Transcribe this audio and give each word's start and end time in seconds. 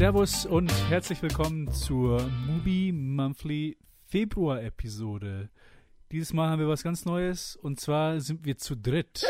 Servus 0.00 0.46
und 0.46 0.72
herzlich 0.88 1.20
willkommen 1.20 1.70
zur 1.72 2.26
Movie 2.46 2.90
Monthly 2.90 3.76
Februar 4.06 4.62
Episode. 4.62 5.50
Dieses 6.10 6.32
Mal 6.32 6.48
haben 6.48 6.58
wir 6.58 6.68
was 6.68 6.82
ganz 6.82 7.04
Neues 7.04 7.54
und 7.56 7.80
zwar 7.80 8.18
sind 8.18 8.46
wir 8.46 8.56
zu 8.56 8.76
dritt. 8.76 9.26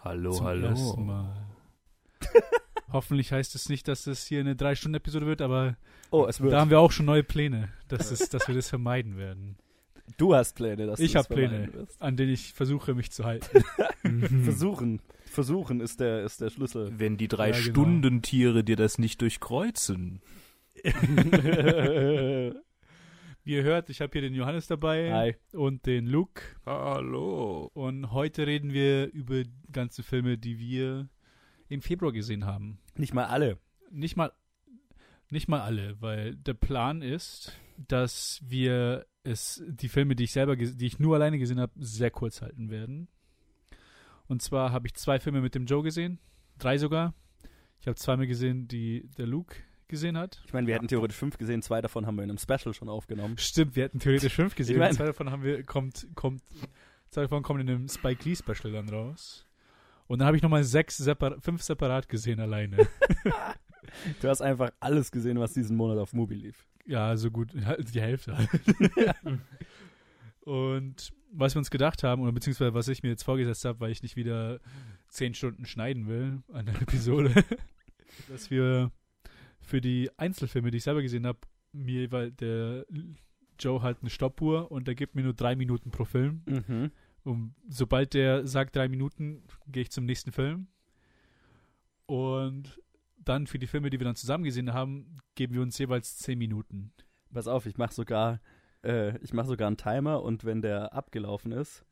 Hallo, 0.00 0.32
Zum 0.32 0.46
hallo. 0.46 0.66
ersten 0.66 1.06
Mal. 1.06 1.46
Hoffentlich 2.92 3.30
heißt 3.30 3.54
es 3.54 3.68
nicht, 3.68 3.86
dass 3.86 4.02
das 4.02 4.26
hier 4.26 4.40
eine 4.40 4.56
drei 4.56 4.74
Stunden 4.74 4.96
Episode 4.96 5.26
wird, 5.26 5.40
aber 5.42 5.76
Oh, 6.10 6.26
es 6.26 6.40
wird. 6.40 6.54
da 6.54 6.60
haben 6.60 6.70
wir 6.70 6.80
auch 6.80 6.90
schon 6.90 7.06
neue 7.06 7.22
Pläne, 7.22 7.68
dass, 7.86 8.10
es, 8.10 8.28
dass 8.30 8.48
wir 8.48 8.56
das 8.56 8.68
vermeiden 8.68 9.16
werden. 9.16 9.58
du 10.16 10.34
hast 10.34 10.56
Pläne, 10.56 10.86
dass 10.86 10.98
Ich 10.98 11.12
du 11.12 11.18
habe 11.18 11.28
das 11.28 11.36
Pläne, 11.36 11.86
an 12.00 12.16
denen 12.16 12.32
ich 12.32 12.52
versuche 12.52 12.94
mich 12.94 13.12
zu 13.12 13.22
halten. 13.22 13.62
Versuchen. 14.42 15.02
Versuchen 15.30 15.80
ist 15.80 16.00
der, 16.00 16.24
ist 16.24 16.40
der 16.40 16.50
Schlüssel. 16.50 16.92
Wenn 16.98 17.16
die 17.16 17.28
drei 17.28 17.50
Ja, 17.50 17.52
genau. 17.52 17.70
Stundentiere 17.70 18.64
dir 18.64 18.76
das 18.76 18.98
nicht 18.98 19.20
durchkreuzen. 19.22 20.20
Wie 23.42 23.54
ihr 23.54 23.62
hört, 23.62 23.88
ich 23.90 24.00
habe 24.00 24.12
hier 24.12 24.20
den 24.22 24.34
Johannes 24.34 24.66
dabei 24.66 25.12
Hi. 25.12 25.36
und 25.52 25.86
den 25.86 26.06
Luke. 26.06 26.42
Hallo. 26.66 27.70
Und 27.72 28.12
heute 28.12 28.46
reden 28.46 28.72
wir 28.72 29.10
über 29.12 29.42
ganze 29.72 30.02
Filme, 30.02 30.36
die 30.36 30.58
wir 30.58 31.08
im 31.68 31.80
Februar 31.80 32.12
gesehen 32.12 32.44
haben. 32.44 32.78
Nicht 32.96 33.14
mal 33.14 33.24
alle. 33.24 33.58
Nicht 33.90 34.16
mal, 34.16 34.32
nicht 35.30 35.48
mal 35.48 35.60
alle, 35.60 36.00
weil 36.00 36.34
der 36.36 36.54
Plan 36.54 37.02
ist, 37.02 37.56
dass 37.78 38.40
wir 38.46 39.06
es, 39.22 39.62
die 39.66 39.88
Filme, 39.88 40.16
die 40.16 40.24
ich 40.24 40.32
selber, 40.32 40.56
die 40.56 40.86
ich 40.86 40.98
nur 40.98 41.14
alleine 41.14 41.38
gesehen 41.38 41.60
habe, 41.60 41.72
sehr 41.76 42.10
kurz 42.10 42.42
halten 42.42 42.70
werden. 42.70 43.08
Und 44.30 44.42
zwar 44.42 44.70
habe 44.70 44.86
ich 44.86 44.94
zwei 44.94 45.18
Filme 45.18 45.40
mit 45.40 45.56
dem 45.56 45.66
Joe 45.66 45.82
gesehen, 45.82 46.20
drei 46.58 46.78
sogar. 46.78 47.14
Ich 47.80 47.88
habe 47.88 47.96
zweimal 47.96 48.28
gesehen, 48.28 48.68
die 48.68 49.08
der 49.18 49.26
Luke 49.26 49.56
gesehen 49.88 50.16
hat. 50.16 50.40
Ich 50.46 50.52
meine, 50.52 50.68
wir 50.68 50.74
hätten 50.76 50.86
theoretisch 50.86 51.16
fünf 51.16 51.36
gesehen, 51.36 51.62
zwei 51.62 51.80
davon 51.80 52.06
haben 52.06 52.14
wir 52.16 52.22
in 52.22 52.30
einem 52.30 52.38
Special 52.38 52.72
schon 52.72 52.88
aufgenommen. 52.88 53.36
Stimmt, 53.38 53.74
wir 53.74 53.82
hätten 53.84 53.98
theoretisch 53.98 54.32
fünf 54.34 54.54
gesehen. 54.56 54.76
Ich 54.76 54.78
mein- 54.78 54.92
zwei 54.94 55.06
davon 55.06 55.30
haben 55.32 55.42
wir, 55.42 55.64
kommt, 55.64 56.06
kommt, 56.14 56.42
zwei 57.10 57.22
davon 57.22 57.42
kommen 57.42 57.60
in 57.66 57.68
einem 57.70 57.88
Spike 57.88 58.28
Lee 58.28 58.36
Special 58.36 58.72
dann 58.72 58.88
raus. 58.88 59.46
Und 60.06 60.20
dann 60.20 60.26
habe 60.26 60.36
ich 60.36 60.42
nochmal 60.44 60.62
sechs, 60.62 60.96
separ 60.96 61.40
fünf 61.40 61.62
separat 61.62 62.08
gesehen 62.08 62.38
alleine. 62.40 62.86
Du 64.22 64.28
hast 64.28 64.40
einfach 64.40 64.70
alles 64.78 65.10
gesehen, 65.10 65.40
was 65.40 65.52
diesen 65.54 65.76
Monat 65.76 65.98
auf 65.98 66.12
Movie 66.12 66.34
lief. 66.36 66.64
ja, 66.86 67.16
so 67.16 67.28
gut, 67.32 67.52
ja, 67.54 67.76
die 67.76 68.00
Hälfte 68.00 68.36
halt. 68.38 68.48
Und 70.42 71.10
was 71.32 71.54
wir 71.54 71.58
uns 71.58 71.70
gedacht 71.70 72.02
haben, 72.02 72.22
oder 72.22 72.32
beziehungsweise 72.32 72.74
was 72.74 72.88
ich 72.88 73.02
mir 73.02 73.10
jetzt 73.10 73.22
vorgesetzt 73.22 73.64
habe, 73.64 73.80
weil 73.80 73.92
ich 73.92 74.02
nicht 74.02 74.16
wieder 74.16 74.60
zehn 75.08 75.34
Stunden 75.34 75.64
schneiden 75.64 76.06
will 76.08 76.42
an 76.52 76.66
der 76.66 76.80
Episode, 76.80 77.44
dass 78.28 78.50
wir 78.50 78.90
für 79.60 79.80
die 79.80 80.10
Einzelfilme, 80.16 80.70
die 80.70 80.78
ich 80.78 80.84
selber 80.84 81.02
gesehen 81.02 81.26
habe, 81.26 81.38
mir, 81.72 82.10
weil 82.10 82.32
der 82.32 82.86
Joe 83.58 83.82
hat 83.82 83.98
eine 84.00 84.10
Stoppuhr 84.10 84.70
und 84.72 84.88
der 84.88 84.94
gibt 84.94 85.14
mir 85.14 85.22
nur 85.22 85.34
drei 85.34 85.54
Minuten 85.54 85.90
pro 85.90 86.04
Film. 86.04 86.42
Mhm. 86.46 86.90
Und 87.22 87.54
sobald 87.68 88.14
der 88.14 88.46
sagt 88.46 88.76
drei 88.76 88.88
Minuten, 88.88 89.44
gehe 89.68 89.82
ich 89.82 89.90
zum 89.90 90.06
nächsten 90.06 90.32
Film. 90.32 90.68
Und 92.06 92.80
dann 93.18 93.46
für 93.46 93.58
die 93.58 93.66
Filme, 93.66 93.90
die 93.90 94.00
wir 94.00 94.04
dann 94.06 94.16
zusammen 94.16 94.44
gesehen 94.44 94.72
haben, 94.72 95.18
geben 95.34 95.54
wir 95.54 95.62
uns 95.62 95.78
jeweils 95.78 96.16
zehn 96.16 96.38
Minuten. 96.38 96.92
Pass 97.32 97.46
auf, 97.46 97.66
ich 97.66 97.76
mache 97.76 97.94
sogar, 97.94 98.40
äh, 98.84 99.16
ich 99.18 99.32
mache 99.32 99.46
sogar 99.48 99.66
einen 99.66 99.76
Timer 99.76 100.22
und 100.22 100.44
wenn 100.44 100.62
der 100.62 100.92
abgelaufen 100.92 101.52
ist, 101.52 101.84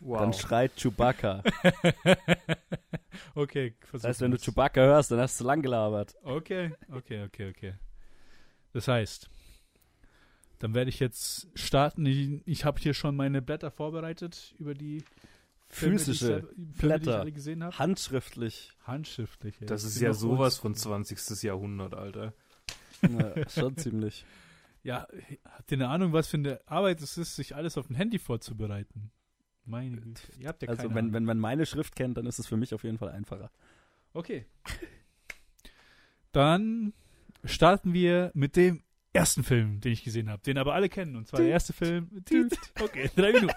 Wow. 0.00 0.20
dann 0.20 0.32
schreit 0.34 0.76
Chewbacca. 0.76 1.42
okay, 3.34 3.74
Das 3.80 3.88
versuchen 3.90 4.08
heißt, 4.08 4.20
wenn 4.20 4.30
du. 4.30 4.36
Chewbacca 4.38 4.80
hörst, 4.82 5.10
dann 5.10 5.20
hast 5.20 5.40
du 5.40 5.44
lang 5.44 5.62
gelabert. 5.62 6.14
Okay, 6.22 6.74
okay, 6.92 7.24
okay, 7.24 7.48
okay. 7.50 7.74
Das 8.72 8.88
heißt, 8.88 9.30
dann 10.58 10.74
werde 10.74 10.90
ich 10.90 11.00
jetzt 11.00 11.48
starten. 11.54 12.04
Ich, 12.04 12.42
ich 12.46 12.64
habe 12.66 12.78
hier 12.78 12.92
schon 12.94 13.16
meine 13.16 13.40
Blätter 13.40 13.70
vorbereitet 13.70 14.54
über 14.58 14.74
die 14.74 15.02
Filme, 15.68 15.96
die 15.96 16.10
ich 16.10 16.18
Filme, 16.18 16.48
die 16.56 16.72
ich 16.72 16.78
Blätter. 16.78 17.20
alle 17.20 17.32
gesehen 17.32 17.64
habe. 17.64 17.78
Handschriftlich. 17.78 18.72
Handschriftlich. 18.84 19.60
ey. 19.62 19.66
das 19.66 19.82
ist 19.84 19.98
ja 19.98 20.12
sowas 20.12 20.58
von 20.58 20.74
20. 20.74 21.42
Jahrhundert, 21.42 21.94
Alter. 21.94 22.34
Ja, 23.02 23.48
schon 23.48 23.76
ziemlich. 23.76 24.24
Ja, 24.82 25.06
habt 25.44 25.72
ihr 25.72 25.78
eine 25.78 25.88
Ahnung, 25.88 26.12
was 26.12 26.28
für 26.28 26.36
eine 26.36 26.60
Arbeit 26.66 27.00
es 27.00 27.18
ist, 27.18 27.34
sich 27.34 27.56
alles 27.56 27.76
auf 27.76 27.88
dem 27.88 27.96
Handy 27.96 28.18
vorzubereiten? 28.18 29.10
Meine 29.64 29.96
Güte. 29.96 30.22
Ihr 30.38 30.48
habt 30.48 30.62
ja 30.62 30.68
Also 30.68 30.82
keine 30.82 30.94
wenn, 30.94 30.98
Ahnung. 30.98 31.14
wenn 31.14 31.24
man 31.24 31.38
meine 31.38 31.66
Schrift 31.66 31.96
kennt, 31.96 32.16
dann 32.16 32.26
ist 32.26 32.38
es 32.38 32.46
für 32.46 32.56
mich 32.56 32.72
auf 32.72 32.84
jeden 32.84 32.98
Fall 32.98 33.08
einfacher. 33.08 33.50
Okay. 34.12 34.46
Dann 36.32 36.92
starten 37.44 37.92
wir 37.92 38.30
mit 38.34 38.56
dem 38.56 38.82
ersten 39.12 39.42
Film, 39.42 39.80
den 39.80 39.92
ich 39.92 40.04
gesehen 40.04 40.30
habe, 40.30 40.42
den 40.42 40.58
aber 40.58 40.74
alle 40.74 40.88
kennen. 40.88 41.16
Und 41.16 41.26
zwar 41.26 41.40
der 41.40 41.48
erste 41.48 41.72
Film. 41.72 42.10
Okay, 42.80 43.10
drei 43.16 43.32
Minuten. 43.32 43.54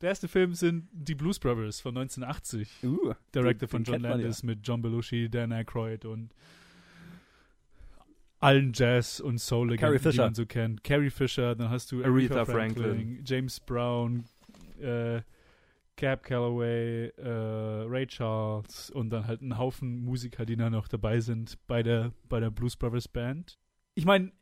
Der 0.00 0.08
erste 0.08 0.26
Film 0.26 0.54
sind 0.54 0.88
die 0.92 1.14
Blues 1.14 1.38
Brothers 1.38 1.80
von 1.80 1.96
1980. 1.96 2.82
Uh, 2.82 3.14
Director 3.32 3.68
von 3.68 3.84
John 3.84 4.02
man 4.02 4.10
ja. 4.10 4.16
Landis 4.16 4.42
mit 4.42 4.58
John 4.66 4.82
Belushi, 4.82 5.30
Dan 5.30 5.52
Aykroyd 5.52 6.04
und 6.04 6.34
allen 8.42 8.72
Jazz- 8.74 9.20
und 9.20 9.38
soul 9.38 9.76
Carrie 9.76 9.98
die 9.98 10.02
Fisher. 10.02 10.24
man 10.24 10.34
so 10.34 10.46
kennt. 10.46 10.82
Carrie 10.84 11.10
Fisher, 11.10 11.54
dann 11.54 11.70
hast 11.70 11.92
du 11.92 12.02
Aretha 12.02 12.36
Aretha 12.40 12.44
Franklin. 12.44 12.84
Franklin, 12.84 13.22
James 13.24 13.60
Brown, 13.60 14.24
äh, 14.80 15.22
Cab 15.96 16.22
Calloway, 16.24 17.08
äh, 17.16 17.28
Ray 17.28 18.06
Charles 18.06 18.90
und 18.90 19.10
dann 19.10 19.26
halt 19.26 19.42
ein 19.42 19.58
Haufen 19.58 20.04
Musiker, 20.04 20.44
die 20.44 20.56
da 20.56 20.70
noch 20.70 20.88
dabei 20.88 21.20
sind 21.20 21.58
bei 21.66 21.82
der, 21.82 22.12
bei 22.28 22.40
der 22.40 22.50
Blues 22.50 22.76
Brothers 22.76 23.08
Band. 23.08 23.58
Ich 23.94 24.04
meine, 24.04 24.32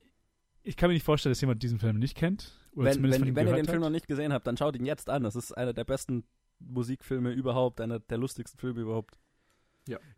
ich 0.63 0.77
kann 0.77 0.89
mir 0.89 0.95
nicht 0.95 1.05
vorstellen, 1.05 1.33
dass 1.33 1.41
jemand 1.41 1.63
diesen 1.63 1.79
Film 1.79 1.99
nicht 1.99 2.17
kennt. 2.17 2.53
Oder 2.73 2.87
Wenn, 2.87 2.95
zumindest 2.95 3.19
von 3.21 3.29
wenn, 3.29 3.37
wenn 3.37 3.49
ihr 3.49 3.57
den 3.57 3.67
Film 3.67 3.83
hat. 3.83 3.89
noch 3.89 3.91
nicht 3.91 4.07
gesehen 4.07 4.33
habt, 4.33 4.47
dann 4.47 4.57
schaut 4.57 4.77
ihn 4.77 4.87
jetzt 4.87 5.11
an. 5.11 5.25
Das 5.25 5.35
ist 5.37 5.53
einer 5.53 5.73
der 5.73 5.85
besten 5.85 6.25
Musikfilme 6.61 7.33
überhaupt, 7.33 7.81
einer 7.81 7.99
der 7.99 8.19
lustigsten 8.19 8.59
Filme 8.59 8.81
überhaupt. 8.81 9.19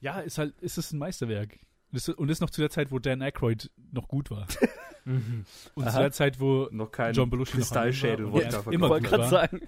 Ja, 0.01 0.21
ist 0.21 0.39
halt, 0.39 0.61
ist 0.61 0.77
es 0.77 0.93
ein 0.93 0.99
Meisterwerk. 0.99 1.59
Das 1.93 2.09
ist- 2.09 2.17
Und 2.19 2.29
ist 2.31 2.41
noch 2.41 2.51
zu 2.51 2.61
der 2.61 2.71
Zeit, 2.71 2.91
wo 2.91 2.99
Dan 2.99 3.23
Aykroyd 3.23 3.71
noch 3.93 4.09
gut 4.09 4.31
war. 4.31 4.47
Mhm. 5.05 5.45
Und 5.75 5.83
Aha. 5.83 5.91
zu 5.95 5.99
der 5.99 6.13
Zeit, 6.13 6.39
wo 6.39 6.69
Noch 6.71 6.93
kein 6.93 7.13
John 7.13 7.29
Belushi 7.29 7.51
noch 7.55 7.57
Kristallschädel 7.59 8.27
war. 8.27 8.35
wurde 8.35 8.45
Ja, 8.53 8.71
immer 8.71 8.89
gut 8.89 9.03
gerade 9.03 9.23
war. 9.25 9.29
sagen. 9.29 9.61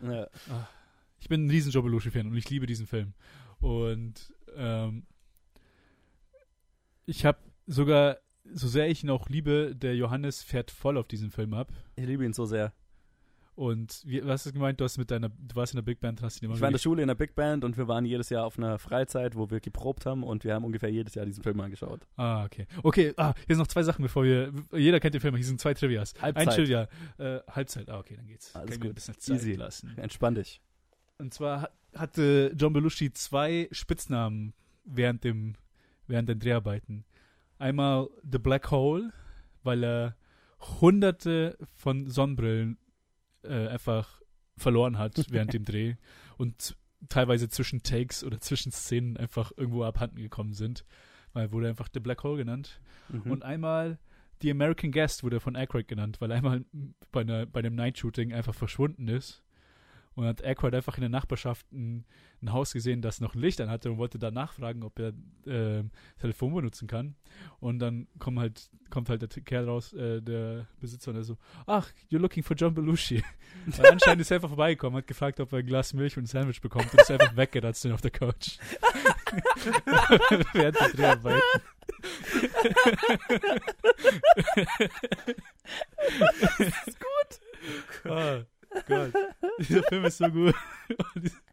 Ja. 0.00 0.28
Ich 1.18 1.28
bin 1.28 1.46
ein 1.46 1.50
riesen 1.50 1.72
Joe 1.72 1.82
Belushi-Fan 1.82 2.28
und 2.28 2.36
ich 2.36 2.48
liebe 2.48 2.64
diesen 2.66 2.86
Film. 2.86 3.14
Und 3.58 4.32
ähm, 4.54 5.04
ich 7.06 7.24
habe 7.26 7.38
sogar, 7.66 8.18
so 8.52 8.68
sehr 8.68 8.88
ich 8.88 9.02
ihn 9.02 9.10
auch 9.10 9.28
liebe, 9.28 9.74
der 9.74 9.96
Johannes 9.96 10.42
fährt 10.44 10.70
voll 10.70 10.96
auf 10.96 11.08
diesen 11.08 11.32
Film 11.32 11.52
ab. 11.54 11.72
Ich 11.96 12.06
liebe 12.06 12.24
ihn 12.24 12.32
so 12.32 12.46
sehr. 12.46 12.72
Und 13.56 14.02
wie, 14.04 14.22
was 14.22 14.40
hast 14.40 14.46
du 14.46 14.52
gemeint? 14.52 14.78
Du 14.78 14.84
hast 14.84 14.98
mit 14.98 15.10
deiner, 15.10 15.30
du 15.30 15.56
warst 15.56 15.72
in 15.72 15.78
der 15.78 15.82
Big 15.82 15.98
Band, 15.98 16.20
hast 16.20 16.40
ihn 16.40 16.44
immer 16.44 16.54
Ich 16.54 16.60
war 16.60 16.68
in 16.68 16.74
der 16.74 16.78
Schule 16.78 17.00
in 17.00 17.08
der 17.08 17.14
Big 17.14 17.34
Band 17.34 17.64
und 17.64 17.78
wir 17.78 17.88
waren 17.88 18.04
jedes 18.04 18.28
Jahr 18.28 18.44
auf 18.44 18.58
einer 18.58 18.78
Freizeit, 18.78 19.34
wo 19.34 19.50
wir 19.50 19.60
geprobt 19.60 20.04
haben 20.04 20.22
und 20.22 20.44
wir 20.44 20.52
haben 20.54 20.62
ungefähr 20.64 20.90
jedes 20.90 21.14
Jahr 21.14 21.24
diesen 21.24 21.42
Film 21.42 21.58
angeschaut. 21.60 22.06
Ah, 22.16 22.44
okay. 22.44 22.66
Okay, 22.82 23.14
ah, 23.16 23.32
hier 23.46 23.56
sind 23.56 23.58
noch 23.62 23.66
zwei 23.66 23.82
Sachen, 23.82 24.02
bevor 24.02 24.24
wir. 24.24 24.52
Jeder 24.72 25.00
kennt 25.00 25.14
den 25.14 25.22
Film, 25.22 25.34
hier 25.36 25.44
sind 25.44 25.58
zwei 25.58 25.72
Trivias. 25.72 26.12
Halbzeit. 26.20 26.48
Ein 26.48 26.54
Trivia. 26.54 26.88
Äh, 27.16 27.40
Halbzeit, 27.50 27.88
ah, 27.88 27.98
okay, 27.98 28.16
dann 28.16 28.26
geht's. 28.26 28.54
Alles 28.54 28.78
gut. 28.78 28.90
ein 28.90 28.94
bisschen 28.94 29.18
Zeit 29.18 29.36
Easy. 29.36 29.54
lassen. 29.54 29.96
Entspann 29.96 30.34
dich. 30.34 30.60
Und 31.18 31.32
zwar 31.32 31.62
hat- 31.62 31.72
hatte 31.94 32.52
John 32.54 32.74
Belushi 32.74 33.10
zwei 33.14 33.68
Spitznamen 33.72 34.52
während 34.84 35.24
dem 35.24 35.54
während 36.06 36.28
den 36.28 36.38
Dreharbeiten. 36.38 37.04
Einmal 37.58 38.08
The 38.30 38.38
Black 38.38 38.70
Hole, 38.70 39.12
weil 39.62 39.82
er 39.82 40.16
hunderte 40.80 41.56
von 41.74 42.06
Sonnenbrillen 42.08 42.78
äh, 43.48 43.68
einfach 43.68 44.20
verloren 44.56 44.98
hat 44.98 45.14
während 45.30 45.52
dem 45.52 45.64
Dreh 45.64 45.94
und 46.38 46.76
teilweise 47.08 47.48
zwischen 47.48 47.82
Takes 47.82 48.24
oder 48.24 48.40
zwischen 48.40 48.72
Szenen 48.72 49.16
einfach 49.16 49.52
irgendwo 49.56 49.84
abhanden 49.84 50.16
gekommen 50.16 50.54
sind. 50.54 50.84
Weil 51.32 51.52
wurde 51.52 51.68
einfach 51.68 51.88
The 51.92 52.00
Black 52.00 52.24
Hole 52.24 52.38
genannt. 52.38 52.80
Mhm. 53.10 53.30
Und 53.30 53.44
einmal 53.44 53.98
The 54.42 54.50
American 54.50 54.90
Guest 54.90 55.22
wurde 55.22 55.40
von 55.40 55.56
Aykroyd 55.56 55.88
genannt, 55.88 56.20
weil 56.20 56.30
er 56.30 56.38
einmal 56.38 56.64
bei, 57.12 57.22
einer, 57.22 57.46
bei 57.46 57.60
einem 57.60 57.74
Night-Shooting 57.74 58.32
einfach 58.32 58.54
verschwunden 58.54 59.08
ist. 59.08 59.42
Und 60.16 60.24
hat 60.24 60.42
Aykroyd 60.42 60.74
einfach 60.74 60.96
in 60.96 61.02
der 61.02 61.10
Nachbarschaft 61.10 61.70
ein, 61.72 62.06
ein 62.42 62.52
Haus 62.52 62.72
gesehen, 62.72 63.02
das 63.02 63.20
noch 63.20 63.34
ein 63.34 63.40
Licht 63.40 63.60
an 63.60 63.68
hatte 63.68 63.90
und 63.90 63.98
wollte 63.98 64.18
da 64.18 64.30
nachfragen, 64.30 64.82
ob 64.82 64.98
er 64.98 65.12
äh, 65.46 65.84
Telefon 66.18 66.54
benutzen 66.54 66.88
kann. 66.88 67.14
Und 67.60 67.80
dann 67.80 68.08
kommt 68.18 68.38
halt, 68.38 68.70
kommt 68.88 69.10
halt 69.10 69.20
der 69.20 69.28
Kerl 69.28 69.68
raus, 69.68 69.92
äh, 69.92 70.22
der 70.22 70.66
Besitzer, 70.80 71.10
und 71.10 71.18
er 71.18 71.24
so, 71.24 71.36
ach, 71.66 71.90
you're 72.10 72.18
looking 72.18 72.42
for 72.42 72.56
John 72.56 72.72
Belushi. 72.72 73.22
Und 73.66 73.84
anscheinend 73.84 74.22
ist 74.22 74.30
er 74.30 74.36
einfach 74.36 74.48
vorbeigekommen, 74.48 74.98
hat 74.98 75.06
gefragt, 75.06 75.38
ob 75.40 75.52
er 75.52 75.58
ein 75.58 75.66
Glas 75.66 75.92
Milch 75.92 76.16
und 76.16 76.24
ein 76.24 76.26
Sandwich 76.26 76.60
bekommt 76.60 76.92
und 76.92 77.00
ist 77.00 77.10
einfach 77.10 77.36
weggeratzt 77.36 77.86
auf 77.88 78.00
der 78.00 78.10
Couch. 78.10 78.58
Während 80.52 80.80
der 80.80 80.88
Dreharbeiten. 80.90 81.42
Ah, 88.04 88.44
Gott. 88.86 89.12
Dieser 89.58 89.82
Film 89.84 90.04
ist 90.04 90.18
so 90.18 90.28
gut. 90.28 90.54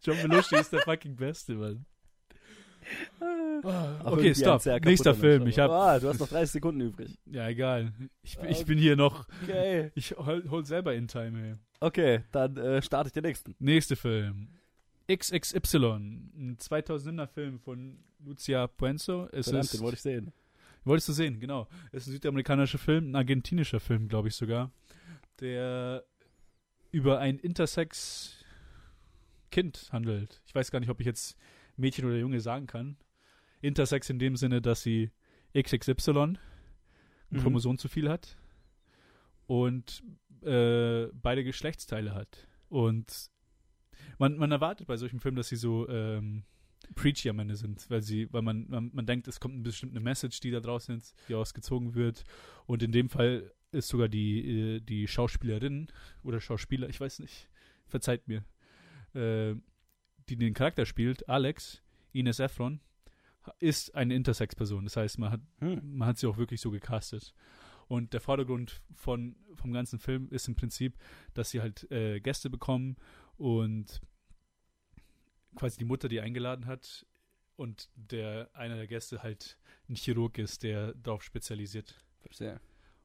John 0.01 0.17
Belushi 0.21 0.55
ist 0.57 0.71
der 0.73 0.81
fucking 0.81 1.15
Beste, 1.15 1.53
Mann. 1.55 1.85
Auch 4.03 4.11
okay, 4.17 4.35
stopp. 4.35 4.65
Nächster 4.83 5.15
Film. 5.15 5.47
Ich 5.47 5.57
hab, 5.57 5.71
Ah, 5.71 5.99
du 5.99 6.09
hast 6.09 6.19
noch 6.19 6.27
30 6.27 6.51
Sekunden 6.51 6.81
übrig. 6.81 7.17
ja, 7.25 7.47
egal. 7.47 7.93
Ich, 8.23 8.37
ich 8.49 8.65
bin 8.65 8.77
hier 8.77 8.95
noch, 8.95 9.25
Okay. 9.43 9.91
ich 9.95 10.11
hol, 10.17 10.43
hol 10.49 10.65
selber 10.65 10.93
in 10.93 11.07
Time, 11.07 11.47
ey. 11.49 11.55
Okay, 11.79 12.23
dann 12.31 12.57
äh, 12.57 12.81
starte 12.81 13.07
ich 13.07 13.13
den 13.13 13.23
nächsten. 13.23 13.55
Nächster 13.59 13.95
Film. 13.95 14.49
XXY, 15.11 15.77
ein 15.77 16.57
2000er 16.59 17.27
Film 17.27 17.59
von 17.59 17.99
Lucia 18.23 18.67
Puenzo. 18.67 19.27
Es 19.31 19.45
Verdammt, 19.45 19.65
ist, 19.65 19.73
den 19.73 19.81
wollte 19.81 19.95
ich 19.95 20.01
sehen. 20.01 20.31
wolltest 20.85 21.09
du 21.09 21.13
sehen, 21.13 21.39
genau. 21.39 21.67
Es 21.91 22.03
ist 22.03 22.07
ein 22.07 22.11
südamerikanischer 22.13 22.77
Film, 22.77 23.11
ein 23.11 23.15
argentinischer 23.15 23.79
Film, 23.81 24.07
glaube 24.07 24.29
ich 24.29 24.35
sogar, 24.35 24.71
der 25.41 26.03
über 26.93 27.19
ein 27.19 27.37
Intersex-Kind 27.39 29.89
handelt. 29.91 30.41
Ich 30.45 30.55
weiß 30.55 30.71
gar 30.71 30.79
nicht, 30.79 30.89
ob 30.89 30.99
ich 30.99 31.05
jetzt 31.05 31.37
Mädchen 31.75 32.05
oder 32.05 32.17
Junge 32.17 32.39
sagen 32.39 32.67
kann. 32.67 32.95
Intersex 33.61 34.09
in 34.09 34.19
dem 34.19 34.37
Sinne, 34.37 34.61
dass 34.61 34.83
sie 34.83 35.11
XXY, 35.57 36.19
ein 36.19 36.37
Mhm. 37.29 37.39
Chromosom 37.39 37.77
zu 37.79 37.87
viel 37.87 38.09
hat 38.09 38.37
und 39.47 40.03
äh, 40.43 41.07
beide 41.13 41.43
Geschlechtsteile 41.43 42.13
hat. 42.13 42.47
Und 42.69 43.31
man, 44.19 44.37
man 44.37 44.51
erwartet 44.51 44.85
bei 44.85 44.97
solchen 44.97 45.19
Filmen, 45.19 45.37
dass 45.37 45.49
sie 45.49 45.55
so 45.55 45.89
ähm, 45.89 46.43
preachy 46.93 47.27
am 47.29 47.39
Ende 47.39 47.55
sind, 47.55 47.89
weil 47.89 48.03
sie, 48.03 48.31
weil 48.31 48.43
man, 48.43 48.67
man, 48.69 48.91
man 48.93 49.07
denkt, 49.07 49.27
es 49.27 49.39
kommt 49.39 49.55
eine 49.55 49.63
bestimmte 49.63 49.99
Message, 49.99 50.41
die 50.41 50.51
da 50.51 50.59
draußen 50.59 50.95
ist, 50.95 51.15
die 51.27 51.33
ausgezogen 51.33 51.95
wird. 51.95 52.23
Und 52.67 52.83
in 52.83 52.91
dem 52.91 53.09
Fall 53.09 53.51
ist 53.73 53.87
sogar 53.87 54.07
die, 54.07 54.77
äh, 54.77 54.79
die 54.79 55.07
Schauspielerin 55.07 55.87
oder 56.23 56.39
Schauspieler, 56.39 56.89
ich 56.89 56.99
weiß 56.99 57.19
nicht, 57.19 57.49
verzeiht 57.87 58.27
mir, 58.27 58.43
äh, 59.13 59.55
die 60.29 60.35
den 60.37 60.53
Charakter 60.53 60.85
spielt, 60.85 61.27
Alex, 61.29 61.81
Ines 62.11 62.39
Ephron, 62.39 62.79
ist 63.59 63.93
eine 63.95 64.15
Intersex-Person. 64.15 64.85
Das 64.85 64.95
heißt, 64.95 65.19
man 65.19 65.31
hat 65.31 65.41
Hm. 65.59 65.97
man 65.97 66.07
hat 66.07 66.17
sie 66.17 66.27
auch 66.27 66.37
wirklich 66.37 66.61
so 66.61 66.71
gecastet. 66.71 67.33
Und 67.87 68.13
der 68.13 68.21
Vordergrund 68.21 68.81
von, 68.93 69.35
vom 69.55 69.73
ganzen 69.73 69.99
Film 69.99 70.29
ist 70.29 70.47
im 70.47 70.55
Prinzip, 70.55 70.97
dass 71.33 71.49
sie 71.49 71.61
halt 71.61 71.91
äh, 71.91 72.21
Gäste 72.21 72.49
bekommen 72.49 72.95
und 73.37 74.01
quasi 75.55 75.77
die 75.77 75.85
Mutter, 75.85 76.07
die 76.07 76.21
eingeladen 76.21 76.65
hat 76.65 77.05
und 77.55 77.89
der 77.95 78.49
einer 78.53 78.77
der 78.77 78.87
Gäste 78.87 79.21
halt 79.21 79.57
ein 79.89 79.95
Chirurg 79.95 80.37
ist, 80.37 80.63
der 80.63 80.93
darauf 80.95 81.23
spezialisiert. 81.23 81.93
Verstehe. 82.21 82.59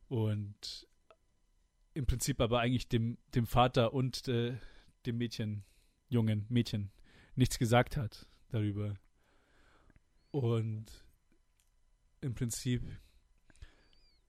Und 0.08 0.86
im 1.94 2.06
Prinzip 2.06 2.40
aber 2.40 2.60
eigentlich 2.60 2.88
dem, 2.88 3.18
dem 3.34 3.46
Vater 3.46 3.92
und 3.92 4.26
äh, 4.28 4.56
dem 5.06 5.18
Mädchen, 5.18 5.64
jungen 6.08 6.46
Mädchen, 6.48 6.90
nichts 7.34 7.58
gesagt 7.58 7.96
hat 7.96 8.26
darüber. 8.48 8.94
Und 10.30 10.86
im 12.20 12.34
Prinzip 12.34 12.82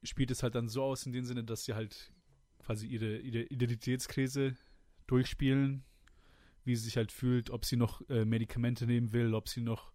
spielt 0.03 0.31
es 0.31 0.43
halt 0.43 0.55
dann 0.55 0.69
so 0.69 0.83
aus 0.83 1.05
in 1.05 1.11
dem 1.11 1.25
Sinne, 1.25 1.43
dass 1.43 1.65
sie 1.65 1.73
halt 1.73 2.11
quasi 2.59 2.87
ihre, 2.87 3.17
ihre 3.17 3.43
Identitätskrise 3.43 4.55
durchspielen, 5.07 5.83
wie 6.65 6.75
sie 6.75 6.83
sich 6.85 6.97
halt 6.97 7.11
fühlt, 7.11 7.49
ob 7.49 7.65
sie 7.65 7.77
noch 7.77 8.07
äh, 8.09 8.25
Medikamente 8.25 8.85
nehmen 8.85 9.11
will, 9.11 9.33
ob 9.33 9.49
sie 9.49 9.61
noch 9.61 9.91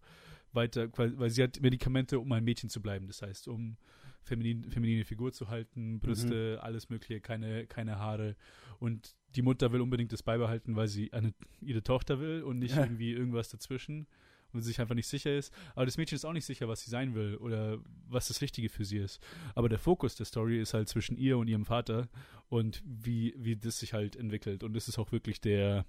weiter, 0.51 0.87
quasi- 0.87 1.17
weil 1.17 1.29
sie 1.29 1.43
hat 1.43 1.61
Medikamente, 1.61 2.19
um 2.19 2.31
ein 2.31 2.43
Mädchen 2.43 2.69
zu 2.69 2.81
bleiben. 2.81 3.07
Das 3.07 3.21
heißt, 3.21 3.47
um 3.47 3.77
feminin, 4.25 4.69
feminine 4.69 5.05
Figur 5.05 5.31
zu 5.31 5.49
halten, 5.49 5.99
Brüste, 5.99 6.59
alles 6.61 6.89
Mögliche, 6.89 7.21
keine, 7.21 7.65
keine 7.67 7.97
Haare. 7.99 8.35
Und 8.79 9.15
die 9.35 9.41
Mutter 9.41 9.71
will 9.71 9.81
unbedingt 9.81 10.11
das 10.11 10.23
beibehalten, 10.23 10.75
weil 10.75 10.87
sie 10.87 11.13
eine, 11.13 11.33
ihre 11.61 11.83
Tochter 11.83 12.19
will 12.19 12.43
und 12.43 12.59
nicht 12.59 12.75
Ja. 12.75 12.83
irgendwie 12.83 13.11
irgendwas 13.13 13.49
dazwischen 13.49 14.07
und 14.53 14.61
sich 14.61 14.79
einfach 14.79 14.95
nicht 14.95 15.07
sicher 15.07 15.35
ist. 15.37 15.53
Aber 15.75 15.85
das 15.85 15.97
Mädchen 15.97 16.15
ist 16.15 16.25
auch 16.25 16.33
nicht 16.33 16.45
sicher, 16.45 16.67
was 16.67 16.81
sie 16.81 16.89
sein 16.89 17.13
will 17.13 17.35
oder 17.37 17.77
was 18.07 18.27
das 18.29 18.41
Richtige 18.41 18.69
für 18.69 18.85
sie 18.85 18.97
ist. 18.97 19.19
Aber 19.53 19.69
der 19.69 19.79
Fokus 19.79 20.15
der 20.15 20.25
Story 20.25 20.59
ist 20.61 20.73
halt 20.73 20.87
zwischen 20.89 21.17
ihr 21.17 21.37
und 21.37 21.47
ihrem 21.47 21.65
Vater 21.65 22.07
und 22.47 22.81
wie, 22.85 23.33
wie 23.37 23.55
das 23.57 23.79
sich 23.79 23.93
halt 23.93 24.15
entwickelt. 24.15 24.63
Und 24.63 24.73
das 24.73 24.87
ist 24.87 24.97
auch 24.97 25.11
wirklich 25.11 25.41
der, 25.41 25.85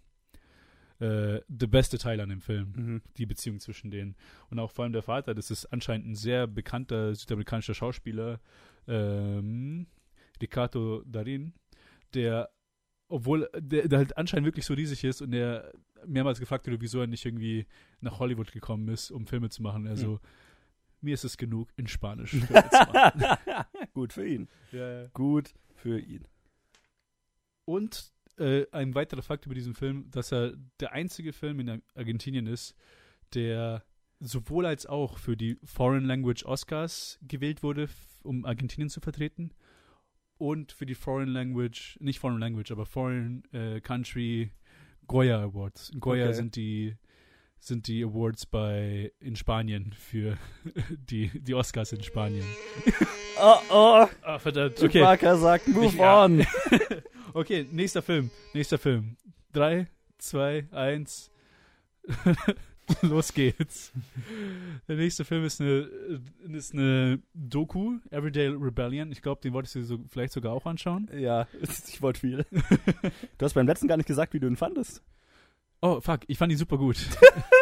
äh, 0.99 1.41
der 1.49 1.67
beste 1.67 1.99
Teil 1.99 2.21
an 2.21 2.29
dem 2.31 2.41
Film 2.41 2.73
Mhm. 2.77 3.03
die 3.17 3.27
Beziehung 3.27 3.61
zwischen 3.61 3.91
denen. 3.91 4.17
Und 4.51 4.59
auch 4.59 4.71
vor 4.71 4.85
allem 4.85 4.93
der 4.93 5.03
Vater, 5.03 5.35
das 5.35 5.51
ist 5.51 5.67
anscheinend 5.67 6.07
ein 6.09 6.15
sehr 6.15 6.47
bekannter 6.47 7.15
südamerikanischer 7.15 7.75
Schauspieler, 7.75 8.41
ähm, 8.89 9.87
Ricardo 10.41 11.03
Darin, 11.05 11.53
der, 12.15 12.51
obwohl 13.09 13.49
der, 13.59 13.89
der 13.89 13.99
halt 13.99 14.17
anscheinend 14.17 14.47
wirklich 14.47 14.65
so 14.67 14.75
riesig 14.75 15.05
ist 15.05 15.21
und 15.23 15.31
der 15.33 15.73
mehrmals 16.07 16.39
gefragt 16.41 16.67
wurde, 16.67 16.81
wieso 16.81 17.01
er 17.01 17.07
nicht 17.07 17.25
irgendwie 17.25 17.67
nach 18.01 18.19
Hollywood 18.19 18.53
gekommen 18.53 18.89
ist, 18.89 19.11
um 19.11 19.27
Filme 19.27 19.49
zu 19.51 19.63
machen. 19.63 19.87
Also, 19.87 20.21
mir 21.01 21.15
ist 21.15 21.25
es 21.25 21.37
genug, 21.37 21.69
in 21.77 21.87
Spanisch 21.89 22.31
Filme 22.31 22.47
zu 22.71 22.93
machen. 22.93 23.23
Gut 23.93 24.13
für 24.13 24.27
ihn. 24.27 24.49
ja, 24.73 25.03
ja. 25.03 25.09
Gut 25.09 25.53
für 25.75 25.99
ihn. 25.99 26.25
Und 27.65 28.13
äh, 28.39 28.67
ein 28.73 28.95
weiterer 28.95 29.23
Fakt 29.23 29.47
über 29.47 29.55
diesen 29.55 29.75
Film, 29.75 30.11
dass 30.11 30.33
er 30.33 30.55
der 30.81 30.93
einzige 30.93 31.33
Film 31.33 31.61
in 31.61 31.83
Argentinien 31.95 32.47
ist, 32.47 32.75
der 33.35 33.83
sowohl 34.21 34.67
als 34.67 34.87
auch 34.87 35.19
für 35.19 35.37
die 35.37 35.59
Foreign 35.65 36.05
Language 36.05 36.45
Oscars 36.45 37.19
gewählt 37.23 37.63
wurde, 37.63 37.89
um 38.23 38.45
Argentinien 38.45 38.89
zu 38.89 39.01
vertreten, 39.01 39.51
und 40.39 40.73
für 40.73 40.85
die 40.87 40.95
Foreign 40.95 41.29
Language, 41.31 41.97
nicht 42.01 42.19
Foreign 42.19 42.41
Language, 42.41 42.71
aber 42.71 42.85
Foreign 42.87 43.43
äh, 43.53 43.81
Country 43.81 44.51
Goya 45.07 45.41
Awards. 45.43 45.93
Goya 45.99 46.25
Okay. 46.27 46.35
sind 46.35 46.57
die 46.57 46.95
sind 47.59 47.89
die 47.89 48.05
Awards 48.05 48.45
bei 48.45 49.13
in 49.19 49.35
Spanien 49.35 49.95
für 49.95 50.37
die 50.91 51.31
die 51.41 51.55
Oscars 51.55 51.93
in 51.93 52.03
Spanien. 52.03 52.45
Oh, 53.41 53.55
oh. 53.71 54.07
Ah, 54.23 54.39
verdammt. 54.39 54.77
Okay. 54.83 54.89
Chewbacca 55.01 55.37
sagt, 55.37 55.69
move 55.69 55.97
Ja. 55.97 56.25
on. 56.25 56.41
Okay, 57.37 57.67
nächster 57.71 58.01
Film. 58.01 58.31
Nächster 58.55 58.79
Film. 58.79 59.19
Drei, 59.53 59.89
zwei, 60.17 60.67
eins. 60.71 61.31
Los 63.03 63.35
geht's. 63.35 63.93
Der 64.89 64.97
nächste 64.97 65.23
Film 65.27 65.45
ist 65.45 65.61
eine, 65.61 65.81
ist 66.51 66.73
eine 66.73 67.21
Doku, 67.35 67.99
Everyday 68.11 68.49
Rebellion. 68.49 69.13
Ich 69.13 69.21
glaube, 69.21 69.43
den 69.43 69.53
wolltest 69.53 69.75
du 69.75 69.83
so, 69.83 69.99
vielleicht 70.09 70.33
sogar 70.33 70.55
auch 70.55 70.65
anschauen. 70.65 71.11
Ja, 71.15 71.47
ich 71.89 72.01
wollte 72.01 72.21
viel. 72.21 72.47
Du 73.37 73.45
hast 73.45 73.53
beim 73.53 73.67
letzten 73.67 73.87
gar 73.87 73.99
nicht 73.99 74.07
gesagt, 74.07 74.33
wie 74.33 74.41
du 74.41 74.47
ihn 74.47 74.57
fandest. 74.57 75.03
Oh, 75.83 76.01
fuck, 76.01 76.21
ich 76.29 76.39
fand 76.39 76.53
ihn 76.53 76.59
super 76.59 76.79
gut. 76.79 76.97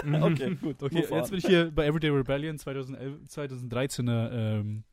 Okay, 0.04 0.54
gut. 0.54 0.80
Okay, 0.82 1.04
jetzt 1.10 1.30
bin 1.30 1.38
ich 1.38 1.46
hier 1.46 1.72
bei 1.72 1.86
Everyday 1.86 2.10
Rebellion 2.10 2.58
2011, 2.58 3.22
2013er 3.26 4.30
ähm, 4.30 4.84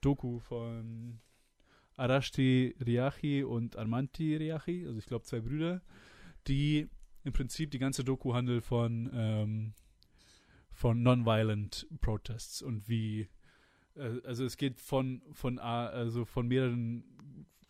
Doku 0.00 0.38
von 0.40 1.18
Arashti 2.02 2.74
Riachi 2.84 3.44
und 3.44 3.76
Armanti 3.76 4.36
Riachi, 4.36 4.84
also 4.86 4.98
ich 4.98 5.06
glaube 5.06 5.24
zwei 5.24 5.40
Brüder, 5.40 5.80
die 6.48 6.88
im 7.24 7.32
Prinzip 7.32 7.70
die 7.70 7.78
ganze 7.78 8.02
Doku 8.02 8.34
handelt 8.34 8.64
von, 8.64 9.08
ähm, 9.14 9.72
von 10.72 11.02
Nonviolent 11.02 11.86
Protests 12.00 12.60
und 12.60 12.88
wie, 12.88 13.28
äh, 13.94 14.20
also 14.24 14.44
es 14.44 14.56
geht 14.56 14.80
von, 14.80 15.22
von, 15.32 15.60
A- 15.60 15.86
also 15.86 16.24
von 16.24 16.48
mehreren 16.48 17.04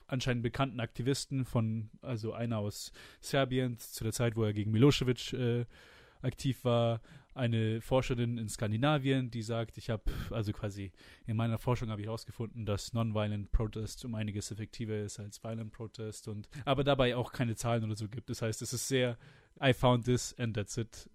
anscheinend 0.07 0.43
bekannten 0.43 0.81
Aktivisten, 0.81 1.45
von, 1.45 1.91
also 2.01 2.33
einer 2.33 2.59
aus 2.59 2.93
Serbien 3.21 3.79
zu 3.79 4.05
der 4.05 4.13
Zeit, 4.13 4.37
wo 4.37 4.45
er 4.45 4.53
gegen 4.55 4.71
Milosevic 4.71 5.33
äh, 5.35 5.67
aktiv 6.23 6.65
war, 6.65 7.01
eine 7.35 7.81
Forscherin 7.81 8.39
in 8.39 8.49
Skandinavien, 8.49 9.31
die 9.31 9.43
sagt, 9.43 9.79
ich 9.79 9.91
habe, 9.91 10.03
also 10.31 10.53
quasi 10.53 10.93
in 11.27 11.37
meiner 11.37 11.59
Forschung 11.59 11.91
habe 11.91 12.01
ich 12.01 12.07
herausgefunden, 12.07 12.67
dass 12.67 12.93
Nonviolent 12.93 13.51
Protest 13.53 14.05
um 14.05 14.15
einiges 14.15 14.51
effektiver 14.51 14.99
ist 14.99 15.19
als 15.19 15.43
Violent 15.43 15.73
Protest 15.73 16.29
und 16.29 16.49
aber 16.65 16.85
dabei 16.85 17.17
auch 17.17 17.33
keine 17.33 17.55
Zahlen 17.57 17.85
oder 17.85 17.97
so 17.97 18.09
gibt. 18.09 18.29
Das 18.31 18.43
heißt, 18.43 18.61
es 18.63 18.73
ist 18.73 18.89
sehr 18.89 19.17
I 19.63 19.73
found 19.73 20.05
this 20.05 20.35
and 20.39 20.55
that's 20.55 20.77
it. 20.77 21.09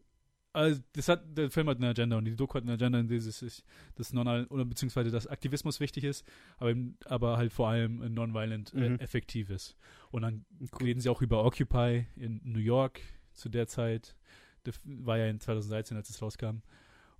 Also 0.54 0.82
das 0.94 1.08
hat, 1.08 1.38
der 1.38 1.52
Film 1.52 1.70
hat 1.70 1.78
eine 1.78 1.90
Agenda 1.90 2.18
und 2.18 2.26
die 2.26 2.36
Doku 2.36 2.56
hat 2.56 2.64
eine 2.64 2.74
Agenda, 2.74 3.00
in 3.00 3.08
der 3.08 3.20
es 3.20 3.26
sich 3.40 3.64
das 3.94 4.12
non 4.12 4.48
oder 4.48 4.66
beziehungsweise 4.66 5.12
dass 5.12 5.28
Aktivismus 5.28 5.80
wichtig 5.80 6.04
ist, 6.04 6.26
aber, 6.58 6.74
aber 7.06 7.38
halt 7.38 7.54
vor 7.54 7.68
allem 7.70 8.02
äh, 8.02 8.10
nonviolent 8.10 8.74
äh, 8.74 8.90
Mhm. 8.90 8.96
effektiv 9.00 9.52
ist. 9.52 9.78
Und 10.10 10.24
dann 10.24 10.46
Cool. 10.62 10.88
reden 10.88 11.00
sie 11.00 11.10
auch 11.10 11.22
über 11.22 11.44
Occupy 11.46 12.08
in 12.16 12.42
New 12.44 12.60
York 12.60 13.02
zu 13.34 13.50
der 13.50 13.68
Zeit. 13.68 14.16
Das 14.68 14.80
war 14.84 15.18
ja 15.18 15.28
in 15.28 15.40
2013, 15.40 15.96
als 15.96 16.10
es 16.10 16.22
rauskam. 16.22 16.62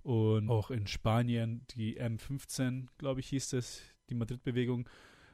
Und 0.02 0.48
auch 0.48 0.70
in 0.70 0.86
Spanien, 0.86 1.62
die 1.70 2.00
M15, 2.00 2.86
glaube 2.98 3.20
ich, 3.20 3.28
hieß 3.28 3.50
das, 3.50 3.80
die 4.10 4.14
Madrid-Bewegung. 4.14 4.88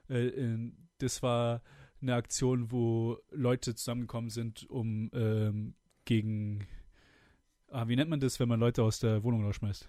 Äh, 0.08 0.28
in, 0.28 0.76
das 0.98 1.22
war 1.22 1.62
eine 2.00 2.14
Aktion, 2.14 2.70
wo 2.70 3.18
Leute 3.30 3.74
zusammengekommen 3.74 4.30
sind, 4.30 4.68
um 4.70 5.10
ähm, 5.12 5.74
gegen, 6.04 6.66
ah, 7.68 7.88
wie 7.88 7.96
nennt 7.96 8.10
man 8.10 8.20
das, 8.20 8.38
wenn 8.40 8.48
man 8.48 8.60
Leute 8.60 8.82
aus 8.82 9.00
der 9.00 9.22
Wohnung 9.24 9.44
rausschmeißt? 9.44 9.88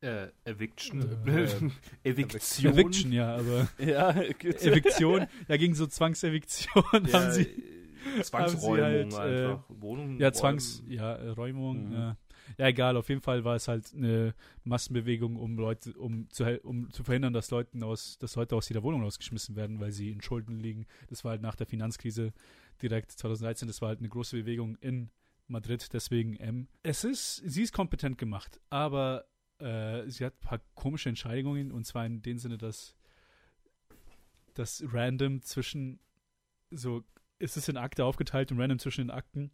Äh, 0.00 0.28
Eviction. 0.44 1.26
Äh, 1.26 1.70
Eviktion. 2.04 2.74
Eviction, 2.74 3.12
ja, 3.12 3.36
aber 3.36 3.68
Ja, 3.78 4.10
Eviktion, 4.10 5.26
ja, 5.48 5.56
gegen 5.56 5.74
so 5.74 5.86
Zwangseviktion 5.86 7.06
Ja, 7.06 7.12
haben 7.12 7.32
sie 7.32 7.46
Zwangsräumung 8.22 9.12
halt, 9.12 9.12
äh, 9.14 9.46
einfach. 9.52 9.64
Wohnung, 9.68 10.20
Ja, 10.20 10.32
Zwangs, 10.32 10.80
räumen. 10.80 10.92
ja, 10.92 11.14
äh, 11.14 11.28
Räumung, 11.30 11.88
Mhm. 11.88 11.92
ja. 11.92 12.16
Ja, 12.58 12.66
egal, 12.68 12.96
auf 12.98 13.08
jeden 13.08 13.22
Fall 13.22 13.42
war 13.44 13.56
es 13.56 13.68
halt 13.68 13.94
eine 13.94 14.34
Massenbewegung, 14.64 15.36
um 15.36 15.56
Leute, 15.56 15.94
um 15.94 16.28
zu, 16.30 16.44
um 16.60 16.90
zu 16.92 17.02
verhindern, 17.02 17.32
dass 17.32 17.50
Leuten 17.50 17.82
aus, 17.82 18.18
dass 18.18 18.36
Leute 18.36 18.54
aus 18.54 18.68
jeder 18.68 18.82
Wohnung 18.82 19.02
rausgeschmissen 19.02 19.56
werden, 19.56 19.80
weil 19.80 19.92
sie 19.92 20.10
in 20.10 20.20
Schulden 20.20 20.58
liegen. 20.58 20.86
Das 21.08 21.24
war 21.24 21.30
halt 21.30 21.40
nach 21.42 21.56
der 21.56 21.66
Finanzkrise 21.66 22.32
direkt 22.82 23.12
2013, 23.12 23.66
das 23.66 23.80
war 23.80 23.88
halt 23.88 24.00
eine 24.00 24.10
große 24.10 24.36
Bewegung 24.36 24.76
in 24.82 25.10
Madrid, 25.46 25.88
deswegen 25.94 26.36
M. 26.36 26.68
Es 26.82 27.04
ist, 27.04 27.36
sie 27.36 27.62
ist 27.62 27.72
kompetent 27.72 28.18
gemacht, 28.18 28.60
aber 28.68 29.24
äh, 29.58 30.06
sie 30.10 30.24
hat 30.26 30.34
ein 30.34 30.40
paar 30.46 30.60
komische 30.74 31.08
Entscheidungen 31.08 31.72
und 31.72 31.84
zwar 31.86 32.04
in 32.04 32.20
dem 32.20 32.36
Sinne, 32.38 32.58
dass 32.58 32.94
das 34.54 34.84
random 34.86 35.42
zwischen 35.42 35.98
so, 36.70 37.02
es 37.44 37.56
ist 37.56 37.68
in 37.68 37.76
Akte 37.76 38.04
aufgeteilt 38.04 38.50
und 38.50 38.60
random 38.60 38.78
zwischen 38.78 39.08
den 39.08 39.10
Akten 39.10 39.50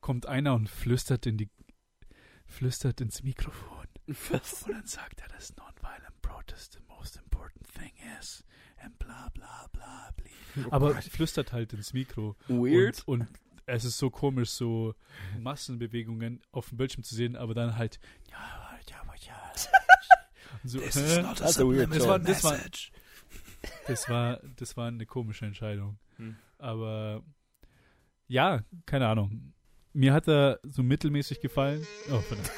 kommt 0.00 0.26
einer 0.26 0.54
und 0.54 0.68
flüstert 0.68 1.26
in 1.26 1.36
die 1.38 1.50
flüstert 2.46 3.00
ins 3.00 3.22
Mikrofon 3.22 3.86
Was? 4.30 4.62
und 4.62 4.72
dann 4.72 4.86
sagt 4.86 5.20
er, 5.20 5.28
dass 5.28 5.54
nonviolent 5.56 6.20
protest 6.22 6.74
the 6.74 6.78
most 6.88 7.16
important 7.16 7.66
thing 7.74 7.92
is 8.18 8.44
and 8.78 8.98
bla 8.98 9.28
bla 9.34 9.68
bla 9.72 10.12
bla. 10.16 10.66
Aber 10.70 10.94
flüstert 11.02 11.52
halt 11.52 11.72
ins 11.72 11.92
Mikro 11.92 12.36
Weird. 12.46 13.02
und, 13.06 13.20
und 13.20 13.28
es 13.66 13.84
ist 13.84 13.98
so 13.98 14.08
komisch, 14.08 14.50
so 14.50 14.94
Massenbewegungen 15.38 16.40
auf 16.52 16.70
dem 16.70 16.78
Bildschirm 16.78 17.04
zu 17.04 17.14
sehen, 17.14 17.36
aber 17.36 17.54
dann 17.54 17.76
halt 17.76 18.00
ja, 18.30 18.78
ja, 18.88 19.02
ja. 19.26 19.52
So, 20.64 20.78
a 20.78 20.82
weird 20.82 21.94
das, 21.94 22.06
war, 22.06 22.16
joke. 22.16 22.26
das, 22.26 22.44
war, 22.44 22.58
das, 23.86 24.08
war, 24.08 24.40
das 24.56 24.76
war 24.76 24.88
eine 24.88 25.04
komische 25.06 25.44
Entscheidung. 25.44 25.98
Hm. 26.18 26.36
Aber 26.58 27.22
ja, 28.26 28.60
keine 28.86 29.08
Ahnung. 29.08 29.54
Mir 29.92 30.12
hat 30.12 30.28
er 30.28 30.60
so 30.62 30.82
mittelmäßig 30.82 31.40
gefallen. 31.40 31.86
Oh, 32.12 32.20
verdammt. 32.20 32.50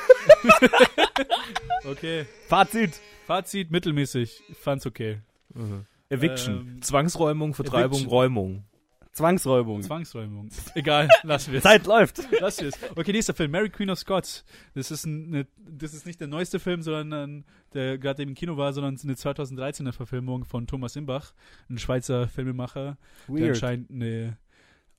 okay. 1.84 2.26
Fazit. 2.48 3.00
Fazit, 3.26 3.70
mittelmäßig. 3.70 4.42
Fand's 4.52 4.84
okay. 4.84 5.20
Mhm. 5.54 5.86
Eviction. 6.08 6.54
Ähm, 6.54 6.82
Zwangsräumung, 6.82 7.54
Vertreibung, 7.54 8.00
Eviction. 8.00 8.10
Räumung. 8.10 8.64
Zwangsräumung. 9.12 9.82
Zwangsräumung. 9.82 10.50
Egal, 10.74 11.08
lassen 11.24 11.50
wir 11.52 11.58
es. 11.58 11.64
Zeit 11.64 11.84
läuft. 11.86 12.20
Lassen 12.40 12.60
wir 12.62 12.68
es. 12.68 12.78
Okay, 12.96 13.12
nächster 13.12 13.34
Film. 13.34 13.50
Mary 13.50 13.68
Queen 13.68 13.90
of 13.90 13.98
Scots. 13.98 14.44
Das 14.74 14.90
ist, 14.90 15.04
ein, 15.04 15.26
eine, 15.34 15.46
das 15.56 15.94
ist 15.94 16.06
nicht 16.06 16.20
der 16.20 16.28
neueste 16.28 16.60
Film, 16.60 16.80
sondern 16.82 17.44
der 17.74 17.98
gerade 17.98 18.22
im 18.22 18.34
Kino 18.34 18.56
war, 18.56 18.72
sondern 18.72 18.96
eine 19.02 19.14
2013er 19.14 19.92
Verfilmung 19.92 20.44
von 20.44 20.66
Thomas 20.66 20.94
Imbach, 20.96 21.32
ein 21.68 21.78
Schweizer 21.78 22.28
Filmemacher, 22.28 22.96
der 23.28 23.34
Weird. 23.34 23.48
anscheinend 23.50 23.90
eine 23.90 24.38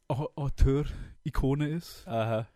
Au- 0.10 0.30
Auteur-Ikone 0.36 1.70
ist, 1.70 2.06
Aha. 2.06 2.48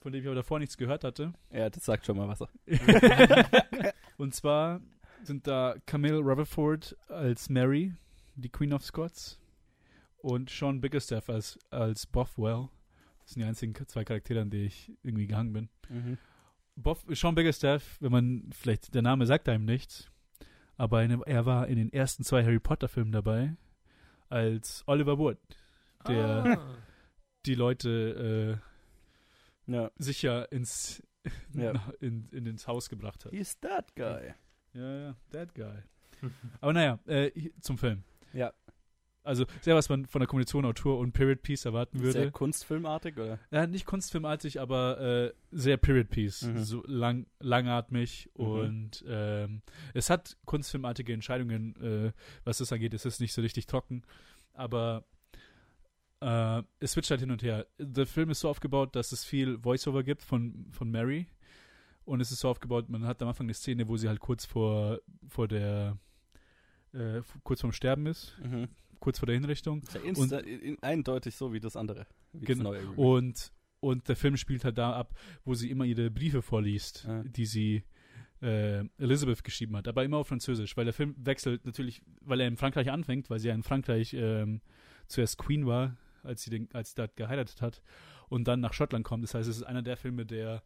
von 0.00 0.12
dem 0.12 0.20
ich 0.20 0.26
aber 0.26 0.36
davor 0.36 0.58
nichts 0.58 0.76
gehört 0.76 1.02
hatte. 1.02 1.32
Ja, 1.50 1.70
das 1.70 1.84
sagt 1.86 2.04
schon 2.04 2.18
mal 2.18 2.28
was. 2.28 2.40
Und 4.18 4.34
zwar 4.34 4.80
sind 5.22 5.46
da 5.46 5.74
Camille 5.86 6.18
Rutherford 6.18 6.94
als 7.08 7.48
Mary, 7.48 7.94
die 8.36 8.50
Queen 8.50 8.74
of 8.74 8.84
Scots, 8.84 9.39
und 10.22 10.50
Sean 10.50 10.80
Bickerstaff 10.80 11.28
als, 11.28 11.58
als 11.70 12.06
Bothwell. 12.06 12.68
Das 13.22 13.34
sind 13.34 13.42
die 13.42 13.48
einzigen 13.48 13.74
zwei 13.86 14.04
Charaktere, 14.04 14.40
an 14.40 14.50
die 14.50 14.64
ich 14.64 14.92
irgendwie 15.02 15.26
gehangen 15.26 15.52
bin. 15.52 15.68
Mhm. 15.88 16.18
Both, 16.76 17.04
Sean 17.16 17.34
Bickerstaff, 17.34 17.96
wenn 18.00 18.12
man, 18.12 18.50
vielleicht, 18.52 18.94
der 18.94 19.02
Name 19.02 19.26
sagt 19.26 19.48
einem 19.48 19.64
nichts, 19.64 20.08
aber 20.76 20.98
eine, 20.98 21.20
er 21.26 21.44
war 21.46 21.68
in 21.68 21.76
den 21.76 21.92
ersten 21.92 22.24
zwei 22.24 22.42
Harry 22.44 22.58
Potter 22.60 22.88
Filmen 22.88 23.12
dabei 23.12 23.54
als 24.28 24.82
Oliver 24.86 25.18
Wood, 25.18 25.38
der 26.08 26.58
Ah. 26.58 26.74
die 27.46 27.54
Leute 27.54 28.58
Ja. 29.66 29.84
äh, 29.86 29.90
sicher 29.98 30.50
ins, 30.52 31.02
Ja. 31.54 31.72
in, 32.00 32.28
in, 32.32 32.46
ins 32.46 32.66
Haus 32.66 32.88
gebracht 32.88 33.24
hat. 33.24 33.32
He's 33.32 33.58
that 33.60 33.94
guy. 33.94 34.34
Ja, 34.72 34.96
ja, 35.00 35.16
that 35.32 35.54
guy. 35.54 35.82
Aber 36.60 36.72
naja, 36.72 36.98
äh, 37.06 37.50
zum 37.60 37.76
Film. 37.78 38.04
Ja. 38.32 38.52
Also 39.22 39.44
sehr, 39.60 39.74
was 39.76 39.88
man 39.90 40.06
von 40.06 40.20
der 40.20 40.26
Kombination 40.26 40.64
Autor 40.64 40.98
und 40.98 41.12
Period 41.12 41.42
Piece 41.42 41.66
erwarten 41.66 41.98
Sehr 41.98 42.06
würde. 42.14 42.30
kunstfilmartig, 42.30 43.18
oder? 43.18 43.38
Ja, 43.50 43.66
nicht 43.66 43.84
kunstfilmartig, 43.84 44.60
aber 44.60 44.98
äh, 45.00 45.32
sehr 45.50 45.76
Period 45.76 46.08
Piece. 46.08 46.42
Mhm. 46.42 46.58
So 46.64 46.82
lang, 46.86 47.26
langatmig 47.38 48.30
Mhm. 48.36 48.44
und 48.44 49.04
ähm, 49.06 49.62
es 49.92 50.08
hat 50.08 50.36
kunstfilmartige 50.46 51.12
Entscheidungen, 51.12 51.76
äh, 51.82 52.12
was 52.44 52.58
das 52.58 52.72
angeht. 52.72 52.94
Es 52.94 53.04
ist 53.04 53.20
nicht 53.20 53.34
so 53.34 53.42
richtig 53.42 53.66
trocken, 53.66 54.02
aber 54.54 55.04
äh, 56.20 56.62
es 56.80 56.92
switcht 56.92 57.10
halt 57.10 57.20
hin 57.20 57.30
und 57.30 57.42
her. 57.42 57.66
Der 57.78 58.06
Film 58.06 58.30
ist 58.30 58.40
so 58.40 58.48
aufgebaut, 58.48 58.96
dass 58.96 59.12
es 59.12 59.24
viel 59.24 59.62
Voiceover 59.62 60.02
gibt 60.02 60.22
von, 60.22 60.66
von 60.70 60.90
Mary. 60.90 61.26
Und 62.04 62.20
es 62.20 62.30
ist 62.32 62.40
so 62.40 62.48
aufgebaut, 62.48 62.88
man 62.88 63.04
hat 63.04 63.20
am 63.22 63.28
Anfang 63.28 63.46
eine 63.46 63.54
Szene, 63.54 63.86
wo 63.86 63.96
sie 63.96 64.08
halt 64.08 64.20
kurz 64.20 64.44
vor, 64.46 65.00
vor 65.28 65.46
der 65.46 65.96
äh, 66.92 67.20
kurz 67.44 67.60
vorm 67.60 67.72
Sterben 67.72 68.06
ist, 68.06 68.36
Mhm. 68.42 68.68
Kurz 69.00 69.18
vor 69.18 69.26
der 69.26 69.34
Hinrichtung. 69.34 69.82
Ja 69.94 70.00
insta 70.00 70.38
in, 70.38 70.80
eindeutig 70.82 71.34
so 71.34 71.52
wie 71.52 71.60
das 71.60 71.76
andere. 71.76 72.06
Wie 72.32 72.46
das 72.46 72.56
Genau. 72.58 72.70
Remake. 72.70 73.00
Und, 73.00 73.52
und 73.80 74.08
der 74.08 74.16
Film 74.16 74.36
spielt 74.36 74.64
halt 74.64 74.78
da 74.78 74.92
ab, 74.92 75.14
wo 75.44 75.54
sie 75.54 75.70
immer 75.70 75.84
ihre 75.84 76.10
Briefe 76.10 76.42
vorliest, 76.42 77.04
Ja. 77.08 77.22
die 77.24 77.46
sie 77.46 77.82
äh, 78.42 78.84
Elizabeth 78.98 79.42
geschrieben 79.44 79.76
hat, 79.76 79.86
aber 79.88 80.04
immer 80.04 80.18
auf 80.18 80.28
Französisch, 80.28 80.76
weil 80.76 80.84
der 80.84 80.94
Film 80.94 81.14
wechselt 81.18 81.66
natürlich, 81.66 82.02
weil 82.20 82.40
er 82.40 82.48
in 82.48 82.56
Frankreich 82.56 82.90
anfängt, 82.90 83.28
weil 83.28 83.38
sie 83.38 83.48
ja 83.48 83.54
in 83.54 83.62
Frankreich 83.62 84.14
ähm, 84.14 84.60
zuerst 85.08 85.36
Queen 85.38 85.66
war, 85.66 85.96
als 86.22 86.42
sie, 86.42 86.50
den, 86.50 86.68
als 86.72 86.90
sie 86.90 86.94
dort 86.96 87.16
geheiratet 87.16 87.60
hat 87.60 87.82
und 88.28 88.48
dann 88.48 88.60
nach 88.60 88.72
Schottland 88.72 89.04
kommt. 89.04 89.24
Das 89.24 89.34
heißt, 89.34 89.48
es 89.48 89.56
ist 89.56 89.62
einer 89.64 89.82
der 89.82 89.96
Filme, 89.98 90.24
der 90.24 90.62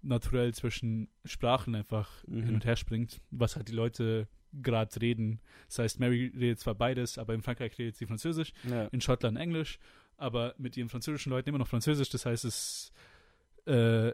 naturell 0.00 0.54
zwischen 0.54 1.08
Sprachen 1.24 1.74
einfach 1.74 2.24
Mhm. 2.26 2.42
hin 2.44 2.54
und 2.54 2.64
her 2.64 2.76
springt, 2.76 3.20
was 3.30 3.56
halt 3.56 3.68
die 3.68 3.72
Leute 3.72 4.28
gerade 4.52 5.00
reden. 5.00 5.40
Das 5.66 5.78
heißt, 5.80 6.00
Mary 6.00 6.32
redet 6.34 6.60
zwar 6.60 6.74
beides, 6.74 7.18
aber 7.18 7.34
in 7.34 7.42
Frankreich 7.42 7.78
redet 7.78 7.96
sie 7.96 8.06
Französisch 8.06 8.52
ja. 8.68 8.86
in 8.86 9.00
Schottland 9.00 9.38
Englisch, 9.38 9.78
aber 10.16 10.54
mit 10.58 10.76
ihren 10.76 10.88
französischen 10.88 11.30
Leuten 11.30 11.48
immer 11.48 11.58
noch 11.58 11.68
Französisch. 11.68 12.10
Das 12.10 12.26
heißt, 12.26 12.44
es 12.44 12.92
äh, 13.66 14.12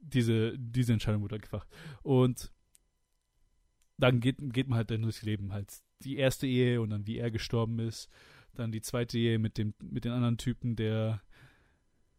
diese, 0.00 0.58
diese 0.58 0.92
Entscheidung 0.92 1.22
wurde 1.22 1.34
halt 1.34 1.50
gemacht. 1.50 1.68
Und 2.02 2.52
dann 3.96 4.20
geht, 4.20 4.36
geht 4.40 4.68
man 4.68 4.76
halt 4.76 4.90
dann 4.90 5.02
durchs 5.02 5.22
Leben. 5.22 5.52
Halt 5.52 5.72
die 6.00 6.16
erste 6.16 6.46
Ehe 6.46 6.80
und 6.80 6.90
dann 6.90 7.06
wie 7.06 7.18
er 7.18 7.30
gestorben 7.30 7.78
ist. 7.78 8.08
Dann 8.54 8.70
die 8.70 8.82
zweite 8.82 9.18
Ehe 9.18 9.38
mit 9.38 9.58
dem, 9.58 9.74
mit 9.82 10.04
den 10.04 10.12
anderen 10.12 10.38
Typen, 10.38 10.76
der 10.76 11.22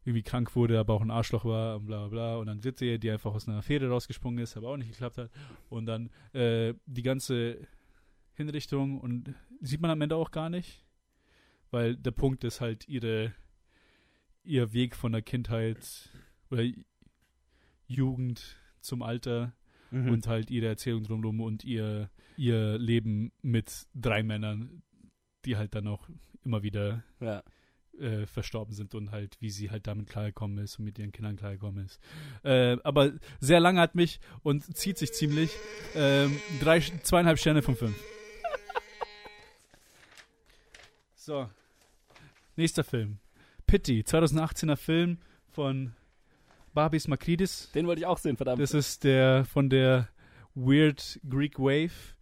irgendwie 0.06 0.24
krank 0.24 0.56
wurde, 0.56 0.80
aber 0.80 0.94
auch 0.94 1.02
ein 1.02 1.12
Arschloch 1.12 1.44
war 1.46 1.78
und 1.78 1.88
bla 1.88 2.00
bla 2.00 2.08
bla. 2.08 2.36
Und 2.38 2.48
dann 2.48 2.62
Ehe, 2.82 3.00
die 3.00 3.12
einfach 3.12 3.34
aus 3.34 3.48
einer 3.48 3.58
Affäre 3.58 3.90
rausgesprungen 3.90 4.40
ist, 4.44 4.56
aber 4.56 4.70
auch 4.70 4.78
nicht 4.78 4.92
geklappt 4.92 5.18
hat. 5.18 5.32
Und 5.70 5.86
dann 5.88 6.10
äh, 6.34 6.74
die 6.86 7.02
ganze 7.02 7.58
Hinrichtung 8.34 9.00
und 9.00 9.34
sieht 9.62 9.82
man 9.82 9.92
am 9.92 10.02
Ende 10.02 10.16
auch 10.16 10.32
gar 10.32 10.50
nicht 10.50 10.82
weil 11.72 11.98
der 11.98 12.12
Punkt 12.12 12.46
ist 12.46 12.62
halt 12.62 12.88
ihre 12.88 13.34
ihr 14.46 14.72
Weg 14.72 14.96
von 14.96 15.12
der 15.12 15.22
Kindheit 15.22 16.10
oder 16.50 16.64
Jugend 17.88 18.58
zum 18.82 19.02
Alter 19.02 19.54
Mhm. 19.92 20.10
und 20.10 20.28
halt 20.28 20.50
ihre 20.50 20.66
Erzählung 20.68 21.04
drumherum 21.04 21.42
und 21.42 21.64
ihr 21.64 22.10
ihr 22.38 22.78
Leben 22.80 23.32
mit 23.44 23.86
drei 23.94 24.24
Männern, 24.24 24.82
die 25.46 25.58
halt 25.58 25.76
dann 25.76 25.88
auch 25.88 26.10
immer 26.44 26.64
wieder 26.64 27.04
ja. 27.20 27.44
Äh, 28.00 28.26
verstorben 28.26 28.74
sind 28.74 28.96
und 28.96 29.12
halt 29.12 29.38
wie 29.40 29.50
sie 29.50 29.72
halt 29.72 29.88
damit 29.88 30.10
klargekommen 30.10 30.58
ist 30.60 30.80
und 30.80 30.86
mit 30.86 31.00
ihren 31.00 31.12
Kindern 31.12 31.36
klargekommen 31.36 31.86
ist. 31.86 32.00
Äh, 32.44 32.78
aber 32.84 33.14
sehr 33.40 33.60
lange 33.60 33.80
hat 33.80 33.96
mich 33.96 34.20
und 34.44 34.76
zieht 34.76 34.98
sich 34.98 35.14
ziemlich 35.14 35.52
ähm, 35.96 36.40
drei, 36.60 36.80
zweieinhalb 36.80 37.40
Sterne 37.40 37.62
von 37.62 37.76
fünf. 37.76 37.96
So. 41.26 41.50
Nächster 42.56 42.84
Film. 42.84 43.18
Pity, 43.66 44.04
2018er 44.04 44.76
Film 44.76 45.18
von 45.50 45.94
Barbis 46.76 47.08
Makridis. 47.08 47.72
Den 47.74 47.88
wollte 47.88 48.02
ich 48.02 48.06
auch 48.06 48.20
sehen, 48.20 48.38
verdammt. 48.38 48.62
Das 48.62 48.76
ist 48.76 49.04
der 49.04 49.44
von 49.46 49.72
der 49.72 50.10
Weird 50.54 51.20
Greek 51.28 51.58
Wave, 51.58 52.16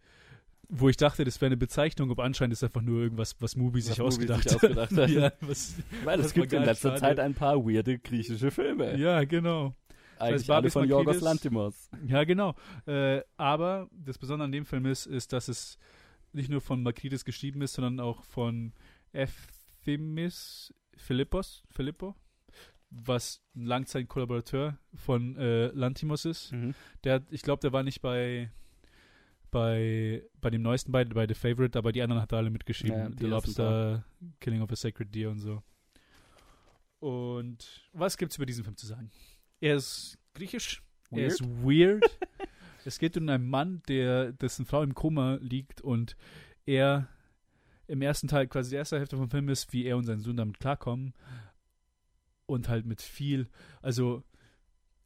wo 0.68 0.88
ich 0.88 0.96
dachte, 0.96 1.24
das 1.24 1.40
wäre 1.40 1.46
eine 1.48 1.56
Bezeichnung, 1.56 2.10
aber 2.10 2.24
anscheinend 2.24 2.52
ist 2.52 2.64
einfach 2.64 2.80
nur 2.82 3.00
irgendwas, 3.02 3.36
was 3.40 3.56
Mubi 3.56 3.80
sich 3.80 3.98
Mubi 3.98 4.08
ausgedacht 4.08 4.42
sich 4.48 4.52
hat. 4.62 4.64
ausgedacht 4.78 4.92
hat. 4.96 5.10
ja, 5.10 5.32
was, 5.40 5.74
Weil 6.04 6.20
es 6.20 6.32
gibt 6.34 6.52
in 6.52 6.62
letzter 6.64 6.90
schade. 6.90 7.00
Zeit 7.00 7.20
ein 7.20 7.34
paar 7.34 7.56
weirde 7.64 7.98
griechische 7.98 8.50
Filme. 8.50 8.96
ja, 8.98 9.24
genau. 9.24 9.74
Eigentlich 10.18 10.48
alle 10.50 10.70
von 10.70 10.88
Makridis- 10.88 11.20
Lantimos. 11.22 11.90
Ja, 12.06 12.22
genau. 12.24 12.54
Äh, 12.86 13.20
aber 13.36 13.88
das 13.92 14.16
Besondere 14.16 14.44
an 14.44 14.52
dem 14.52 14.64
Film 14.64 14.86
ist, 14.86 15.06
ist, 15.06 15.32
dass 15.32 15.48
es 15.48 15.76
nicht 16.32 16.48
nur 16.50 16.60
von 16.60 16.82
Makridis 16.82 17.24
geschrieben 17.24 17.60
ist, 17.62 17.74
sondern 17.74 17.98
auch 18.00 18.22
von 18.24 18.72
Ephemis 19.12 20.72
Philippos, 20.96 21.64
Filippo, 21.68 22.14
was 22.90 23.40
ein 23.56 23.66
Langzeitkollaborateur 23.66 24.78
von 24.94 25.36
äh, 25.36 25.66
Lantimos 25.68 26.24
ist. 26.24 26.52
Mhm. 26.52 26.74
Der, 27.02 27.14
hat- 27.14 27.26
ich 27.30 27.42
glaube, 27.42 27.60
der 27.60 27.72
war 27.72 27.82
nicht 27.82 28.00
bei 28.00 28.50
bei 29.54 30.24
bei 30.40 30.50
dem 30.50 30.62
neuesten 30.62 30.90
bei, 30.90 31.04
bei 31.04 31.26
The 31.28 31.34
Favorite, 31.34 31.78
aber 31.78 31.92
die 31.92 32.02
anderen 32.02 32.20
hat 32.20 32.32
er 32.32 32.38
alle 32.38 32.50
mitgeschrieben. 32.50 32.98
Ja, 32.98 33.10
The 33.16 33.26
Lobster, 33.26 34.04
Killing 34.40 34.60
of 34.60 34.72
a 34.72 34.76
Sacred 34.76 35.14
Deer 35.14 35.30
und 35.30 35.38
so. 35.38 35.62
Und 36.98 37.88
was 37.92 38.18
gibt's 38.18 38.36
über 38.36 38.46
diesen 38.46 38.64
Film 38.64 38.76
zu 38.76 38.86
sagen? 38.86 39.10
Er 39.60 39.76
ist 39.76 40.18
griechisch. 40.34 40.82
Er 41.10 41.28
ist 41.28 41.44
weird. 41.44 42.02
es 42.84 42.98
geht 42.98 43.16
um 43.16 43.28
einen 43.28 43.48
Mann, 43.48 43.82
der 43.88 44.32
dessen 44.32 44.66
Frau 44.66 44.82
im 44.82 44.94
Koma 44.94 45.38
liegt 45.40 45.80
und 45.80 46.16
er 46.66 47.08
im 47.86 48.02
ersten 48.02 48.26
Teil, 48.26 48.48
quasi 48.48 48.70
die 48.70 48.76
erste 48.76 48.98
Hälfte 48.98 49.16
vom 49.16 49.30
Film 49.30 49.48
ist, 49.48 49.72
wie 49.72 49.84
er 49.84 49.96
und 49.96 50.04
sein 50.04 50.20
Sohn 50.20 50.36
damit 50.36 50.58
klarkommen. 50.58 51.14
Und 52.46 52.68
halt 52.68 52.86
mit 52.86 53.00
viel, 53.00 53.48
also 53.80 54.24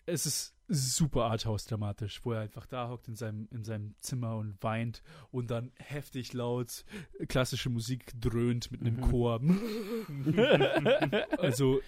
es 0.09 0.27
ist 0.27 0.55
super 0.69 1.25
Arthouse-dramatisch, 1.25 2.21
wo 2.25 2.33
er 2.33 2.41
einfach 2.41 2.67
da 2.67 2.89
hockt 2.89 3.09
in 3.09 3.17
seinem, 3.17 3.49
in 3.51 3.65
seinem 3.65 3.95
Zimmer 3.99 4.37
und 4.37 4.63
weint 4.63 5.03
und 5.31 5.51
dann 5.51 5.73
heftig 5.77 6.33
laut 6.33 6.85
klassische 7.29 7.71
Musik 7.71 8.13
dröhnt 8.21 8.71
mit 8.71 8.81
einem 8.81 8.97
Mhm. 8.97 9.01
Chor. 9.01 9.41
also 11.39 11.81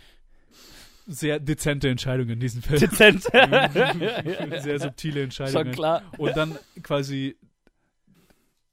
sehr 1.06 1.40
dezente 1.40 1.88
Entscheidungen 1.88 2.30
in 2.30 2.40
diesem 2.40 2.62
Film. 2.62 2.80
Dezent. 2.80 3.22
sehr 4.62 4.78
subtile 4.80 5.22
Entscheidungen. 5.24 5.64
Schon 5.66 5.72
klar. 5.72 6.02
Und 6.18 6.36
dann 6.36 6.58
quasi 6.82 7.36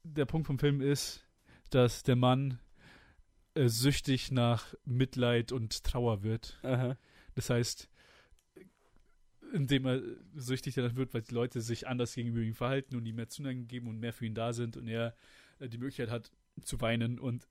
der 0.04 0.24
Punkt 0.24 0.46
vom 0.46 0.58
Film 0.58 0.80
ist, 0.80 1.24
dass 1.70 2.02
der 2.02 2.16
Mann 2.16 2.60
äh, 3.54 3.68
süchtig 3.68 4.30
nach 4.30 4.74
Mitleid 4.84 5.52
und 5.52 5.84
Trauer 5.84 6.22
wird. 6.22 6.58
Aha. 6.62 6.96
Das 7.34 7.50
heißt, 7.50 7.88
indem 9.52 9.86
er 9.86 10.02
süchtig 10.34 10.74
danach 10.74 10.94
wird, 10.96 11.14
weil 11.14 11.22
die 11.22 11.34
Leute 11.34 11.60
sich 11.60 11.86
anders 11.86 12.14
gegenüber 12.14 12.40
ihm 12.40 12.54
verhalten 12.54 12.96
und 12.96 13.06
ihm 13.06 13.16
mehr 13.16 13.28
Zuneigung 13.28 13.66
geben 13.66 13.88
und 13.88 13.98
mehr 13.98 14.12
für 14.12 14.26
ihn 14.26 14.34
da 14.34 14.52
sind 14.52 14.76
und 14.76 14.88
er 14.88 15.14
äh, 15.58 15.68
die 15.68 15.78
Möglichkeit 15.78 16.10
hat 16.10 16.30
zu 16.62 16.80
weinen 16.80 17.18
und 17.18 17.46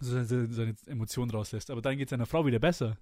seine, 0.00 0.24
seine 0.24 0.76
Emotionen 0.86 1.30
rauslässt. 1.30 1.70
Aber 1.70 1.82
dann 1.82 1.96
geht 1.96 2.10
seiner 2.10 2.26
Frau 2.26 2.44
wieder 2.46 2.58
besser. 2.58 2.98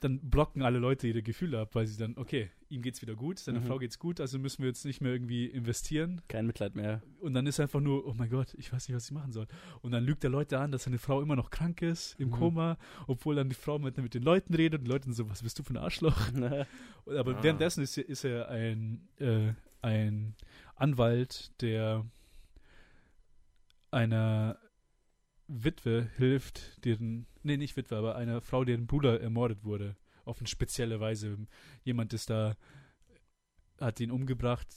Dann 0.00 0.18
blocken 0.30 0.62
alle 0.62 0.78
Leute 0.78 1.06
ihre 1.08 1.22
Gefühle 1.22 1.60
ab, 1.60 1.74
weil 1.74 1.86
sie 1.86 1.98
dann, 1.98 2.16
okay, 2.16 2.50
ihm 2.70 2.80
geht's 2.80 3.02
wieder 3.02 3.14
gut, 3.14 3.38
seiner 3.38 3.60
Mhm. 3.60 3.64
Frau 3.64 3.78
geht's 3.78 3.98
gut, 3.98 4.18
also 4.20 4.38
müssen 4.38 4.62
wir 4.62 4.68
jetzt 4.68 4.84
nicht 4.86 5.00
mehr 5.02 5.12
irgendwie 5.12 5.44
investieren. 5.46 6.22
Kein 6.28 6.46
Mitleid 6.46 6.74
mehr. 6.74 7.02
Und 7.20 7.34
dann 7.34 7.46
ist 7.46 7.60
einfach 7.60 7.80
nur, 7.80 8.06
oh 8.06 8.14
mein 8.14 8.30
Gott, 8.30 8.54
ich 8.54 8.72
weiß 8.72 8.88
nicht, 8.88 8.96
was 8.96 9.04
ich 9.06 9.12
machen 9.12 9.32
soll. 9.32 9.46
Und 9.82 9.92
dann 9.92 10.04
lügt 10.04 10.22
der 10.22 10.30
Leute 10.30 10.58
an, 10.58 10.72
dass 10.72 10.84
seine 10.84 10.98
Frau 10.98 11.20
immer 11.20 11.36
noch 11.36 11.50
krank 11.50 11.82
ist, 11.82 12.18
im 12.18 12.28
Mhm. 12.28 12.32
Koma, 12.32 12.78
obwohl 13.06 13.34
dann 13.34 13.50
die 13.50 13.54
Frau 13.56 13.78
mit, 13.78 13.98
mit 13.98 14.14
den 14.14 14.22
Leuten 14.22 14.54
redet 14.54 14.80
und 14.80 14.84
die 14.86 14.90
Leute 14.90 15.12
so, 15.12 15.28
was 15.28 15.42
bist 15.42 15.58
du 15.58 15.62
für 15.62 15.74
ein 15.74 15.76
Arschloch? 15.76 16.16
Aber 17.06 17.36
Ah. 17.36 17.42
währenddessen 17.42 17.82
ist, 17.82 17.98
er- 17.98 18.08
ist 18.08 18.24
er 18.24 18.48
ein, 18.48 19.06
äh, 19.18 19.52
ein 19.82 20.34
Anwalt, 20.76 21.52
der 21.60 22.06
einer 23.90 24.58
Witwe 25.64 26.10
hilft, 26.16 26.84
deren, 26.84 27.26
nee, 27.42 27.56
nicht 27.56 27.76
Witwe, 27.76 27.96
aber 27.96 28.16
einer 28.16 28.40
Frau, 28.40 28.64
deren 28.64 28.86
Bruder 28.86 29.20
ermordet 29.20 29.64
wurde. 29.64 29.96
Auf 30.24 30.38
eine 30.38 30.48
spezielle 30.48 31.00
Weise. 31.00 31.38
Jemand 31.82 32.12
ist 32.12 32.30
da, 32.30 32.56
hat 33.80 34.00
ihn 34.00 34.10
umgebracht 34.10 34.68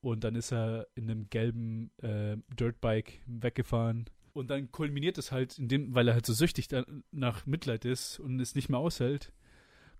und 0.00 0.24
dann 0.24 0.34
ist 0.34 0.52
er 0.52 0.86
in 0.94 1.10
einem 1.10 1.30
gelben 1.30 1.90
äh, 1.98 2.36
Dirtbike 2.58 3.20
weggefahren. 3.26 4.06
Und 4.34 4.50
dann 4.50 4.70
kulminiert 4.72 5.18
es 5.18 5.32
halt, 5.32 5.58
in 5.58 5.68
dem, 5.68 5.94
weil 5.94 6.08
er 6.08 6.14
halt 6.14 6.26
so 6.26 6.32
süchtig 6.32 6.68
nach 7.10 7.46
Mitleid 7.46 7.84
ist 7.84 8.18
und 8.18 8.40
es 8.40 8.54
nicht 8.54 8.68
mehr 8.68 8.78
aushält, 8.78 9.32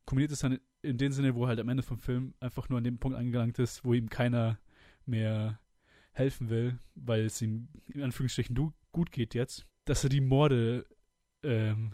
kulminiert 0.07 0.33
es 0.33 0.41
dann 0.41 0.59
in 0.83 0.99
dem 0.99 1.13
Sinne, 1.13 1.35
wo 1.35 1.47
halt 1.47 1.61
am 1.61 1.69
Ende 1.69 1.83
vom 1.83 1.99
Film 1.99 2.35
einfach 2.41 2.69
nur 2.69 2.79
an 2.79 2.85
dem 2.85 2.99
Punkt 2.99 3.17
angelangt 3.17 3.59
ist, 3.59 3.85
wo 3.85 3.95
ihm 3.95 4.09
keiner 4.09 4.59
mehr 5.07 5.61
helfen 6.13 6.51
will, 6.51 6.79
weil 6.95 7.25
es 7.25 7.41
ihm 7.41 7.69
in 7.89 8.03
Anführungsstrichen 8.03 8.55
du, 8.55 8.73
gut 8.91 9.13
geht 9.13 9.35
jetzt, 9.35 9.67
dass 9.85 10.05
er 10.05 10.11
die 10.11 10.21
Morde 10.21 10.87
ähm, 11.43 11.93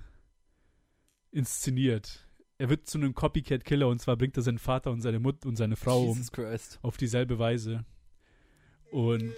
inszeniert. 1.30 2.26
Er 2.58 2.68
wird 2.70 2.88
zu 2.88 2.98
einem 2.98 3.14
Copycat-Killer 3.14 3.86
und 3.88 4.00
zwar 4.00 4.16
bringt 4.16 4.36
er 4.36 4.42
seinen 4.42 4.58
Vater 4.58 4.90
und 4.90 5.00
seine 5.00 5.20
Mutter 5.20 5.48
und 5.48 5.56
seine 5.56 5.76
Frau 5.76 6.02
um 6.02 6.08
Jesus 6.08 6.32
Christ. 6.32 6.78
auf 6.82 6.96
dieselbe 6.96 7.38
Weise. 7.38 7.84
Und, 8.90 9.34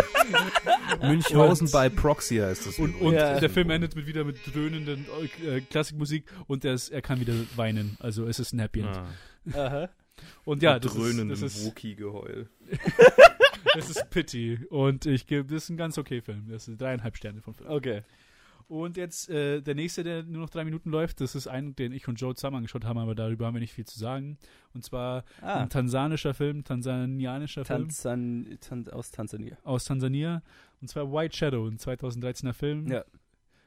Münchhausen 1.02 1.66
Und- 1.66 1.72
bei 1.72 1.88
Proxy 1.88 2.36
heißt 2.36 2.66
das. 2.66 2.78
und, 2.78 2.94
und 3.00 3.14
Ja. 3.14 3.38
der 3.40 3.50
Film 3.50 3.70
endet 3.70 3.96
mit 3.96 4.06
wieder 4.06 4.24
mit 4.24 4.38
dröhnenden 4.54 5.06
äh, 5.44 5.60
Klassikmusik 5.60 6.24
und 6.46 6.64
er, 6.64 6.74
ist, 6.74 6.88
er 6.90 7.02
kann 7.02 7.18
wieder 7.20 7.34
weinen. 7.56 7.96
Also 8.00 8.26
es 8.26 8.38
ist 8.38 8.52
ein 8.52 8.60
Happy 8.60 8.80
End. 8.80 8.96
ah, 8.96 9.06
Aha. 9.54 9.88
Und 10.44 10.62
ja, 10.62 10.74
mit 10.74 10.84
das 10.84 10.92
ist, 10.94 10.98
dröhnendem 11.00 11.28
das, 11.40 11.42
ist, 11.42 11.64
Wookie-Geheul. 11.66 12.48
das 13.74 13.90
ist 13.90 14.10
Pity. 14.10 14.66
Und 14.70 15.06
ich 15.06 15.26
gebe, 15.26 15.52
das 15.52 15.64
ist 15.64 15.70
ein 15.70 15.76
ganz 15.76 15.98
okay 15.98 16.20
Film. 16.20 16.48
Das 16.48 16.68
ist 16.68 16.80
dreieinhalb 16.80 17.16
Sterne 17.16 17.40
von 17.42 17.54
Film. 17.54 17.70
Okay. 17.70 18.02
Und 18.68 18.96
jetzt 18.96 19.28
äh, 19.28 19.60
der 19.62 19.74
nächste, 19.74 20.04
der 20.04 20.22
nur 20.22 20.42
noch 20.42 20.50
drei 20.50 20.62
Minuten 20.64 20.90
läuft, 20.90 21.20
das 21.20 21.34
ist 21.34 21.48
ein, 21.48 21.74
den 21.74 21.90
ich 21.90 22.06
und 22.06 22.20
Joe 22.20 22.36
zusammen 22.36 22.58
angeschaut 22.58 22.84
haben, 22.84 22.98
aber 22.98 23.16
darüber 23.16 23.46
haben 23.46 23.54
wir 23.54 23.60
nicht 23.60 23.72
viel 23.72 23.84
zu 23.84 23.98
sagen. 23.98 24.38
Und 24.74 24.84
zwar 24.84 25.24
Ah, 25.42 25.62
ein 25.62 25.70
tansanischer 25.70 26.34
Film, 26.34 26.62
tansanianischer 26.62 27.64
Film 27.64 27.88
Tanzan 27.88 28.58
Tan 28.60 28.88
aus 28.90 29.10
Tansania. 29.10 29.56
aus 29.64 29.86
Tansania. 29.86 30.42
Und 30.80 30.86
zwar 30.86 31.12
White 31.12 31.36
Shadow, 31.36 31.66
ein 31.66 31.78
2013er 31.78 32.52
Film. 32.52 32.86
Ja. 32.86 33.04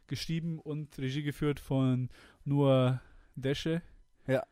Geschrieben 0.07 0.57
und 0.59 0.97
Regie 0.97 1.23
geführt 1.23 1.59
von 1.59 2.09
Noah 2.45 3.01
Desche. 3.35 3.81
Ja. 4.25 4.43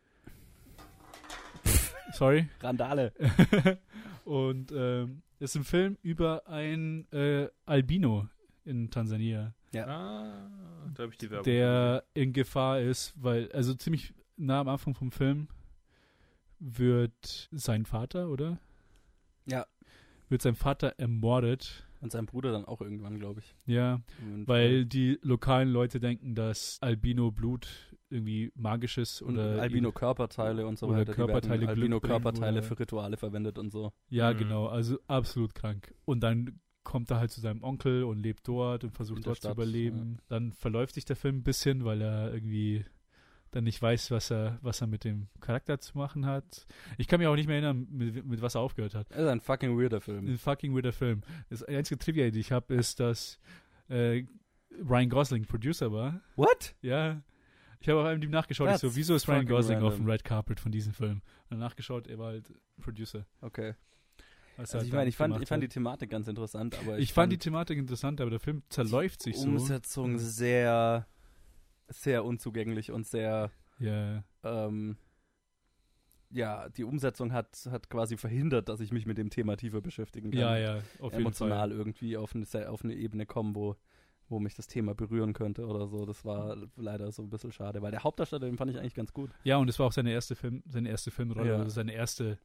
Sorry. 2.14 2.50
Randale. 2.60 3.14
und 4.26 4.72
ähm, 4.76 5.22
ist 5.42 5.56
ein 5.56 5.64
Film 5.64 5.98
über 6.02 6.48
ein 6.48 7.12
äh, 7.12 7.50
Albino 7.66 8.28
in 8.66 8.90
Tansania, 8.90 9.54
Ah, 9.74 10.50
da 10.94 11.04
habe 11.04 11.12
ich 11.14 11.18
die 11.18 11.30
Werbung. 11.32 11.46
der 11.46 12.04
in 12.14 12.34
Gefahr 12.34 12.82
ist, 12.82 13.14
weil, 13.16 13.50
also 13.54 13.74
ziemlich 13.74 14.14
nah 14.36 14.60
am 14.60 14.68
Anfang 14.68 14.94
vom 14.96 15.12
Film 15.12 15.48
wird 16.60 17.50
sein 17.52 17.86
Vater, 17.86 18.30
oder? 18.30 18.60
Ja. 19.46 19.66
Wird 20.30 20.42
sein 20.42 20.56
Vater 20.56 20.96
ermordet. 20.98 21.88
Und 22.02 22.12
sein 22.12 22.26
Bruder 22.26 22.52
dann 22.52 22.66
auch 22.66 22.82
irgendwann, 22.82 23.18
glaube 23.20 23.40
ich. 23.42 23.56
Ja, 23.66 24.02
Und, 24.22 24.48
weil 24.48 24.86
die 24.86 25.20
lokalen 25.22 25.70
Leute 25.70 26.00
denken, 26.00 26.36
dass 26.36 26.80
Albino-Blut 26.82 27.91
irgendwie 28.12 28.52
magisch 28.56 28.98
ist 28.98 29.22
und 29.22 29.36
oder 29.38 29.62
Albino-Körperteile 29.62 30.66
und 30.68 30.78
so 30.78 30.88
oder 30.88 31.00
weiter. 31.00 31.14
Körperteile 31.14 31.66
bringen 31.68 31.94
oder- 31.94 32.64
für 32.64 32.80
Rituale 32.80 33.18
verwendet 33.18 33.58
und 33.58 33.72
so. 33.72 33.92
Ja, 34.10 34.34
Mhm. 34.34 34.38
genau, 34.38 34.68
also 34.68 34.98
absolut 35.08 35.56
krank. 35.56 35.94
Und 36.06 36.22
dann 36.22 36.60
kommt 36.84 37.12
er 37.12 37.20
halt 37.20 37.32
zu 37.32 37.42
seinem 37.42 37.64
Onkel 37.64 38.04
und 38.04 38.20
lebt 38.20 38.48
dort 38.48 38.84
und 38.84 38.92
versucht 38.92 39.26
dort 39.26 39.38
zu 39.38 39.42
Stadt, 39.48 39.54
überleben. 39.54 40.18
Dann 40.28 40.52
verläuft 40.52 40.96
sich 40.96 41.06
der 41.06 41.16
Film 41.16 41.38
ein 41.38 41.44
bisschen, 41.44 41.86
weil 41.86 42.02
er 42.02 42.34
irgendwie 42.34 42.86
dann 43.52 43.66
nicht 43.66 43.82
weiß, 43.82 44.12
was 44.12 44.32
er, 44.32 44.58
was 44.62 44.80
er 44.82 44.88
mit 44.88 45.04
dem 45.04 45.28
Charakter 45.42 45.78
zu 45.80 45.98
machen 45.98 46.26
hat. 46.26 46.66
Ich 46.98 47.08
kann 47.08 47.20
mich 47.20 47.28
auch 47.28 47.36
nicht 47.36 47.48
mehr 47.48 47.58
erinnern, 47.58 47.86
mit, 47.92 48.26
mit 48.26 48.42
was 48.42 48.56
er 48.56 48.62
aufgehört 48.62 48.96
hat. 48.96 49.12
Das 49.12 49.20
ist 49.20 49.28
ein 49.28 49.42
fucking 49.42 49.78
weirder 49.78 50.00
Film. 50.02 50.26
Ein 50.28 50.38
fucking 50.38 50.74
weirder 50.74 50.94
Film. 50.94 51.22
Das 51.50 51.62
einzige 51.64 52.00
Trivia, 52.00 52.30
die 52.32 52.40
ich 52.40 52.52
habe, 52.54 52.74
ist, 52.74 53.00
dass 53.02 53.40
äh, 53.90 54.24
Ryan 54.90 55.10
Gosling 55.10 55.44
Producer 55.46 55.92
war. 55.92 56.22
What? 56.38 56.76
Ja. 56.82 57.22
Ich 57.82 57.90
habe 57.90 58.00
auch 58.00 58.06
einem 58.06 58.30
nachgeschaut. 58.30 58.70
Ich 58.70 58.78
so, 58.78 58.88
That's 58.88 58.96
wieso 58.96 59.16
ist 59.16 59.28
Ryan 59.28 59.46
Gosling 59.46 59.78
auf 59.80 59.94
random. 59.94 60.06
dem 60.06 60.12
Red 60.12 60.24
Carpet 60.24 60.60
von 60.60 60.72
diesem 60.72 60.94
Film? 60.94 61.14
Und 61.14 61.22
dann 61.50 61.60
nachgeschaut, 61.60 62.08
er 62.08 62.20
war 62.20 62.28
halt 62.28 62.54
Producer. 62.80 63.26
Okay. 63.42 63.74
Also 64.58 64.78
halt 64.78 64.88
ich 64.88 64.94
meine, 64.94 65.10
ich 65.10 65.18
fand, 65.18 65.42
ich 65.42 65.48
fand 65.50 65.64
die. 65.64 65.68
Thematik 65.68 66.12
ganz 66.12 66.28
interessant, 66.28 66.78
aber 66.80 67.00
ich, 67.00 67.12
fand 67.14 67.32
die 67.34 67.40
Thematik 67.40 67.80
interessant, 67.80 68.22
aber 68.22 68.30
der 68.30 68.40
Film 68.40 68.62
zerläuft 68.70 69.24
sich 69.24 69.38
so. 69.38 69.48
Umsetzung 69.48 70.20
sehr, 70.20 71.08
sehr 71.88 72.24
unzugänglich 72.24 72.92
und 72.92 73.08
sehr, 73.08 73.50
Ja, 73.80 74.24
ähm, 74.44 74.98
ja, 76.30 76.70
die 76.70 76.84
Umsetzung 76.84 77.34
hat, 77.34 77.68
hat 77.72 77.90
quasi 77.90 78.16
verhindert, 78.18 78.70
dass 78.70 78.80
ich 78.80 78.92
mich 78.92 79.08
mit 79.08 79.18
dem 79.18 79.32
Thema 79.32 79.58
tiefer 79.58 79.82
beschäftigen 79.82 80.30
kann. 80.32 80.40
ja, 80.40 80.58
ja, 80.58 80.76
auf 81.00 81.14
jeden 81.14 81.24
Emotional 81.24 81.70
Fall. 81.70 81.72
irgendwie 81.72 82.16
auf 82.16 82.36
eine, 82.36 82.70
auf 82.70 82.84
eine 82.84 82.94
Ebene 82.94 83.26
kommen, 83.26 83.56
wo, 83.56 83.76
wo 84.32 84.40
mich 84.40 84.56
das 84.56 84.66
Thema 84.68 84.96
berühren 84.96 85.34
könnte 85.34 85.66
oder 85.68 85.88
so. 85.88 86.06
Das 86.06 86.26
war 86.26 86.58
leider 86.78 87.12
so 87.12 87.22
ein 87.22 87.30
bisschen 87.30 87.52
schade, 87.52 87.82
weil 87.82 87.92
der 87.92 88.04
Hauptdarsteller, 88.04 88.48
den 88.48 88.58
fand 88.58 88.72
ich 88.72 88.78
eigentlich 88.80 88.96
ganz 88.96 89.14
gut. 89.14 89.30
Ja, 89.44 89.58
und 89.58 89.70
es 89.70 89.78
war 89.78 89.86
auch 89.88 89.92
seine 89.92 90.12
erste 90.12 90.36
Film, 90.36 90.64
seine 90.68 90.90
erste 90.90 91.12
Filmrolle, 91.12 91.50
Ja. 91.50 91.58
also 91.58 91.70
seine 91.70 91.94
erste, 91.94 92.40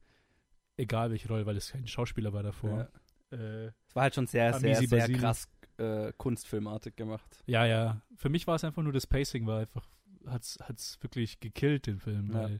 egal 0.75 1.09
welche 1.11 1.27
Rolle, 1.27 1.45
weil 1.45 1.57
es 1.57 1.71
kein 1.71 1.87
Schauspieler 1.87 2.33
war 2.33 2.43
davor. 2.43 2.89
Äh, 3.31 3.67
Es 3.87 3.95
war 3.95 4.03
halt 4.03 4.15
schon 4.15 4.27
sehr, 4.27 4.53
sehr, 4.53 4.71
Amisi 4.77 4.87
sehr 4.87 4.99
Basili. 4.99 5.19
krass 5.19 5.47
äh, 5.77 6.11
kunstfilmartig 6.17 6.95
gemacht. 6.95 7.43
ja, 7.45 7.65
ja. 7.65 8.01
Für 8.15 8.29
mich 8.29 8.47
war 8.47 8.55
es 8.55 8.63
einfach 8.63 8.81
nur 8.83 8.93
das 8.93 9.05
Pacing, 9.07 9.45
war 9.45 9.59
einfach, 9.61 9.85
hat's, 10.25 10.57
hat's 10.63 10.97
wirklich 11.01 11.39
gekillt, 11.39 11.87
den 11.87 11.99
Film. 11.99 12.27
Ja. 12.31 12.43
Weil 12.43 12.59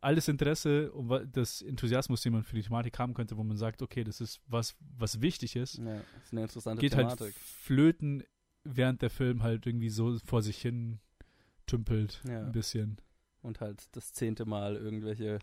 alles 0.00 0.28
Interesse 0.28 0.92
und 0.92 1.36
das 1.36 1.62
Enthusiasmus, 1.62 2.22
den 2.22 2.32
man 2.34 2.44
für 2.44 2.54
die 2.54 2.62
Thematik 2.62 2.98
haben 2.98 3.14
könnte, 3.14 3.36
wo 3.36 3.42
man 3.42 3.56
sagt, 3.56 3.82
okay, 3.82 4.04
das 4.04 4.20
ist 4.20 4.40
was, 4.46 4.76
was 4.96 5.20
wichtig 5.20 5.56
ist, 5.56 5.78
Ja, 5.78 5.84
das 5.96 6.24
ist 6.24 6.32
eine 6.32 6.42
interessante 6.42 6.80
geht 6.80 6.94
halt 6.94 7.06
Thematik. 7.16 7.34
flöten, 7.36 8.22
während 8.74 9.02
der 9.02 9.10
Film 9.10 9.42
halt 9.42 9.66
irgendwie 9.66 9.88
so 9.90 10.18
vor 10.24 10.42
sich 10.42 10.58
hin 10.58 10.98
tümpelt. 11.66 12.22
Ja. 12.28 12.40
Ein 12.46 12.52
bisschen. 12.52 12.98
und 13.42 13.60
halt 13.60 13.84
das 13.92 14.12
zehnte 14.12 14.44
Mal 14.44 14.76
irgendwelche 14.76 15.38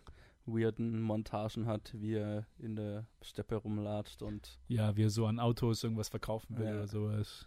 weirden 0.46 1.00
Montagen 1.00 1.66
hat, 1.66 1.92
wie 1.96 2.14
er 2.14 2.46
in 2.58 2.76
der 2.76 3.06
Steppe 3.22 3.56
rumlatscht 3.56 4.22
und 4.22 4.58
Ja, 4.68 4.94
wie 4.96 5.04
er 5.04 5.10
so 5.10 5.26
an 5.26 5.38
Autos 5.40 5.82
irgendwas 5.82 6.10
verkaufen 6.10 6.58
will 6.58 6.66
Ja. 6.66 6.74
oder 6.74 6.86
sowas. 6.86 7.46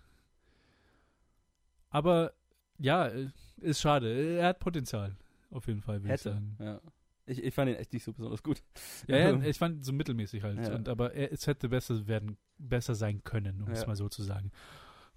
Aber 1.90 2.34
ja, 2.80 3.08
äh, 3.08 3.30
ist 3.62 3.82
schade. 3.82 4.38
Er 4.38 4.48
hat 4.48 4.60
Potenzial. 4.60 5.16
Auf 5.52 5.68
jeden 5.68 5.82
Fall, 5.82 6.02
würde 6.04 6.16
ich 6.16 6.22
sagen. 6.22 6.56
Ja. 6.60 6.82
Ich, 7.26 7.44
ich 7.44 7.54
fand 7.54 7.70
ihn 7.70 7.76
echt 7.78 7.94
nicht 7.94 8.04
so 8.04 8.14
besonders 8.14 8.42
gut. 8.44 8.62
Ja, 9.08 9.18
ja, 9.18 9.40
ich 9.44 9.58
fand 9.58 9.84
so 9.86 9.94
mittelmäßig 9.94 10.44
halt. 10.44 10.60
Ja. 10.60 10.76
Und, 10.76 10.88
aber 10.90 11.14
er, 11.14 11.32
es 11.32 11.46
hätte 11.48 11.70
besser 11.70 12.08
werden, 12.08 12.38
besser 12.58 12.96
sein 12.96 13.24
können, 13.24 13.62
um 13.64 13.72
es 13.72 13.86
mal 13.88 13.96
so 13.96 14.10
zu 14.10 14.24
sagen. 14.24 14.52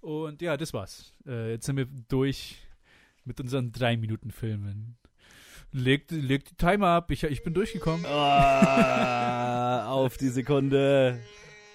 Und 0.01 0.41
ja, 0.41 0.57
das 0.57 0.73
war's. 0.73 1.13
Äh, 1.25 1.51
jetzt 1.51 1.65
sind 1.65 1.77
wir 1.77 1.85
durch 1.85 2.57
mit 3.23 3.39
unseren 3.39 3.71
drei 3.71 3.97
Minuten 3.97 4.31
Filmen. 4.31 4.97
Legt, 5.71 6.11
legt 6.11 6.49
die 6.51 6.55
Timer 6.55 6.87
ab. 6.87 7.11
Ich, 7.11 7.23
ich 7.23 7.43
bin 7.43 7.53
durchgekommen. 7.53 8.05
Ah, 8.05 9.89
auf 9.91 10.17
die 10.17 10.29
Sekunde. 10.29 11.21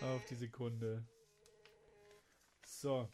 Auf 0.03 0.25
die 0.27 0.35
Sekunde. 0.35 1.05
So. 2.67 3.09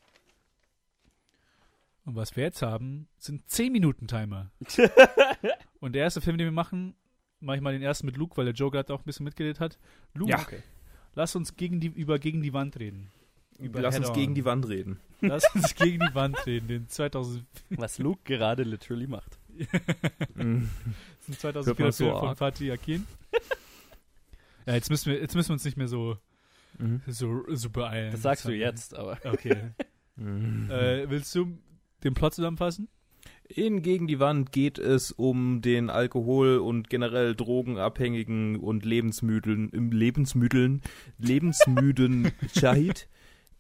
Und 2.05 2.17
was 2.17 2.35
wir 2.35 2.45
jetzt 2.45 2.63
haben, 2.63 3.07
sind 3.17 3.49
10 3.49 3.71
Minuten 3.71 4.09
Timer. 4.09 4.51
Und 5.81 5.93
der 5.93 6.03
erste 6.03 6.21
Film, 6.21 6.37
den 6.39 6.47
wir 6.49 6.53
machen, 6.53 6.97
mache 7.39 7.57
ich 7.59 7.63
mal 7.63 7.73
den 7.73 7.83
ersten 7.83 8.07
mit 8.07 8.17
Luke, 8.17 8.37
weil 8.37 8.47
der 8.47 8.55
Joe 8.55 8.71
gerade 8.73 8.93
auch 8.93 9.01
ein 9.01 9.05
bisschen 9.05 9.25
mitgeredet 9.25 9.61
hat. 9.61 9.79
Luke, 10.15 10.31
Ja. 10.31 10.45
lass 11.15 11.37
uns 11.37 11.55
gegen 11.55 11.79
die, 11.79 11.89
über 11.89 12.19
gegen 12.19 12.43
die 12.43 12.53
Wand 12.53 12.79
reden. 12.81 13.13
Über 13.59 13.81
Lass 13.81 13.99
uns 13.99 14.13
gegen 14.13 14.35
die 14.35 14.45
Wand 14.45 14.69
reden. 14.69 14.99
Lass 15.21 15.45
uns 15.55 15.75
gegen 15.77 16.01
die 16.01 16.15
Wand 16.15 16.45
reden. 16.47 16.69
Den 16.69 16.89
2000, 16.89 17.45
Was 17.71 17.99
Luke 17.99 18.21
gerade 18.25 18.63
literally 18.65 19.07
macht. 19.07 19.39
Mhm. 20.35 20.71
den 21.29 21.35
Hört 21.35 21.41
2004 21.41 21.85
man 21.85 21.93
so 21.93 22.05
Film 22.05 22.19
von. 22.19 22.37
Fatih 22.37 22.73
Akin. 22.73 23.07
ja, 24.67 24.75
jetzt 24.75 24.91
müssen 24.91 25.13
wir, 25.13 25.21
jetzt 25.21 25.35
müssen 25.35 25.51
wir 25.51 25.55
uns 25.55 25.65
nicht 25.65 25.77
mehr 25.77 25.89
so, 25.89 26.17
Mhm. 26.79 27.03
so, 27.07 27.43
so 27.49 27.69
beeilen. 27.69 28.13
Das 28.13 28.23
sagst 28.23 28.47
du 28.47 28.53
jetzt, 28.53 28.97
aber. 28.97 29.19
Okay. 29.25 29.57
Mhm. 30.17 30.71
äh, 30.71 31.09
willst 31.11 31.35
du 31.35 31.59
den 32.03 32.15
Plot 32.15 32.35
zusammenfassen? 32.35 32.89
In 33.47 33.83
Gegen 33.83 34.07
die 34.07 34.19
Wand 34.19 34.53
geht 34.53 34.79
es 34.79 35.13
um 35.13 35.61
den 35.61 35.91
Alkohol- 35.91 36.59
und 36.59 36.89
generell 36.89 37.35
drogenabhängigen 37.35 38.57
und 38.57 38.85
lebensmüden, 38.87 39.69
im 39.69 39.93
lebensmüden, 39.93 40.81
lebensmüden 41.19 42.33
Shahid. 42.59 43.09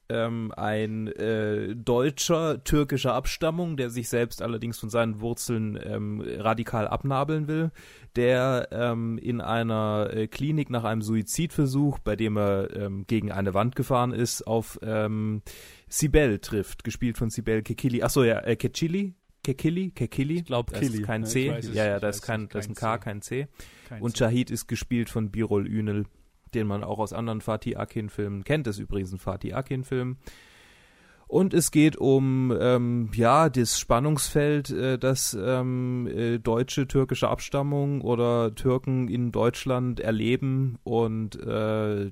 Ähm, 0.08 0.52
ein 0.56 1.06
äh, 1.08 1.74
deutscher 1.74 2.62
türkischer 2.64 3.14
Abstammung, 3.14 3.76
der 3.76 3.88
sich 3.88 4.08
selbst 4.08 4.42
allerdings 4.42 4.78
von 4.78 4.90
seinen 4.90 5.20
Wurzeln 5.20 5.78
ähm, 5.82 6.20
radikal 6.20 6.86
abnabeln 6.88 7.48
will, 7.48 7.70
der 8.16 8.68
ähm, 8.72 9.16
in 9.18 9.40
einer 9.40 10.10
äh, 10.12 10.26
Klinik 10.26 10.68
nach 10.70 10.84
einem 10.84 11.02
Suizidversuch, 11.02 11.98
bei 12.00 12.16
dem 12.16 12.36
er 12.36 12.74
ähm, 12.76 13.04
gegen 13.06 13.32
eine 13.32 13.54
Wand 13.54 13.74
gefahren 13.76 14.12
ist, 14.12 14.46
auf 14.46 14.78
ähm, 14.82 15.42
Sibel 15.88 16.38
trifft, 16.40 16.84
gespielt 16.84 17.16
von 17.16 17.30
Sibel 17.30 17.62
Kekili. 17.62 18.02
Achso, 18.02 18.24
ja, 18.24 18.40
äh, 18.40 18.56
Kechili? 18.56 19.14
Kekili? 19.44 19.90
Kekili? 19.90 20.36
Ich 20.36 20.44
glaube, 20.44 20.72
Das 20.72 20.80
Killy. 20.80 21.00
ist 21.00 21.06
kein 21.06 21.22
ne? 21.22 21.26
C. 21.26 21.46
ja, 21.72 21.86
ja, 21.86 22.00
da 22.00 22.08
ist 22.08 22.22
kein, 22.22 22.44
es, 22.44 22.48
da 22.50 22.58
ist 22.60 22.68
ein 22.68 22.74
K, 22.74 22.98
kein 22.98 23.22
C. 23.22 23.48
Kein 23.88 24.02
Und. 24.02 24.16
Shahid 24.16 24.50
ist 24.50 24.68
gespielt 24.68 25.10
von 25.10 25.30
Birol 25.30 25.66
Ünel, 25.66 26.06
den 26.54 26.66
man 26.66 26.84
auch 26.84 26.98
aus 26.98 27.12
anderen 27.12 27.40
Fatih 27.40 27.76
Akin-Filmen 27.76 28.44
kennt. 28.44 28.66
Das 28.66 28.76
ist 28.76 28.82
übrigens 28.82 29.12
ein 29.12 29.18
Fatih 29.18 29.54
Akin-Film. 29.54 30.16
Und 31.32 31.54
es 31.54 31.70
geht 31.70 31.96
um 31.96 32.54
ähm, 32.60 33.08
ja 33.14 33.48
das 33.48 33.78
Spannungsfeld, 33.78 34.68
äh, 34.68 34.98
das 34.98 35.32
ähm, 35.32 36.06
äh, 36.06 36.38
deutsche 36.38 36.86
türkische 36.86 37.28
Abstammung 37.28 38.02
oder 38.02 38.54
Türken 38.54 39.08
in 39.08 39.32
Deutschland 39.32 39.98
erleben 39.98 40.78
und 40.84 41.40
äh, 41.42 42.10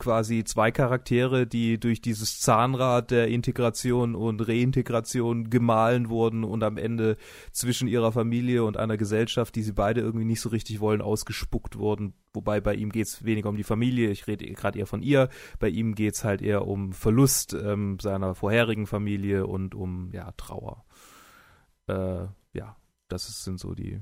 quasi 0.00 0.42
zwei 0.42 0.72
Charaktere, 0.72 1.46
die 1.46 1.78
durch 1.78 2.00
dieses 2.00 2.40
Zahnrad 2.40 3.12
der 3.12 3.28
Integration 3.28 4.16
und 4.16 4.40
Reintegration 4.40 5.50
gemahlen 5.50 6.08
wurden 6.08 6.42
und 6.42 6.64
am 6.64 6.76
Ende 6.76 7.16
zwischen 7.52 7.86
ihrer 7.86 8.10
Familie 8.10 8.64
und 8.64 8.76
einer 8.76 8.96
Gesellschaft, 8.96 9.54
die 9.54 9.62
sie 9.62 9.72
beide 9.72 10.00
irgendwie 10.00 10.24
nicht 10.24 10.40
so 10.40 10.48
richtig 10.48 10.80
wollen, 10.80 11.02
ausgespuckt 11.02 11.78
wurden. 11.78 12.14
Wobei 12.32 12.60
bei 12.60 12.74
ihm 12.74 12.90
geht's 12.90 13.24
weniger 13.24 13.50
um 13.50 13.56
die 13.56 13.62
Familie, 13.62 14.10
ich 14.10 14.26
rede 14.26 14.46
gerade 14.46 14.78
eher 14.78 14.86
von 14.86 15.02
ihr. 15.02 15.28
Bei 15.58 15.68
ihm 15.68 15.94
geht's 15.94 16.24
halt 16.24 16.42
eher 16.42 16.66
um 16.66 16.92
Verlust 16.92 17.52
ähm, 17.52 17.98
seiner 18.00 18.34
vorherigen 18.34 18.86
Familie 18.86 19.46
und 19.46 19.74
um 19.74 20.10
ja 20.12 20.32
Trauer. 20.32 20.84
Äh, 21.86 22.26
ja, 22.54 22.76
das 23.08 23.44
sind 23.44 23.60
so 23.60 23.74
die 23.74 24.00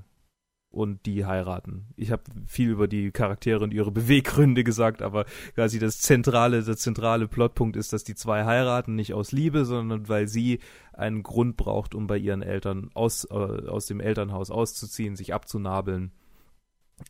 und 0.79 1.07
die 1.07 1.27
heiraten. 1.27 1.89
Ich 1.97 2.13
habe 2.13 2.23
viel 2.47 2.71
über 2.71 2.87
die 2.87 3.11
Charaktere 3.11 3.65
und 3.65 3.75
ihre 3.75 3.91
Beweggründe 3.91 4.63
gesagt, 4.63 5.03
aber 5.03 5.25
quasi 5.57 5.81
das 5.81 5.99
zentrale, 5.99 6.63
der 6.63 6.77
zentrale 6.77 7.27
Plotpunkt 7.27 7.77
ist, 7.77 7.93
dass 7.93 8.05
die 8.05 8.15
zwei 8.15 8.45
heiraten, 8.45 8.95
nicht 8.95 9.13
aus 9.13 9.33
Liebe, 9.33 9.65
sondern 9.65 10.09
weil 10.09 10.29
sie 10.29 10.61
einen 10.93 11.25
Grund 11.25 11.57
braucht, 11.57 11.97
um 11.97 12.07
bei 12.07 12.17
ihren 12.17 12.43
Eltern 12.43 12.93
aus, 12.95 13.25
äh, 13.25 13.35
aus 13.35 13.87
dem 13.87 13.99
Elternhaus 13.99 14.53
auszuziehen, 14.53 15.17
sich 15.17 15.35
abzunabeln. 15.35 16.13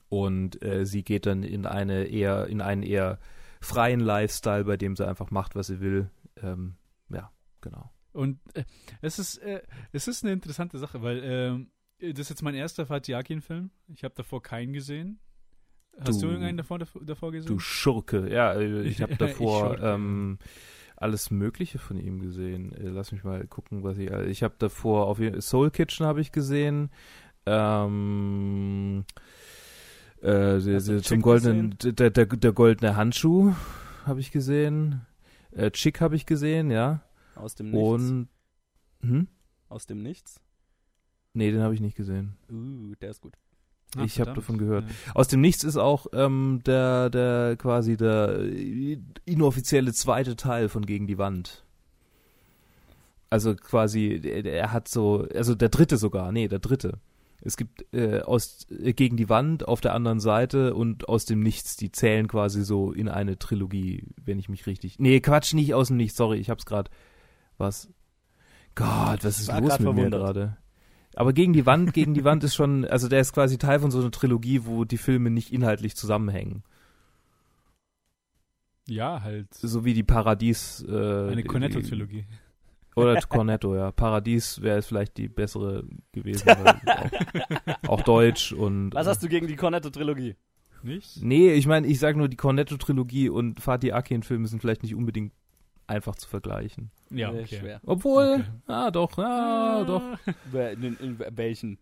Und 0.08 0.62
äh, 0.62 0.86
sie 0.86 1.04
geht 1.04 1.26
dann 1.26 1.42
in 1.42 1.66
eine 1.66 2.04
eher, 2.06 2.46
in 2.46 2.62
einen 2.62 2.82
eher 2.82 3.18
freien 3.60 4.00
Lifestyle, 4.00 4.64
bei 4.64 4.78
dem 4.78 4.96
sie 4.96 5.06
einfach 5.06 5.30
macht, 5.30 5.56
was 5.56 5.66
sie 5.66 5.80
will. 5.80 6.10
Ähm, 6.42 6.76
ja, 7.10 7.30
genau. 7.60 7.92
Und 8.12 8.38
äh, 8.54 8.64
es 9.02 9.18
ist 9.18 9.36
äh, 9.38 9.60
es 9.92 10.08
ist 10.08 10.24
eine 10.24 10.32
interessante 10.32 10.78
Sache, 10.78 11.02
weil 11.02 11.20
ähm, 11.22 11.70
das 12.00 12.18
ist 12.18 12.28
jetzt 12.30 12.42
mein 12.42 12.54
erster 12.54 12.86
Fatih 12.86 13.14
Akin-Film. 13.16 13.70
Ich 13.88 14.04
habe 14.04 14.14
davor 14.16 14.42
keinen 14.42 14.72
gesehen. 14.72 15.18
Hast 16.00 16.22
du, 16.22 16.26
Du- 16.26 16.32
irgendeinen 16.32 16.58
davor, 16.58 16.78
davor, 16.78 17.32
gesehen? 17.32 17.48
Du 17.48 17.58
Schurke. 17.58 18.32
Ja, 18.32 18.52
äh, 18.54 18.82
ich 18.82 19.02
habe 19.02 19.16
davor 19.18 19.78
ähm, 19.82 20.38
alles 20.96 21.30
Mögliche 21.30 21.78
von 21.78 21.98
ihm 21.98 22.20
gesehen. 22.20 22.72
Äh, 22.72 22.88
Lass 22.88 23.10
mich 23.12 23.24
mal 23.24 23.46
gucken, 23.46 23.82
was 23.82 23.98
ich. 23.98 24.10
äh, 24.10 24.26
Ich 24.26 24.42
habe 24.42 24.54
davor 24.58 25.06
auf 25.06 25.18
Soul 25.40 25.70
Kitchen 25.70 26.06
habe 26.06 26.20
ich 26.20 26.30
gesehen. 26.30 26.90
Ähm, 27.46 29.04
äh, 30.22 30.58
Chick 30.60 31.04
zum 31.04 31.22
goldenen, 31.22 31.74
der, 31.82 32.10
der, 32.10 32.26
der 32.26 32.52
goldene 32.52 32.96
Handschuh 32.96 33.54
habe 34.06 34.20
ich 34.20 34.30
gesehen. 34.30 35.00
Äh, 35.52 35.70
Chick 35.70 36.00
habe 36.00 36.14
ich 36.16 36.26
gesehen, 36.26 36.70
ja. 36.70 37.02
Aus 37.34 37.54
dem 37.54 37.70
Nichts. 37.70 37.88
Und 37.88 38.28
hm? 39.00 39.28
Aus 39.68 39.86
dem 39.86 40.02
Nichts. 40.02 40.40
Nee, 41.38 41.52
den 41.52 41.62
habe 41.62 41.72
ich 41.72 41.80
nicht 41.80 41.96
gesehen. 41.96 42.36
Uh, 42.50 42.96
der 43.00 43.10
ist 43.10 43.20
gut. 43.20 43.34
Ah, 43.96 44.02
ich 44.02 44.18
habe 44.18 44.32
davon 44.32 44.58
gehört. 44.58 44.84
Ja. 44.88 45.14
Aus 45.14 45.28
dem 45.28 45.40
Nichts 45.40 45.62
ist 45.62 45.76
auch 45.76 46.08
ähm, 46.12 46.62
der, 46.66 47.10
der 47.10 47.54
quasi 47.56 47.96
der 47.96 48.40
äh, 48.40 48.98
inoffizielle 49.24 49.92
zweite 49.92 50.34
Teil 50.34 50.68
von 50.68 50.84
Gegen 50.84 51.06
die 51.06 51.16
Wand. 51.16 51.64
Also 53.30 53.54
quasi, 53.54 54.20
er 54.24 54.72
hat 54.72 54.88
so, 54.88 55.28
also 55.32 55.54
der 55.54 55.68
dritte 55.68 55.96
sogar, 55.96 56.32
nee, 56.32 56.48
der 56.48 56.58
dritte. 56.58 56.98
Es 57.40 57.56
gibt 57.56 57.86
äh, 57.94 58.20
aus 58.22 58.66
äh, 58.68 58.92
Gegen 58.92 59.16
die 59.16 59.28
Wand 59.28 59.68
auf 59.68 59.80
der 59.80 59.94
anderen 59.94 60.18
Seite 60.18 60.74
und 60.74 61.08
aus 61.08 61.24
dem 61.24 61.38
Nichts, 61.38 61.76
die 61.76 61.92
zählen 61.92 62.26
quasi 62.26 62.64
so 62.64 62.90
in 62.90 63.08
eine 63.08 63.38
Trilogie, 63.38 64.08
wenn 64.24 64.40
ich 64.40 64.48
mich 64.48 64.66
richtig. 64.66 64.98
Nee, 64.98 65.20
Quatsch, 65.20 65.54
nicht 65.54 65.72
aus 65.72 65.86
dem 65.86 65.98
Nichts, 65.98 66.16
sorry, 66.16 66.38
ich 66.38 66.50
hab's 66.50 66.66
gerade. 66.66 66.90
Was? 67.58 67.88
Gott, 68.74 69.22
was 69.22 69.38
ist 69.38 69.52
los 69.52 69.60
mit 69.60 69.80
mir 69.80 69.94
verwundert. 69.94 70.20
gerade? 70.20 70.56
Aber 71.18 71.32
gegen 71.32 71.52
die 71.52 71.66
Wand, 71.66 71.94
gegen 71.94 72.14
die 72.14 72.22
Wand 72.22 72.44
ist 72.44 72.54
schon, 72.54 72.84
also 72.84 73.08
der 73.08 73.18
ist 73.18 73.32
quasi 73.32 73.58
Teil 73.58 73.80
von 73.80 73.90
so 73.90 73.98
einer 73.98 74.12
Trilogie, 74.12 74.66
wo 74.66 74.84
die 74.84 74.98
Filme 74.98 75.30
nicht 75.30 75.52
inhaltlich 75.52 75.96
zusammenhängen. 75.96 76.62
ja, 78.86 79.20
halt. 79.20 79.52
So 79.52 79.84
wie 79.84 79.94
die 79.94 80.04
Paradies. 80.04 80.86
Äh, 80.88 80.92
Eine 80.92 81.42
Cornetto-Trilogie. 81.42 82.24
Oder 82.94 83.20
Cornetto, 83.28 83.74
ja. 83.74 83.90
Paradies 83.90 84.62
wäre 84.62 84.76
jetzt 84.76 84.86
vielleicht 84.86 85.16
die 85.16 85.26
bessere 85.26 85.88
gewesen. 86.12 86.46
weil 86.46 87.74
auch, 87.82 87.88
auch 87.88 88.02
Deutsch 88.02 88.52
und. 88.52 88.94
Was 88.94 89.08
hast 89.08 89.20
du 89.20 89.28
gegen 89.28 89.48
die 89.48 89.56
Cornetto-Trilogie? 89.56 90.36
Nicht? 90.84 91.20
Nee, 91.20 91.52
ich 91.54 91.66
meine, 91.66 91.88
ich 91.88 91.98
sag 91.98 92.14
nur, 92.14 92.28
die 92.28 92.36
Cornetto-Trilogie 92.36 93.28
und 93.28 93.58
Fatih 93.58 93.92
Akin-Filme 93.92 94.46
sind 94.46 94.60
vielleicht 94.60 94.84
nicht 94.84 94.94
unbedingt 94.94 95.32
einfach 95.88 96.14
zu 96.14 96.28
vergleichen. 96.28 96.92
Ja, 97.10 97.32
Äh, 97.32 97.42
okay. 97.42 97.58
Schwer. 97.60 97.80
Obwohl, 97.84 98.40
Okay. 98.40 98.44
ah, 98.66 98.90
doch, 98.90 99.16
ah, 99.18 99.84
doch. 99.84 100.18
Wer- 100.50 100.72
In, 100.72 100.96
in 100.98 101.18
welchen? 101.36 101.78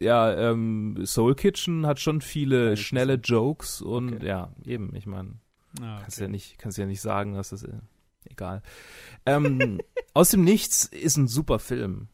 Ja, 0.00 0.50
ähm, 0.50 1.04
Soul 1.06 1.34
Kitchen 1.34 1.86
hat 1.86 2.00
schon 2.00 2.20
viele 2.20 2.64
Keine 2.66 2.76
schnelle. 2.76 3.14
Jokes 3.14 3.80
und 3.82 4.14
Okay. 4.14 4.26
ja, 4.26 4.52
eben, 4.64 4.94
ich 4.96 5.06
meine, 5.06 5.34
Ah, 5.80 6.00
kannst 6.02 6.18
ja 6.20 6.28
nicht, 6.28 6.58
kannst 6.58 6.76
ja 6.78 6.86
nicht 6.86 7.00
sagen, 7.00 7.34
dass 7.34 7.50
das 7.50 7.62
äh, 7.62 7.78
egal. 8.24 8.62
Ähm, 9.26 9.80
aus 10.14 10.30
dem 10.30 10.44
Nichts 10.44 10.84
ist 10.86 11.16
ein 11.16 11.28
super 11.28 11.58
Film. 11.58 12.08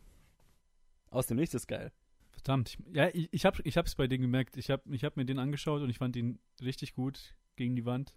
Aus 1.10 1.26
dem 1.26 1.38
Nichts 1.38 1.54
ist 1.54 1.66
geil. 1.66 1.90
Verdammt. 2.30 2.68
Ich, 2.68 2.94
ja, 2.94 3.08
ich, 3.12 3.28
ich 3.32 3.44
habe 3.46 3.60
ich 3.64 3.76
hab's 3.76 3.94
bei 3.96 4.06
denen 4.06 4.22
gemerkt. 4.22 4.56
Ich 4.58 4.70
habe 4.70 4.82
ich 4.94 5.02
hab 5.04 5.16
mir 5.16 5.24
den 5.24 5.38
angeschaut 5.38 5.82
und 5.82 5.90
ich 5.90 5.98
fand 5.98 6.14
ihn 6.16 6.38
richtig 6.62 6.94
gut 6.94 7.34
gegen 7.56 7.74
die 7.74 7.84
Wand. 7.86 8.14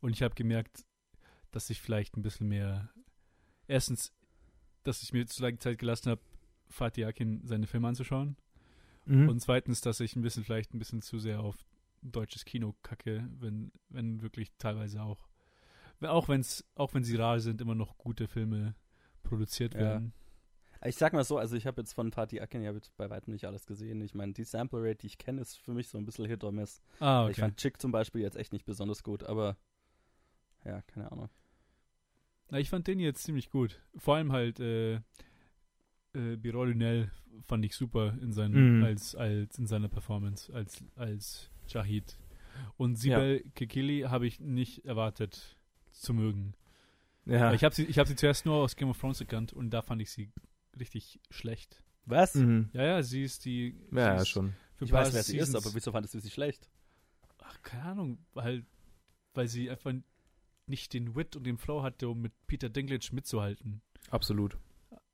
Und 0.00 0.12
ich 0.12 0.22
habe 0.22 0.34
gemerkt, 0.34 0.84
dass 1.52 1.70
ich 1.70 1.80
vielleicht 1.80 2.16
ein 2.16 2.22
bisschen 2.22 2.48
mehr. 2.48 2.88
Erstens, 3.68 4.12
dass 4.84 5.02
ich 5.02 5.12
mir 5.12 5.26
zu 5.26 5.42
lange 5.42 5.58
Zeit 5.58 5.78
gelassen 5.78 6.10
habe, 6.10 6.20
Fatih 6.68 7.04
Akin 7.04 7.46
seine 7.46 7.66
Filme 7.66 7.88
anzuschauen. 7.88 8.36
Mhm. 9.04 9.28
Und 9.28 9.40
zweitens, 9.40 9.80
dass 9.80 10.00
ich 10.00 10.16
ein 10.16 10.22
bisschen, 10.22 10.44
vielleicht 10.44 10.74
ein 10.74 10.78
bisschen 10.78 11.02
zu 11.02 11.18
sehr 11.18 11.40
auf 11.40 11.56
deutsches 12.02 12.44
Kino 12.44 12.74
kacke, 12.82 13.28
wenn, 13.38 13.72
wenn 13.88 14.22
wirklich 14.22 14.52
teilweise 14.58 15.02
auch. 15.02 15.28
Auch, 16.02 16.28
wenn's, 16.28 16.64
auch 16.74 16.92
wenn 16.94 17.04
sie 17.04 17.16
rar 17.16 17.40
sind, 17.40 17.60
immer 17.60 17.74
noch 17.74 17.96
gute 17.98 18.28
Filme 18.28 18.74
produziert 19.22 19.74
Ja. 19.74 19.80
werden. 19.80 20.12
Ich 20.84 20.96
sag 20.96 21.14
mal 21.14 21.24
so, 21.24 21.38
also 21.38 21.56
ich 21.56 21.66
habe 21.66 21.80
jetzt 21.80 21.94
von 21.94 22.10
Party 22.10 22.38
Akin 22.40 22.62
ja 22.62 22.72
bei 22.96 23.08
weitem 23.08 23.32
nicht 23.32 23.46
alles 23.46 23.66
gesehen. 23.66 24.00
Ich 24.02 24.14
meine, 24.14 24.34
die 24.34 24.44
Sample 24.44 24.80
Rate, 24.82 24.96
die 24.98 25.06
ich 25.06 25.18
kenne, 25.18 25.40
ist 25.40 25.56
für 25.58 25.72
mich 25.72 25.88
so 25.88 25.96
ein 25.98 26.04
bisschen 26.04 26.26
Hit 26.26 26.44
or 26.44 26.52
Miss. 26.52 26.82
Ah, 27.00 27.22
okay. 27.22 27.32
Ich 27.32 27.38
fand 27.38 27.56
Chick 27.56 27.80
zum 27.80 27.92
Beispiel 27.92 28.20
jetzt 28.20 28.36
echt 28.36 28.52
nicht 28.52 28.66
besonders 28.66 29.02
gut, 29.02 29.24
aber 29.24 29.56
ja, 30.64 30.82
keine 30.82 31.10
Ahnung. 31.10 31.30
Na, 32.50 32.58
ich 32.58 32.70
fand 32.70 32.86
den 32.86 33.00
jetzt 33.00 33.22
ziemlich 33.24 33.50
gut. 33.50 33.80
Vor 33.96 34.16
allem 34.16 34.32
halt 34.32 34.60
äh, 34.60 34.94
äh, 36.14 36.36
Birol 36.36 36.70
Lunel 36.70 37.10
fand 37.46 37.64
ich 37.64 37.74
super 37.74 38.16
in 38.20 38.32
seinen, 38.32 38.78
Mhm. 38.78 38.84
als, 38.84 39.14
als 39.14 39.58
in 39.58 39.66
seiner 39.66 39.88
Performance 39.88 40.52
als, 40.54 40.82
als 40.94 41.50
Shahid. 41.66 42.18
Und 42.76 42.96
Sibel 42.96 43.44
Kekili 43.54 44.02
habe 44.02 44.26
ich 44.26 44.40
nicht 44.40 44.84
erwartet 44.84 45.56
zu 45.92 46.14
mögen. 46.14 46.54
Ja. 47.26 47.52
Ich 47.52 47.64
habe 47.64 47.74
sie, 47.74 47.84
ich 47.84 47.98
hab 47.98 48.06
sie 48.06 48.16
zuerst 48.16 48.46
nur 48.46 48.56
aus 48.56 48.76
Game 48.76 48.88
of 48.88 48.98
Thrones 48.98 49.18
gekannt 49.18 49.52
und 49.52 49.70
da 49.70 49.82
fand 49.82 50.00
ich 50.00 50.10
sie 50.10 50.30
richtig 50.78 51.20
schlecht. 51.30 51.82
Was? 52.06 52.34
mhm. 52.36 52.70
Ja, 52.72 52.84
ja, 52.84 53.02
sie 53.02 53.22
ist 53.22 53.44
die. 53.44 53.74
Ja, 53.90 53.96
sie 53.96 53.98
ja, 53.98 54.14
ist 54.16 54.28
schon. 54.28 54.54
Für 54.76 54.84
Ich 54.84 54.92
weiß, 54.92 55.12
wer 55.12 55.22
sie 55.22 55.38
ist, 55.38 55.54
aber 55.54 55.74
wieso 55.74 55.90
fandest 55.90 56.14
du 56.14 56.20
sie 56.20 56.30
schlecht? 56.30 56.68
Ach, 57.42 57.60
keine 57.62 57.82
Ahnung, 57.82 58.18
weil, 58.32 58.64
weil 59.34 59.48
sie 59.48 59.68
einfach 59.70 59.92
nicht 60.68 60.92
den 60.94 61.14
Wit 61.16 61.36
und 61.36 61.44
den 61.44 61.58
Flow 61.58 61.82
hatte, 61.82 62.08
um 62.08 62.20
mit 62.20 62.32
Peter 62.46 62.68
Dinklage 62.68 63.08
mitzuhalten. 63.12 63.82
Absolut. 64.10 64.56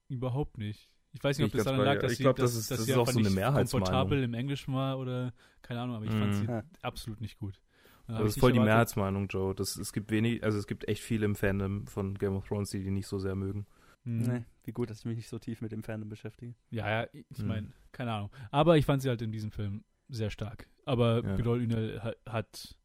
Überhaupt 0.08 0.58
nicht. 0.58 0.88
Ich 1.14 1.22
weiß 1.22 1.38
nicht, 1.38 1.44
ob 1.46 1.48
Ich 1.54 1.58
das 1.58 1.64
daran 1.64 1.84
lag, 1.84 2.00
dass 2.00 2.12
ich 2.12 2.18
sie, 2.18 2.24
glaub, 2.24 2.36
dass, 2.36 2.52
das 2.52 2.60
ist- 2.60 2.70
dass 2.70 2.78
das 2.78 2.86
sie 2.86 2.92
ist 2.92 2.96
auch 2.96 3.00
einfach 3.02 3.12
so 3.12 3.18
eine 3.18 3.30
Mehrheitsmeinung. 3.30 3.86
komfortabel 3.86 4.22
im 4.22 4.34
Englischen 4.34 4.74
war 4.74 4.98
oder 4.98 5.32
keine 5.60 5.80
Ahnung, 5.80 5.96
aber 5.96 6.04
ich 6.06 6.10
fand 6.10 6.28
Mhm. 6.28 6.32
sie 6.34 6.44
Ja. 6.46 6.62
absolut 6.80 7.20
nicht 7.20 7.38
gut. 7.38 7.60
Das 8.08 8.20
ist 8.22 8.40
voll 8.40 8.52
die 8.52 8.58
erwartet- 8.58 8.72
Mehrheitsmeinung, 8.74 9.28
Joe. 9.28 9.54
Das, 9.54 9.76
es 9.76 9.92
gibt 9.92 10.10
wenig, 10.10 10.42
also 10.42 10.58
es 10.58 10.66
gibt 10.66 10.88
echt 10.88 11.02
viele 11.02 11.24
im 11.24 11.34
Fandom 11.34 11.86
von 11.86 12.14
Game 12.18 12.34
of 12.34 12.46
Thrones, 12.46 12.70
die 12.70 12.82
die 12.82 12.90
nicht 12.90 13.06
so 13.06 13.18
sehr 13.18 13.34
mögen. 13.34 13.66
Mhm. 14.04 14.18
Nee, 14.22 14.44
wie 14.64 14.72
gut, 14.72 14.90
dass 14.90 14.98
ich 15.00 15.04
mich 15.04 15.16
nicht 15.16 15.28
so 15.28 15.38
tief 15.38 15.60
mit 15.60 15.70
dem 15.72 15.82
Fandom 15.82 16.08
beschäftige. 16.08 16.54
Ja, 16.70 16.88
ja, 17.02 17.08
ich 17.12 17.38
Mhm. 17.38 17.46
meine, 17.46 17.72
keine 17.92 18.12
Ahnung. 18.12 18.30
Aber 18.50 18.76
ich 18.76 18.84
fand 18.84 19.02
sie 19.02 19.08
halt 19.08 19.22
in 19.22 19.32
diesem 19.32 19.50
Film 19.50 19.84
sehr 20.08 20.30
stark. 20.30 20.66
Aber 20.84 21.22
Ja. 21.24 21.36
Ünal 21.38 22.02
hat, 22.02 22.16
hat 22.26 22.76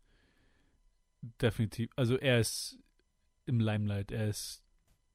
definitiv, 1.41 1.89
also 1.95 2.17
er 2.17 2.39
ist 2.39 2.77
im 3.45 3.59
Limelight, 3.59 4.11
er 4.11 4.27
ist 4.27 4.63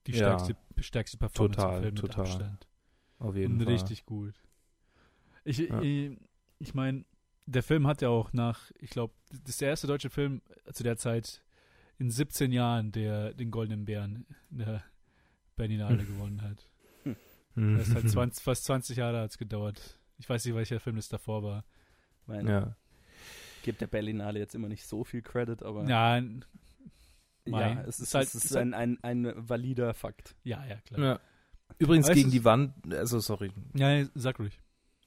die 0.07 0.12
Ja. 0.12 0.38
stärkste, 0.38 0.57
stärkste 0.83 1.16
Performance 1.18 1.57
Total, 1.61 1.77
im 1.77 1.83
Film 1.83 1.94
mit 1.94 2.01
total. 2.01 2.25
Abstand. 2.27 2.68
Auf 3.18 3.37
jeden 3.37 3.55
Und 3.55 3.62
Fall. 3.64 3.72
richtig 3.75 4.05
gut. 4.07 4.35
Ich, 5.44 5.59
Ja. 5.59 5.81
ich, 5.81 6.18
ich 6.59 6.75
meine, 6.75 7.05
der 7.46 7.62
Film 7.62 7.87
hat 7.87 8.03
ja 8.03 8.09
auch 8.09 8.33
nach, 8.33 8.70
ich 8.79 8.90
glaube, 8.90 9.14
das 9.31 9.40
ist 9.51 9.61
der 9.61 9.68
erste 9.70 9.87
deutsche 9.87 10.11
Film 10.11 10.42
zu 10.72 10.83
der 10.83 10.96
Zeit 10.96 11.42
in 11.98 12.11
17 12.11 12.53
Jahren, 12.53 12.92
der 12.92 13.35
den 13.35 13.51
Goldenen 13.51 13.85
Bären 13.85 14.27
in 14.51 14.59
der 14.59 14.83
Berlinale 15.57 16.05
gewonnen 16.05 16.42
hat. 16.42 16.68
Das 17.55 17.88
ist 17.88 17.94
halt 17.94 18.09
20, 18.11 18.42
fast 18.42 18.64
20 18.64 18.96
Jahre 18.96 19.20
hat 19.20 19.31
es 19.33 19.38
gedauert. 19.38 19.98
Ich 20.18 20.29
weiß 20.29 20.44
nicht, 20.44 20.55
welcher 20.55 20.81
Film 20.81 20.96
das 20.96 21.09
davor 21.09 21.42
war. 21.42 21.64
Mein, 22.27 22.46
Ja. 22.46 22.77
Gibt 23.62 23.81
der 23.81 23.87
Berlinale 23.87 24.38
jetzt 24.38 24.55
immer 24.55 24.68
nicht 24.68 24.87
so 24.87 25.05
viel 25.05 25.22
Credit, 25.22 25.62
aber 25.62 25.88
Ja, 25.88 26.16
ja, 26.18 26.22
Mai. 27.46 27.72
es 27.87 27.98
ist, 27.98 28.09
Ist 28.09 28.14
halt- 28.14 28.27
es 28.29 28.35
ist 28.44 28.55
halt- 28.55 28.72
ein, 28.75 28.98
ein, 29.03 29.27
ein 29.27 29.48
valider 29.48 29.94
Fakt. 29.94 30.35
ja, 30.44 30.64
ja, 30.66 30.77
klar. 30.77 31.01
ja. 31.01 31.20
Übrigens 31.79 32.07
Aber 32.07 32.14
gegen 32.14 32.31
die 32.31 32.44
Wand, 32.44 32.75
also 32.92 33.18
sorry, 33.20 33.51
Ja, 33.75 34.05
sag 34.14 34.38
ruhig. 34.38 34.61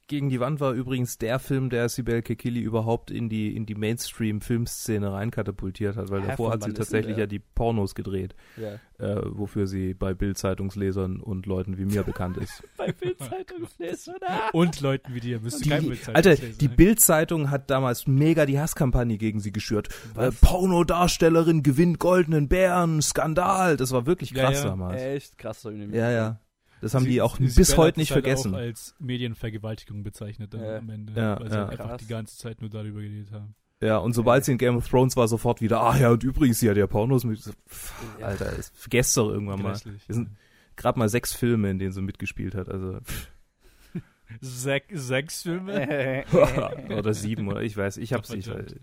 Gegen 0.08 0.30
die 0.30 0.39
Wand 0.39 0.60
war 0.60 0.74
übrigens 0.74 1.18
der 1.18 1.39
Film, 1.39 1.72
der 1.72 1.89
Sibel 1.89 2.22
Kekili 2.22 2.60
überhaupt 2.60 3.10
in 3.10 3.28
die, 3.28 3.56
in 3.56 3.65
die 3.65 3.74
Mainstream-Filmszene 3.74 5.12
reinkatapultiert 5.12 5.96
hat, 5.98 6.12
weil 6.12 6.22
Hä, 6.22 6.28
davor 6.28 6.52
hat 6.52 6.63
sie 6.63 6.74
tatsächlich 6.74 7.15
der? 7.15 7.24
ja 7.24 7.28
die 7.28 7.39
Pornos 7.39 7.96
gedreht, 7.96 8.36
Ja. 8.56 8.76
äh, 9.04 9.22
wofür 9.26 9.65
sie 9.65 9.96
bei 9.96 10.13
Bild-Zeitungslesern 10.13 11.20
und 11.22 11.48
Leuten 11.48 11.80
wie 11.80 11.86
mir 11.86 12.04
bekannt 12.04 12.38
ist. 12.38 12.62
Bei 12.78 12.91
Bildzeitungslesern. 12.91 14.15
Und 14.54 14.80
Leuten 14.82 15.15
wie 15.15 15.22
dir 15.22 15.39
müssen 15.39 15.63
Die, 15.63 15.70
kein 15.70 15.84
Bildzeitung 15.88 16.15
Alter, 16.15 16.30
lesen, 16.30 16.58
die? 16.60 16.68
Bild-Zeitung 16.68 17.50
hat 17.50 17.70
damals 17.72 18.06
mega 18.06 18.46
die 18.46 18.60
Hasskampagne 18.60 19.18
gegen 19.18 19.39
sie 19.39 19.52
geschürt. 19.52 19.89
Äh? 20.18 20.32
Pornodarstellerin 20.39 21.63
gewinnt 21.63 21.98
goldenen 22.00 22.48
Bären, 22.48 23.02
Skandal. 23.02 23.76
Das 23.78 23.91
war 23.91 24.06
wirklich 24.06 24.32
Ja, 24.32 24.46
krass 24.46 24.60
ja. 24.63 24.70
damals. 24.70 25.02
Echt 25.02 25.38
krass. 25.39 25.62
so 25.62 25.70
in 25.70 25.80
dem- 25.80 25.94
Ja, 25.96 26.12
ja. 26.12 26.39
Das 26.82 26.94
haben 26.94 27.04
Sie- 27.04 27.10
die 27.12 27.22
auch 27.22 27.38
sie- 27.38 27.44
bis 27.46 27.56
Sibel 27.56 27.78
heute 27.78 28.00
nicht 28.00 28.10
es 28.12 28.16
halt 28.16 28.26
vergessen. 28.26 28.54
Auch 28.54 28.60
als 28.60 28.96
Medienvergewaltigung 29.00 30.04
bezeichnet 30.04 30.54
dann 30.54 30.62
Ja. 30.64 30.78
am 30.78 30.90
Ende, 30.90 31.14
Ja, 31.14 31.40
weil 31.40 31.50
sie 31.50 31.56
ja. 31.56 31.68
einfach 31.70 31.88
Krass. 31.88 32.02
die 32.02 32.08
ganze 32.08 32.38
Zeit 32.38 32.62
nur 32.62 32.70
darüber 32.70 33.02
geredet 33.02 33.32
haben. 33.32 33.56
Ja, 33.82 33.98
und 33.98 34.14
sobald 34.14 34.46
sie 34.46 34.54
in 34.54 34.58
Game 34.58 34.78
of 34.78 34.88
Thrones 34.88 35.16
war, 35.18 35.28
sofort 35.28 35.62
wieder, 35.62 35.82
ah 35.82 35.98
ja, 35.98 36.10
und 36.12 36.24
übrigens, 36.24 36.60
sie 36.60 36.70
hat 36.70 36.78
ja 36.78 36.88
Pornos 36.88 37.24
mit. 37.26 37.40
Pff, 37.40 37.94
Ja. 38.20 38.28
Alter, 38.28 38.52
vergesst 38.74 39.16
doch 39.18 39.30
irgendwann 39.30 39.62
mal. 39.62 39.76
Wir 39.84 40.16
sind 40.16 40.30
gerade 40.76 40.98
mal 41.00 41.10
sechs 41.10 41.34
Filme, 41.34 41.70
in 41.72 41.80
denen 41.80 41.92
sie 41.92 42.02
mitgespielt 42.02 42.56
hat. 42.56 42.70
Also 42.70 43.00
Sech, 44.42 44.84
sechs 44.92 45.44
Filme? 45.44 46.24
oder 46.98 47.14
sieben 47.14 47.48
oder 47.48 47.62
ich 47.62 47.76
weiß, 47.78 47.98
ich 47.98 48.14
hab's 48.14 48.30
nicht. 48.30 48.48
Verdammt. 48.48 48.80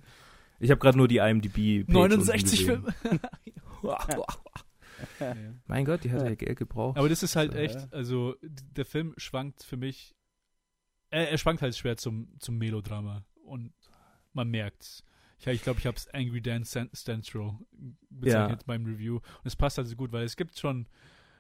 Ich 0.60 0.70
habe 0.70 0.78
gerade 0.78 0.96
nur 0.96 1.08
die 1.08 1.16
IMDb. 1.18 1.84
Page 1.84 1.92
69 1.92 2.70
unten 2.70 2.84
gesehen. 2.84 2.92
Filme. 3.02 3.18
Ja. 5.20 5.34
Mein 5.66 5.84
Gott, 5.84 6.04
die 6.04 6.10
hat 6.12 6.22
ja 6.22 6.34
Geld 6.34 6.58
gebraucht. 6.58 6.98
Aber 6.98 7.08
das 7.08 7.22
ist 7.22 7.36
halt 7.36 7.52
So, 7.52 7.58
echt, 7.58 7.92
also 7.92 8.36
der 8.42 8.84
Film 8.84 9.14
schwankt 9.16 9.62
für 9.62 9.76
mich, 9.76 10.14
er, 11.10 11.30
er 11.30 11.38
schwankt 11.38 11.62
halt 11.62 11.76
schwer 11.76 11.96
zum, 11.96 12.28
zum 12.38 12.58
Melodrama 12.58 13.24
und 13.44 13.72
man 14.32 14.48
merkt's. 14.48 15.04
Ich 15.38 15.44
glaube, 15.44 15.56
ich, 15.56 15.62
glaub, 15.62 15.78
ich 15.78 15.86
habe 15.86 15.96
es 15.96 16.08
Angry 16.14 16.40
Dan 16.40 16.64
Stanstro 16.64 17.58
bezeichnet 18.10 18.60
Ja. 18.60 18.66
beim 18.66 18.84
Review 18.86 19.16
und 19.16 19.44
es 19.46 19.56
passt 19.56 19.78
also 19.78 19.94
gut, 19.96 20.12
weil 20.12 20.24
es 20.24 20.36
gibt 20.36 20.56
schon 20.58 20.86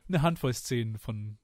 eine 0.08 0.22
Handvoll 0.22 0.52
Szenen 0.52 0.98
von 0.98 1.38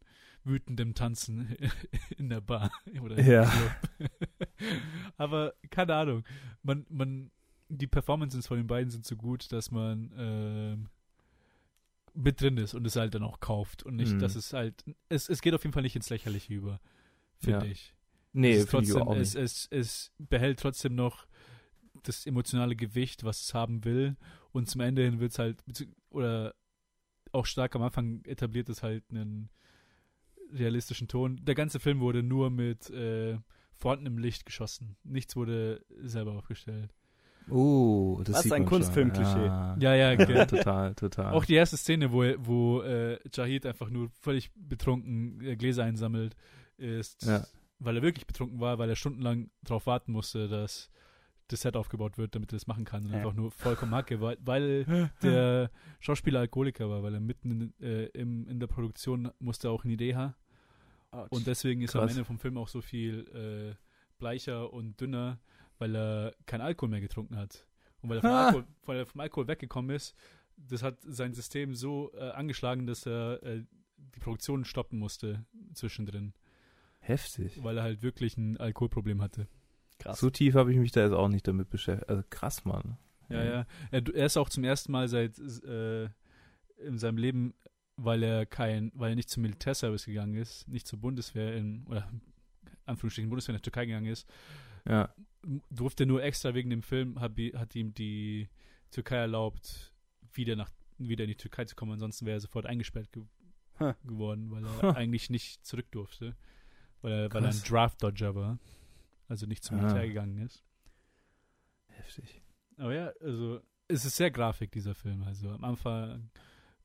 wütendem 0.45 0.95
Tanzen 0.95 1.57
in 2.19 2.29
der 2.29 2.41
Bar 2.41 2.71
oder 3.01 3.17
im 3.17 3.27
Ja. 3.27 3.45
Club. 3.45 4.11
Aber 5.17 5.55
keine 5.71 5.95
Ahnung, 5.95 6.25
man, 6.63 6.85
man, 6.89 7.31
die 7.69 7.87
Performances 7.87 8.47
von 8.47 8.57
den 8.57 8.67
beiden 8.67 8.91
sind 8.91 9.05
so 9.07 9.17
gut, 9.17 9.53
dass 9.53 9.71
man 9.71 10.13
ähm, 10.17 10.89
mit 12.21 12.41
drin 12.41 12.57
ist 12.57 12.75
und 12.75 12.85
es 12.87 12.97
halt 12.97 13.15
dann 13.15 13.23
auch 13.23 13.39
kauft 13.39 13.85
und 13.85 13.95
nicht, 13.95 14.15
Mhm. 14.15 14.19
dass 14.19 14.35
es 14.35 14.53
halt, 14.53 14.85
es, 15.09 15.29
es 15.29 15.41
geht 15.41 15.55
auf 15.55 15.63
jeden 15.63 15.73
Fall 15.73 15.85
nicht 15.85 15.95
ins 15.95 16.11
Lächerliche 16.11 16.53
über, 16.53 16.81
finde 17.37 17.67
Ja. 17.67 17.73
ich. 17.73 17.95
nee, 18.33 18.53
es, 18.55 18.65
ich 18.65 18.71
trotzdem, 18.71 19.03
auch 19.03 19.15
es, 19.17 19.35
nicht. 19.35 19.45
es, 19.45 19.67
es 19.71 20.13
behält 20.19 20.59
trotzdem 20.59 20.95
noch 20.97 21.27
das 22.03 22.27
emotionale 22.27 22.75
Gewicht, 22.77 23.23
was 23.25 23.43
es 23.43 23.55
haben 23.55 23.85
will 23.85 24.17
und 24.51 24.69
zum 24.69 24.81
Ende 24.81 25.05
hin 25.05 25.21
wird 25.21 25.31
es 25.33 25.39
halt, 25.39 25.63
oder 26.11 26.55
auch 27.33 27.47
stark 27.47 27.77
am 27.77 27.83
Anfang 27.83 28.25
etabliert 28.25 28.69
es 28.69 28.83
halt 28.83 29.05
einen 29.11 29.51
realistischen 30.53 31.09
Ton. 31.09 31.39
Der 31.45 31.55
ganze 31.55 31.79
Film 31.79 32.01
wurde 32.01 32.23
nur 32.23 32.51
mit 32.51 32.91
äh, 32.91 33.39
vorhandenem 33.75 34.19
Licht 34.19 34.45
geschossen. 34.47 34.97
Nichts 35.05 35.37
wurde 35.37 35.85
selber 36.01 36.33
aufgestellt. 36.33 36.95
Oh, 37.51 38.21
das 38.25 38.37
Was 38.37 38.43
sieht 38.45 38.53
ein. 38.53 38.65
Kunstfilm-Klischee. 38.67 39.47
Ja, 39.47 39.77
Ja, 39.79 39.95
ja, 39.95 40.13
ja, 40.13 40.15
genau. 40.27 40.45
total, 40.45 40.95
total. 40.95 41.33
Auch 41.35 41.45
die 41.45 41.55
erste 41.55 41.77
Szene, 41.77 42.13
wo, 42.13 42.23
wo 42.39 42.83
äh, 42.83 43.19
Jahid 43.33 43.67
einfach 43.67 43.91
nur 43.91 44.11
völlig 44.21 44.51
betrunken 44.55 45.41
äh, 45.45 45.57
Gläser 45.57 45.85
einsammelt, 45.85 46.37
ist, 46.77 47.25
Ja. 47.25 47.45
weil 47.79 47.97
er 47.97 48.03
wirklich 48.03 48.27
betrunken 48.27 48.61
war, 48.61 48.79
weil 48.79 48.89
er 48.89 48.97
stundenlang 48.97 49.51
darauf 49.63 49.87
warten 49.87 50.13
musste, 50.13 50.49
dass 50.49 50.91
das 51.49 51.63
Set 51.63 51.77
aufgebaut 51.77 52.19
wird, 52.19 52.35
damit 52.35 52.53
er 52.53 52.57
das 52.57 52.67
machen 52.67 52.85
kann. 52.85 53.05
Und 53.05 53.11
Ja. 53.13 53.17
einfach 53.19 53.33
nur 53.33 53.51
vollkommen 53.51 53.95
Hacke, 53.95 54.21
weil, 54.21 54.37
weil 54.45 55.11
der 55.23 55.71
Schauspieler 56.01 56.41
Alkoholiker 56.41 56.91
war, 56.91 57.03
weil 57.03 57.15
er 57.15 57.21
mitten 57.21 57.73
in, 57.79 57.87
äh, 57.87 58.05
im, 58.09 58.47
in 58.49 58.61
der 58.61 58.67
Produktion 58.67 59.31
musste 59.39 59.71
auch 59.71 59.85
eine 59.85 59.95
Idee 59.95 60.15
haben. 60.15 60.35
Und 61.31 61.47
deswegen 61.47 61.81
ist 61.81 61.95
er 61.95 62.03
am 62.03 62.07
Krass. 62.09 62.17
Ende 62.17 62.25
vom 62.27 62.39
Film 62.39 62.59
auch 62.59 62.69
so 62.69 62.83
viel 62.83 63.21
äh, 63.35 63.75
bleicher 64.19 64.71
und 64.75 65.01
dünner, 65.01 65.39
weil 65.79 65.95
er 65.97 66.35
keinen 66.47 66.61
Alkohol 66.63 66.91
mehr 66.91 67.01
getrunken 67.01 67.37
hat. 67.37 67.67
Und 68.03 68.11
weil 68.11 68.19
er 68.19 68.23
vom, 68.23 68.31
Ah. 68.31 68.47
Alkohol, 68.47 68.65
weil 68.87 68.99
er 68.99 69.07
vom 69.07 69.21
Alkohol 69.21 69.49
weggekommen 69.49 69.95
ist, 69.95 70.15
das 70.57 70.83
hat 70.83 70.99
sein 71.03 71.35
System 71.35 71.75
so 71.75 72.13
äh, 72.15 72.31
angeschlagen, 72.31 72.87
dass 72.87 73.07
er 73.07 73.43
äh, 73.43 73.63
die 73.97 74.21
Produktion 74.21 74.65
stoppen 74.65 74.99
musste 74.99 75.45
zwischendrin, 75.75 76.33
Heftig. 77.01 77.63
weil 77.63 77.77
er 77.77 77.83
halt 77.85 78.03
wirklich 78.03 78.37
ein 78.37 78.57
Alkoholproblem 78.57 79.21
hatte. 79.23 79.49
krass. 79.99 80.21
So 80.21 80.31
tief 80.31 80.55
habe 80.55 80.73
ich 80.73 80.79
mich 80.79 80.93
da 80.93 81.03
jetzt 81.05 81.13
auch 81.13 81.29
nicht 81.29 81.47
damit 81.49 81.71
beschäftigt. 81.71 82.09
Also 82.09 82.23
krass, 82.31 82.65
Mann. 82.65 82.99
Ja, 83.29 83.45
ja. 83.45 83.67
Er, 83.91 84.03
er 84.15 84.27
ist 84.27 84.37
auch 84.37 84.49
zum 84.49 84.65
ersten 84.65 84.91
Mal 84.93 85.09
seit 85.09 85.39
äh, 85.39 86.05
in 86.79 86.99
seinem 86.99 87.19
Leben, 87.19 87.55
weil 87.97 88.23
er 88.23 88.47
kein, 88.47 88.91
weil 88.95 89.11
er 89.11 89.17
nicht 89.17 89.29
zum 89.29 89.43
Militärservice 89.43 90.07
gegangen 90.07 90.35
ist, 90.37 90.67
nicht 90.69 90.87
zur 90.87 91.01
Bundeswehr 91.01 91.57
in, 91.57 91.85
oder 91.87 92.09
Anführungsstrichen 92.87 93.29
Bundeswehr 93.29 93.55
in 93.55 93.59
der 93.59 93.63
Türkei 93.63 93.87
gegangen 93.87 94.07
ist, 94.07 94.29
Ja. 94.89 95.13
Durfte 95.71 96.07
nur 96.07 96.23
extra 96.23 96.55
wegen 96.55 96.71
dem 96.71 96.83
Film, 96.83 97.21
hat, 97.21 97.33
hat 97.55 97.75
ihm 97.75 97.95
die 97.95 98.49
Türkei 98.91 99.17
erlaubt, 99.17 99.93
wieder 100.33 100.57
nach 100.57 100.71
wieder 100.99 101.25
in 101.25 101.29
die 101.31 101.37
Türkei 101.37 101.65
zu 101.65 101.77
kommen, 101.77 101.93
ansonsten 101.93 102.27
wäre 102.27 102.39
er 102.39 102.41
sofort 102.41 102.67
eingesperrt 102.67 103.13
ge 103.13 103.23
Huh. 103.79 103.95
geworden, 104.05 104.51
weil 104.51 104.65
er 104.65 104.83
Huh. 104.83 104.97
eigentlich 104.97 105.31
nicht 105.31 105.65
zurück 105.65 105.87
durfte, 105.93 106.37
weil 107.01 107.13
er, 107.13 107.33
weil 107.33 107.45
er 107.45 107.51
ein. 107.51 107.63
Draft-Dodger 107.63 108.35
war, 108.35 108.59
also 109.29 109.47
nicht 109.47 109.63
zum 109.63 109.79
Ah. 109.79 109.83
Militär 109.83 110.09
gegangen 110.09 110.39
ist. 110.39 110.65
Heftig. 111.89 112.43
Aber 112.77 112.93
ja, 112.95 113.13
also 113.21 113.61
es 113.87 114.05
ist 114.05 114.17
sehr 114.17 114.31
grafik, 114.33 114.73
dieser 114.73 114.95
Film. 114.97 115.23
Also 115.23 115.51
am 115.51 115.63
Anfang, 115.65 116.31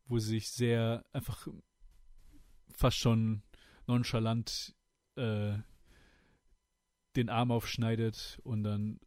wo 0.06 0.20
sie 0.20 0.30
sich 0.30 0.50
sehr 0.50 1.04
einfach 1.13 1.48
fast 2.76 2.98
schon 2.98 3.42
nonchalant 3.88 4.76
äh, 5.16 5.58
den 7.15 7.30
Arm 7.30 7.52
aufschneidet 7.52 8.39
und 8.43 8.63
dann 8.63 8.99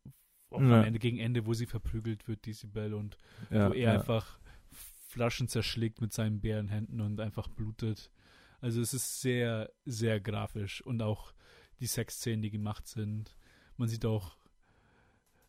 auch 0.50 0.60
Ja. 0.60 0.78
am 0.80 0.84
Ende 0.84 0.98
gegen 0.98 1.18
Ende, 1.18 1.46
wo 1.46 1.54
sie 1.54 1.66
verprügelt 1.66 2.28
wird, 2.28 2.44
die 2.46 2.52
Sibel, 2.52 2.94
und 2.94 3.16
Ja, 3.50 3.68
wo 3.70 3.74
er 3.74 3.92
ja. 3.92 3.92
einfach 3.94 4.38
Flaschen 5.08 5.48
zerschlägt 5.48 6.00
mit 6.00 6.12
seinen 6.12 6.40
Bärenhänden 6.40 7.00
und 7.00 7.20
einfach 7.20 7.48
blutet. 7.48 8.10
Also 8.60 8.80
es 8.80 8.94
ist 8.94 9.20
sehr, 9.20 9.70
sehr 9.84 10.20
grafisch 10.20 10.80
und 10.82 11.02
auch 11.02 11.32
die 11.80 11.86
Sexszenen, 11.86 12.42
die 12.42 12.50
gemacht 12.50 12.86
sind. 12.86 13.36
Man 13.76 13.88
sieht 13.88 14.04
auch 14.06 14.36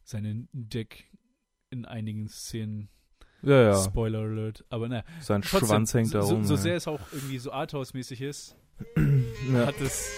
seinen 0.03 0.47
Dick 0.51 1.09
in 1.69 1.85
einigen 1.85 2.27
Szenen. 2.27 2.89
ja, 3.41 3.61
ja. 3.63 3.83
Spoiler 3.83 4.19
Alert. 4.19 4.65
Aber 4.69 4.87
naja, 4.89 5.03
Sein 5.21 5.41
trotzdem, 5.41 5.67
Schwanz 5.67 5.93
hängt 5.93 6.13
da 6.13 6.21
so, 6.21 6.35
rum. 6.35 6.43
so 6.43 6.55
ja. 6.55 6.61
sehr 6.61 6.75
es 6.75 6.87
auch 6.87 7.01
irgendwie 7.11 7.37
so 7.39 7.51
Arthouse-mäßig 7.51 8.21
ist, 8.21 8.55
hat 9.53 9.79
es 9.81 10.09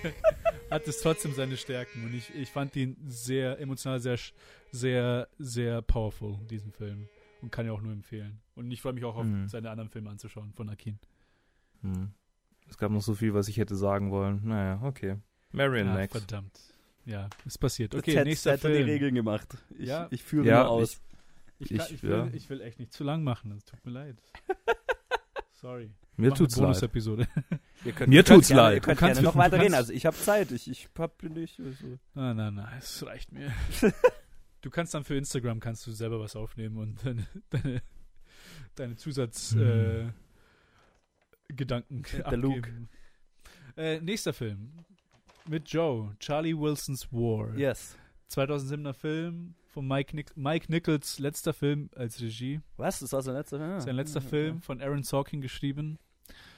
hat 0.70 0.86
es 0.88 1.00
trotzdem 1.00 1.32
seine 1.34 1.56
Stärken 1.56 2.04
und 2.04 2.14
ich, 2.14 2.34
ich 2.34 2.50
fand 2.50 2.74
ihn 2.76 2.96
sehr 3.06 3.58
emotional 3.60 4.00
sehr 4.00 4.18
sehr 4.70 5.28
sehr 5.38 5.82
powerful 5.82 6.38
diesen 6.48 6.72
Film 6.72 7.08
und 7.42 7.50
kann 7.50 7.66
ja 7.66 7.72
auch 7.72 7.80
nur 7.80 7.92
empfehlen 7.92 8.40
und 8.54 8.70
ich 8.70 8.80
freue 8.80 8.92
mich 8.92 9.04
auch 9.04 9.16
auf 9.16 9.24
Mhm. 9.24 9.48
seine 9.48 9.70
anderen 9.70 9.90
Filme 9.90 10.10
anzuschauen 10.10 10.52
von 10.52 10.68
Akin. 10.68 10.98
Hm. 11.82 12.10
Es 12.68 12.76
gab 12.78 12.92
noch 12.92 13.02
so 13.02 13.14
viel, 13.14 13.34
was 13.34 13.48
ich 13.48 13.56
hätte 13.56 13.74
sagen 13.74 14.10
wollen. 14.12 14.42
Naja, 14.44 14.80
okay. 14.84 15.16
Marion 15.52 15.88
Ah, 15.88 15.94
Max. 15.94 16.12
verdammt. 16.12 16.60
Ja, 17.04 17.28
ist 17.44 17.58
passiert. 17.58 17.94
Okay, 17.94 18.12
hätte- 18.12 18.28
nächster 18.28 18.52
hätte 18.52 18.68
die 18.68 18.74
Film. 18.74 18.88
Regeln 18.88 19.14
gemacht. 19.16 19.56
Ich, 19.76 19.88
Ja. 19.88 20.06
ich 20.10 20.22
führe 20.22 20.46
Ja, 20.46 20.62
nur 20.62 20.70
aus. 20.70 21.00
Ich, 21.58 21.70
kann, 21.70 21.78
Ich- 21.88 21.94
ich, 21.94 22.02
will, 22.04 22.10
ja. 22.10 22.28
ich 22.32 22.48
will 22.48 22.60
echt 22.60 22.78
nicht 22.78 22.92
zu 22.92 23.02
lang 23.02 23.24
machen, 23.24 23.50
es 23.52 23.64
tut 23.64 23.84
mir 23.84 23.90
leid. 23.92 24.16
Sorry. 25.60 25.90
Mir 26.16 26.32
tut's 26.34 26.56
leid. 26.56 26.64
Bonus-Episode. 26.66 27.28
Ihr 27.84 27.92
könnt, 27.92 28.08
Mir 28.08 28.24
tut's 28.24 28.48
gerne, 28.48 28.62
leid. 28.62 28.74
Ihr 28.76 28.80
könnt 28.80 28.96
Du 28.96 29.00
kannst 29.00 29.14
gerne 29.20 29.28
noch 29.28 29.36
weiter 29.36 29.56
du 29.56 29.62
reden. 29.62 29.72
kannst- 29.72 29.76
Also 29.90 29.92
ich 29.92 30.06
habe 30.06 30.16
Zeit. 30.16 30.50
Ich, 30.52 30.70
ich 30.70 30.88
hab 30.98 31.22
nicht. 31.22 31.60
Also. 31.60 31.98
Nein, 32.14 32.36
nein, 32.36 32.54
nein, 32.54 32.74
es 32.78 33.04
reicht 33.06 33.32
mir. 33.32 33.52
Du 34.62 34.68
kannst 34.68 34.92
dann 34.92 35.04
für 35.04 35.14
Instagram 35.16 35.58
kannst 35.58 35.86
du 35.86 35.90
selber 35.92 36.20
was 36.20 36.36
aufnehmen 36.36 36.76
und 36.76 37.02
deine, 37.02 37.26
deine, 37.48 37.82
deine 38.74 38.96
Zusatz 38.96 39.54
Mhm. 39.54 39.62
äh, 39.62 40.12
Gedanken 41.54 42.02
Der 42.12 42.26
abgeben. 42.26 42.42
Luke. 42.42 42.70
Äh, 43.78 44.00
nächster 44.02 44.34
Film 44.34 44.72
mit 45.48 45.66
Joe, 45.72 46.14
Charlie 46.18 46.54
Wilson's 46.54 47.10
War. 47.10 47.56
Yes. 47.56 47.96
2007er 48.30 48.92
Film 48.92 49.54
von 49.70 49.86
Mike, 49.86 50.14
Nic 50.16 50.36
Mike 50.36 50.70
Nichols, 50.70 51.18
letzter 51.18 51.52
Film 51.52 51.90
als 51.94 52.20
Regie. 52.20 52.60
Was? 52.76 53.00
Das 53.00 53.12
war 53.12 53.22
sein 53.22 53.34
letzter 53.34 53.58
Film? 53.58 53.80
Sein 53.80 53.96
letzter 53.96 54.18
Ah, 54.20 54.28
Film 54.28 54.60
von 54.60 54.80
Aaron 54.80 55.02
Sorkin 55.02 55.40
geschrieben. 55.40 55.98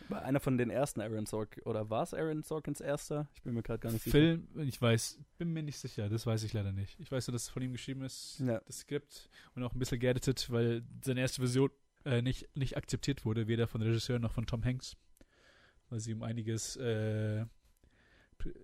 War 0.08 0.22
einer 0.22 0.40
von 0.40 0.58
den 0.58 0.68
ersten 0.70 1.00
Aaron 1.00 1.26
Sorkin. 1.26 1.62
Oder 1.62 1.88
war 1.88 2.02
es 2.02 2.12
Aaron 2.12 2.42
Sorkins 2.42 2.80
erster? 2.80 3.28
Ich 3.34 3.42
bin 3.42 3.54
mir 3.54 3.62
gerade 3.62 3.78
gar 3.78 3.92
nicht 3.92 4.02
sicher. 4.02 4.12
Film, 4.18 4.48
ich 4.66 4.80
weiß, 4.80 5.18
bin 5.38 5.52
mir 5.52 5.62
nicht 5.62 5.78
sicher, 5.78 6.08
das 6.08 6.26
weiß 6.26 6.42
ich 6.42 6.52
leider 6.52 6.72
nicht. 6.72 6.98
Ich 7.00 7.10
weiß 7.12 7.26
nur, 7.28 7.32
dass 7.32 7.42
es 7.44 7.48
von 7.48 7.62
ihm 7.62 7.72
geschrieben 7.72 8.02
ist, 8.02 8.40
Ja. 8.40 8.60
das 8.66 8.80
Skript 8.80 9.28
und 9.54 9.62
auch 9.62 9.72
ein 9.72 9.78
bisschen 9.78 10.00
geeditet, 10.00 10.50
weil 10.50 10.82
seine 11.04 11.20
erste 11.20 11.40
Version 11.40 11.70
äh, 12.04 12.20
nicht, 12.20 12.48
nicht 12.56 12.76
akzeptiert 12.76 13.24
wurde, 13.24 13.46
weder 13.46 13.66
von 13.68 13.80
Regisseur 13.80 14.18
noch 14.18 14.32
von 14.32 14.44
Tom 14.46 14.64
Hanks. 14.64 14.96
Weil 15.88 16.00
sie 16.00 16.12
um 16.14 16.22
einiges, 16.22 16.76
äh, 16.76 17.44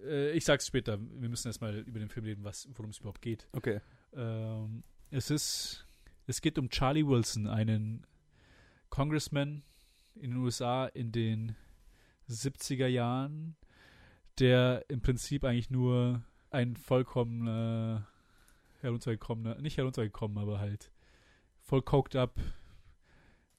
äh, 0.04 0.32
ich 0.32 0.44
sag's 0.44 0.66
später, 0.66 0.98
wir 1.00 1.28
müssen 1.28 1.48
erstmal 1.48 1.76
über 1.80 1.98
den 2.00 2.08
Film 2.08 2.26
reden, 2.26 2.44
worum 2.44 2.90
es 2.90 2.98
überhaupt 2.98 3.22
geht. 3.22 3.46
Okay. 3.52 3.80
Ähm, 4.14 4.83
es 5.11 5.31
ist, 5.31 5.87
es 6.27 6.40
geht 6.40 6.59
um 6.59 6.68
Charlie 6.68 7.07
Wilson, 7.07 7.47
einen 7.47 8.07
Congressman 8.90 9.62
in 10.14 10.31
den 10.31 10.38
USA 10.38 10.87
in 10.87 11.12
den 11.12 11.57
70er 12.29 12.87
Jahren, 12.87 13.57
der 14.38 14.85
im 14.88 15.01
Prinzip 15.01 15.44
eigentlich 15.44 15.71
nur 15.71 16.23
ein 16.51 16.77
vollkommener, 16.77 18.07
heruntergekommener, 18.81 19.61
nicht 19.61 19.77
heruntergekommen, 19.77 20.38
aber 20.38 20.59
halt 20.59 20.90
voll 21.61 21.83
coked 21.83 22.16
up. 22.16 22.38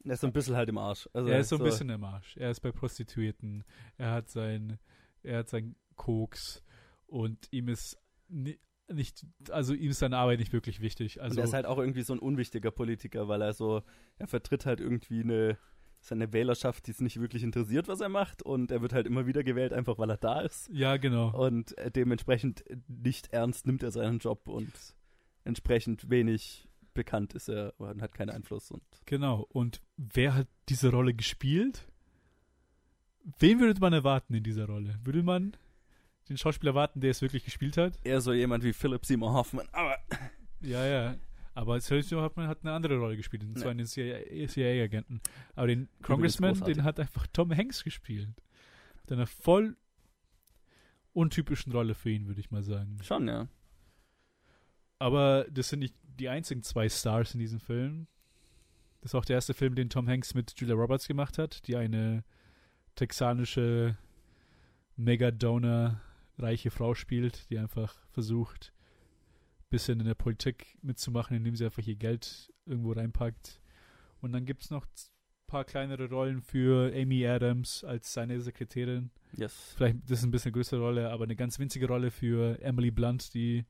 Er 0.04 0.14
ist 0.14 0.22
so 0.22 0.28
ein 0.28 0.34
bisschen 0.34 0.56
halt 0.56 0.70
im 0.70 0.78
Arsch. 0.78 1.10
Also 1.14 1.30
er 1.30 1.40
ist 1.40 1.50
so 1.50 1.58
ein 1.58 1.64
bisschen 1.64 1.90
im 1.90 2.04
Arsch. 2.04 2.38
Er 2.38 2.52
ist 2.52 2.62
bei 2.62 2.72
Prostituierten. 2.72 3.64
Er 3.98 4.12
hat 4.12 4.30
sein, 4.30 4.80
er 5.24 5.40
hat 5.40 5.50
sein 5.50 5.76
Koks 5.96 6.64
und 7.08 7.48
ihm 7.52 7.68
ist 7.68 7.98
nicht, 8.92 9.26
also 9.50 9.74
ihm 9.74 9.92
ist 9.92 10.00
seine 10.00 10.18
Arbeit 10.18 10.40
nicht 10.40 10.54
wirklich 10.54 10.82
wichtig. 10.82 11.22
Also 11.22 11.34
und 11.34 11.38
er 11.40 11.44
ist 11.46 11.54
halt 11.54 11.66
auch 11.66 11.78
irgendwie 11.78 12.02
so 12.02 12.14
ein 12.14 12.20
unwichtiger 12.20 12.72
Politiker, 12.72 13.28
weil 13.28 13.42
er 13.42 13.54
so, 13.54 13.82
er 14.18 14.28
vertritt 14.28 14.66
halt 14.66 14.80
irgendwie 14.80 15.22
eine 15.22 15.58
seine 16.02 16.32
Wählerschaft, 16.32 16.88
die 16.88 16.92
es 16.92 17.02
nicht 17.02 17.20
wirklich 17.20 17.44
interessiert, 17.44 17.88
was 17.88 18.00
er 18.00 18.10
macht. 18.10 18.42
Und 18.42 18.72
er 18.72 18.82
wird 18.82 18.94
halt 18.94 19.06
immer 19.06 19.26
wieder 19.26 19.44
gewählt, 19.44 19.74
einfach 19.74 19.98
weil 19.98 20.10
er 20.10 20.18
da 20.18 20.42
ist. 20.42 20.70
ja, 20.72 20.98
genau. 20.98 21.30
Und 21.38 21.78
äh, 21.78 21.92
dementsprechend 21.92 22.64
nicht 22.88 23.34
ernst 23.34 23.66
nimmt 23.66 23.84
er 23.84 23.92
seinen 23.92 24.20
Job 24.20 24.48
und 24.48 24.72
entsprechend 25.44 26.10
wenig 26.10 26.68
bekannt 26.94 27.34
ist 27.34 27.50
er 27.50 27.74
und 27.78 28.02
hat 28.02 28.14
keinen 28.14 28.30
Einfluss. 28.30 28.72
Und 28.72 28.84
Genau. 29.06 29.46
Und 29.50 29.82
wer 29.98 30.36
hat 30.36 30.48
diese 30.70 30.90
Rolle 30.92 31.14
gespielt? 31.14 31.88
Wen 33.40 33.60
würde 33.60 33.80
man 33.80 33.94
erwarten 33.94 34.34
in 34.34 34.44
dieser 34.44 34.66
Rolle? 34.66 34.98
Würde 35.04 35.24
man 35.24 35.56
den 36.30 36.38
Schauspieler 36.38 36.72
erwarten, 36.72 37.02
der 37.02 37.12
es 37.12 37.22
wirklich 37.22 37.44
gespielt 37.46 37.78
hat? 37.78 38.00
eher 38.04 38.22
so 38.22 38.34
jemand 38.34 38.64
wie 38.64 38.74
Philip 38.74 39.06
Seymour 39.06 39.34
Hoffman. 39.34 39.68
Aber 39.72 39.98
Ja, 40.62 40.86
ja. 40.86 41.16
Aber 41.56 41.80
Sergio 41.82 42.22
Hartmann 42.22 42.48
hat 42.48 42.60
eine 42.64 42.72
andere 42.74 42.98
Rolle 42.98 43.18
gespielt, 43.18 43.44
und 43.44 43.58
zwar 43.58 43.72
Ja. 43.72 43.74
den 43.74 43.86
CIA-Agenten. 44.48 45.20
Aber 45.56 45.68
den 45.68 45.90
Congressman, 46.02 46.54
den 46.64 46.84
hat 46.84 47.00
einfach 47.00 47.28
Tom 47.34 47.52
Hanks 47.56 47.84
gespielt. 47.84 48.30
Mit 49.04 49.12
einer 49.12 49.28
voll 49.28 49.76
untypischen 51.14 51.72
Rolle 51.74 51.96
für 51.96 52.12
ihn, 52.12 52.28
würde 52.28 52.40
ich 52.40 52.52
mal 52.52 52.64
sagen. 52.64 52.98
schon, 53.04 53.28
ja. 53.28 53.48
Aber 55.00 55.46
das 55.50 55.70
sind 55.70 55.80
nicht 55.80 55.96
die 56.20 56.30
einzigen 56.30 56.62
zwei 56.64 56.88
Stars 56.88 57.34
in 57.34 57.40
diesem 57.40 57.60
Film. 57.60 58.08
Das 59.02 59.12
ist 59.12 59.16
auch 59.16 59.26
der 59.26 59.36
erste 59.36 59.54
Film, 59.54 59.76
den 59.76 59.90
Tom 59.90 60.08
Hanks 60.08 60.34
mit 60.34 60.54
Julia 60.58 60.76
Roberts 60.76 61.08
gemacht 61.08 61.38
hat, 61.38 61.66
die 61.68 61.76
eine 61.78 62.24
texanische 62.96 63.98
Megadonor 64.98 66.02
reiche 66.40 66.72
Frau 66.72 66.96
spielt, 66.96 67.50
die 67.50 67.60
einfach 67.60 67.96
versucht, 68.12 68.74
ein 69.60 69.70
bisschen 69.70 70.00
in 70.00 70.06
der 70.06 70.16
Politik 70.16 70.78
mitzumachen, 70.82 71.36
indem 71.38 71.56
sie 71.56 71.66
einfach 71.66 71.86
ihr 71.86 71.96
Geld 71.96 72.52
irgendwo 72.66 72.94
reinpackt. 72.94 73.62
Und 74.22 74.32
dann 74.34 74.46
gibt 74.46 74.64
es 74.64 74.70
noch 74.70 74.86
ein 74.86 75.48
paar 75.48 75.66
kleinere 75.66 76.10
Rollen 76.10 76.42
für 76.42 76.94
Amy 76.96 77.26
Adams 77.26 77.84
als 77.84 78.14
seine 78.14 78.40
Sekretärin. 78.42 79.12
Yes. 79.34 79.74
Vielleicht 79.76 80.04
das 80.04 80.20
ist 80.20 80.26
ein 80.26 80.32
bisschen 80.32 80.52
größere 80.52 80.80
Rolle, 80.80 81.10
aber 81.10 81.26
eine 81.26 81.36
ganz 81.36 81.60
winzige 81.60 81.88
Rolle 81.88 82.12
für 82.12 82.60
Emily 82.62 82.92
Blunt, 82.92 83.34
die 83.34 83.66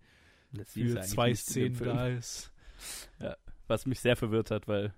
für 0.65 1.01
zwei 1.01 1.33
Szenen 1.33 1.77
da 1.77 2.07
ist. 2.07 2.51
Was 3.67 3.85
mich 3.85 3.99
sehr 3.99 4.15
verwirrt 4.15 4.51
hat, 4.51 4.67
weil 4.67 4.93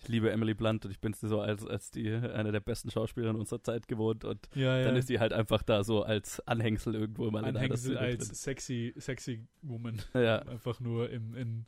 ich 0.00 0.08
liebe 0.08 0.30
Emily 0.30 0.54
Blunt 0.54 0.84
und 0.84 0.90
ich 0.90 1.00
bin 1.00 1.12
sie 1.12 1.28
so 1.28 1.40
als, 1.40 1.66
als 1.66 1.90
die 1.90 2.10
eine 2.12 2.52
der 2.52 2.60
besten 2.60 2.90
Schauspielerinnen 2.90 3.38
unserer 3.40 3.62
Zeit 3.62 3.88
gewohnt 3.88 4.24
und 4.24 4.48
Ja, 4.54 4.76
ja. 4.78 4.84
dann 4.84 4.96
ist 4.96 5.08
sie 5.08 5.18
halt 5.18 5.32
einfach 5.32 5.62
da 5.62 5.82
so 5.84 6.02
als 6.02 6.40
Anhängsel 6.46 6.94
irgendwo 6.94 7.28
einer 7.28 7.48
Anhängsel 7.48 7.96
Szene 7.96 7.98
als 8.00 8.28
sexy, 8.42 8.94
sexy 8.96 9.46
Woman. 9.62 10.00
Ja, 10.14 10.38
Einfach 10.42 10.78
nur 10.80 11.10
im, 11.10 11.34
in, 11.34 11.66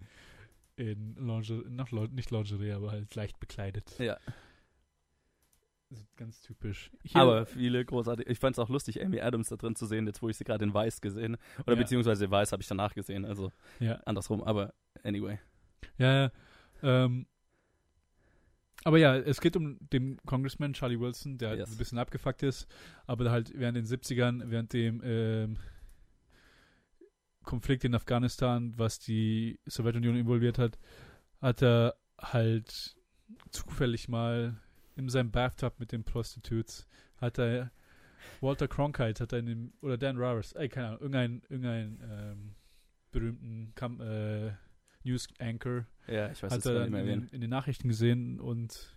in 0.77 1.15
Lingerie, 1.17 1.65
Lin- 1.91 2.15
nicht 2.15 2.31
Lingerie, 2.31 2.73
aber 2.73 2.93
halt 2.93 3.15
leicht 3.15 3.39
bekleidet. 3.41 3.99
ja. 3.99 4.17
Also 5.91 6.05
ganz 6.15 6.41
typisch. 6.41 6.93
Hier- 7.03 7.21
Aber 7.21 7.47
viele 7.47 7.85
großartige. 7.85 8.31
Ich 8.31 8.39
fand 8.39 8.55
es 8.55 8.61
auch 8.61 8.69
lustig, 8.69 9.05
Amy 9.05 9.21
Adams 9.21 9.49
da 9.49 9.57
drin 9.57 9.75
zu 9.75 9.87
sehen, 9.87 10.07
jetzt 10.07 10.23
wo 10.23 10.29
ich 10.29 10.37
sie 10.37 10.45
gerade 10.45 10.65
in 10.65 10.73
Weiß 10.73 11.01
gesehen 11.01 11.37
Oder 11.67 11.75
Ja. 11.75 11.83
beziehungsweise 11.83 12.31
Weiß 12.31 12.53
habe 12.53 12.63
ich 12.63 12.69
danach 12.69 12.95
gesehen, 12.95 13.25
also 13.25 13.51
andersrum, 14.05 14.41
aber 14.45 14.73
anyway. 15.03 15.41
ja, 15.99 16.15
ja. 16.27 16.33
Ähm, 16.83 17.27
aber 18.85 18.99
ja, 18.99 19.17
es 19.17 19.41
geht 19.41 19.57
um 19.57 19.79
den 19.93 20.17
Congressman 20.27 20.73
Charlie 20.73 20.99
Wilson, 20.99 21.39
der 21.39 21.51
halt 21.51 21.59
Yes. 21.61 21.71
ein 21.71 21.77
bisschen 21.79 21.99
abgefuckt 21.99 22.43
ist, 22.43 22.67
aber 23.07 23.31
halt 23.31 23.53
während 23.59 23.77
den 23.77 23.85
70ern, 23.85 24.43
während 24.47 24.73
dem 24.73 25.01
ähm, 25.05 25.57
Konflikt 27.45 27.85
in 27.85 27.95
Afghanistan, 27.95 28.75
was 28.77 28.99
die 28.99 29.59
Sowjetunion 29.67 30.17
involviert 30.17 30.59
hat, 30.59 30.79
hat 31.41 31.63
er 31.63 31.97
halt 32.19 32.97
zufällig 33.51 34.09
mal 34.09 34.57
in 34.97 35.09
seinem 35.09 35.31
Bathtub 35.31 35.79
mit 35.79 35.93
den 35.93 36.05
Prostitutes, 36.05 36.87
hat 37.17 37.39
er 37.39 37.71
Walter 38.41 38.69
Cronkite, 38.69 39.23
hat 39.23 39.33
er 39.33 39.39
in 39.39 39.47
dem, 39.47 39.73
oder 39.81 39.97
Dan 39.97 40.17
Rivers, 40.17 40.53
ey, 40.53 40.69
keine 40.69 40.89
Ahnung, 40.89 41.01
irgendein, 41.01 41.43
irgendein 41.49 42.01
ähm, 42.11 42.55
berühmten 43.11 43.73
Kam 43.75 44.01
äh, 44.01 44.53
News 45.05 45.29
Anchor, 45.39 45.87
Ja, 46.07 46.31
ich 46.31 46.43
weiß 46.43 46.53
hat 46.53 46.67
er 46.67 46.81
nicht 46.81 46.91
mehr 46.91 47.05
in, 47.05 47.29
in 47.29 47.41
den 47.41 47.51
Nachrichten 47.51 47.89
gesehen 47.89 48.39
und 48.39 48.97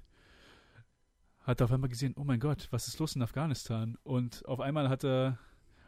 hat 1.41 1.61
auf 1.61 1.71
einmal 1.71 1.89
gesehen, 1.89 2.13
oh 2.17 2.23
mein 2.23 2.39
Gott, 2.39 2.67
was 2.71 2.87
ist 2.87 2.99
los 2.99 3.15
in 3.15 3.21
Afghanistan? 3.21 3.97
Und 4.03 4.45
auf 4.45 4.59
einmal 4.59 4.89
hat 4.89 5.03
er 5.03 5.39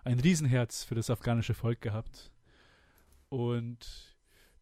ein 0.03 0.19
Riesenherz 0.19 0.83
für 0.83 0.95
das 0.95 1.09
afghanische 1.09 1.53
Volk 1.53 1.81
gehabt. 1.81 2.31
Und 3.29 4.15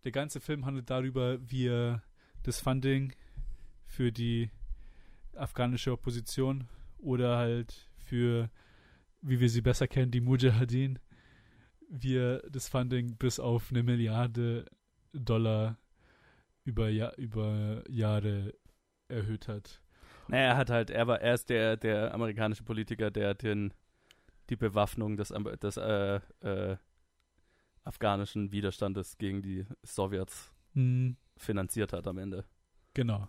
der 0.04 0.12
ganze 0.12 0.40
Film 0.40 0.66
handelt 0.66 0.90
darüber, 0.90 1.40
wie 1.42 1.68
er 1.68 2.04
das 2.44 2.60
Funding 2.60 3.14
für 3.86 4.12
die 4.12 4.50
afghanische 5.36 5.92
Opposition 5.92 6.68
oder 6.98 7.38
halt 7.38 7.90
für, 7.98 8.50
wie 9.22 9.40
wir 9.40 9.50
sie 9.50 9.62
besser 9.62 9.88
kennen, 9.88 10.12
die 10.12 10.22
Mujahideen, 10.22 11.00
wie 11.90 12.18
er 12.18 12.40
das 12.50 12.70
Funding 12.70 13.18
bis 13.18 13.40
auf 13.40 13.72
eine 13.72 13.84
Milliarde 13.84 14.66
Dollar 15.14 15.78
über, 16.66 16.90
ja 16.90 17.12
über 17.16 17.84
Jahre 17.90 18.54
erhöht 19.08 19.48
hat. 19.48 19.82
Naja, 20.28 20.44
er 20.52 20.58
hat 20.58 20.70
halt, 20.70 20.90
er 20.90 21.08
war, 21.08 21.22
er 21.22 21.34
ist 21.34 21.50
der, 21.50 21.78
der 21.78 22.14
amerikanische 22.14 22.64
Politiker, 22.64 23.12
der 23.12 23.34
den, 23.34 23.74
die 24.50 24.56
Bewaffnung 24.56 25.18
des, 25.18 25.34
des 25.62 25.78
äh, 25.78 26.20
äh, 26.42 26.78
afghanischen 27.84 28.52
Widerstandes 28.52 29.18
gegen 29.18 29.42
die 29.42 29.66
Sowjets 29.84 30.52
Hm, 30.74 31.18
finanziert 31.38 31.94
hat 31.94 32.08
am 32.08 32.18
Ende. 32.18 32.46
genau. 32.94 33.28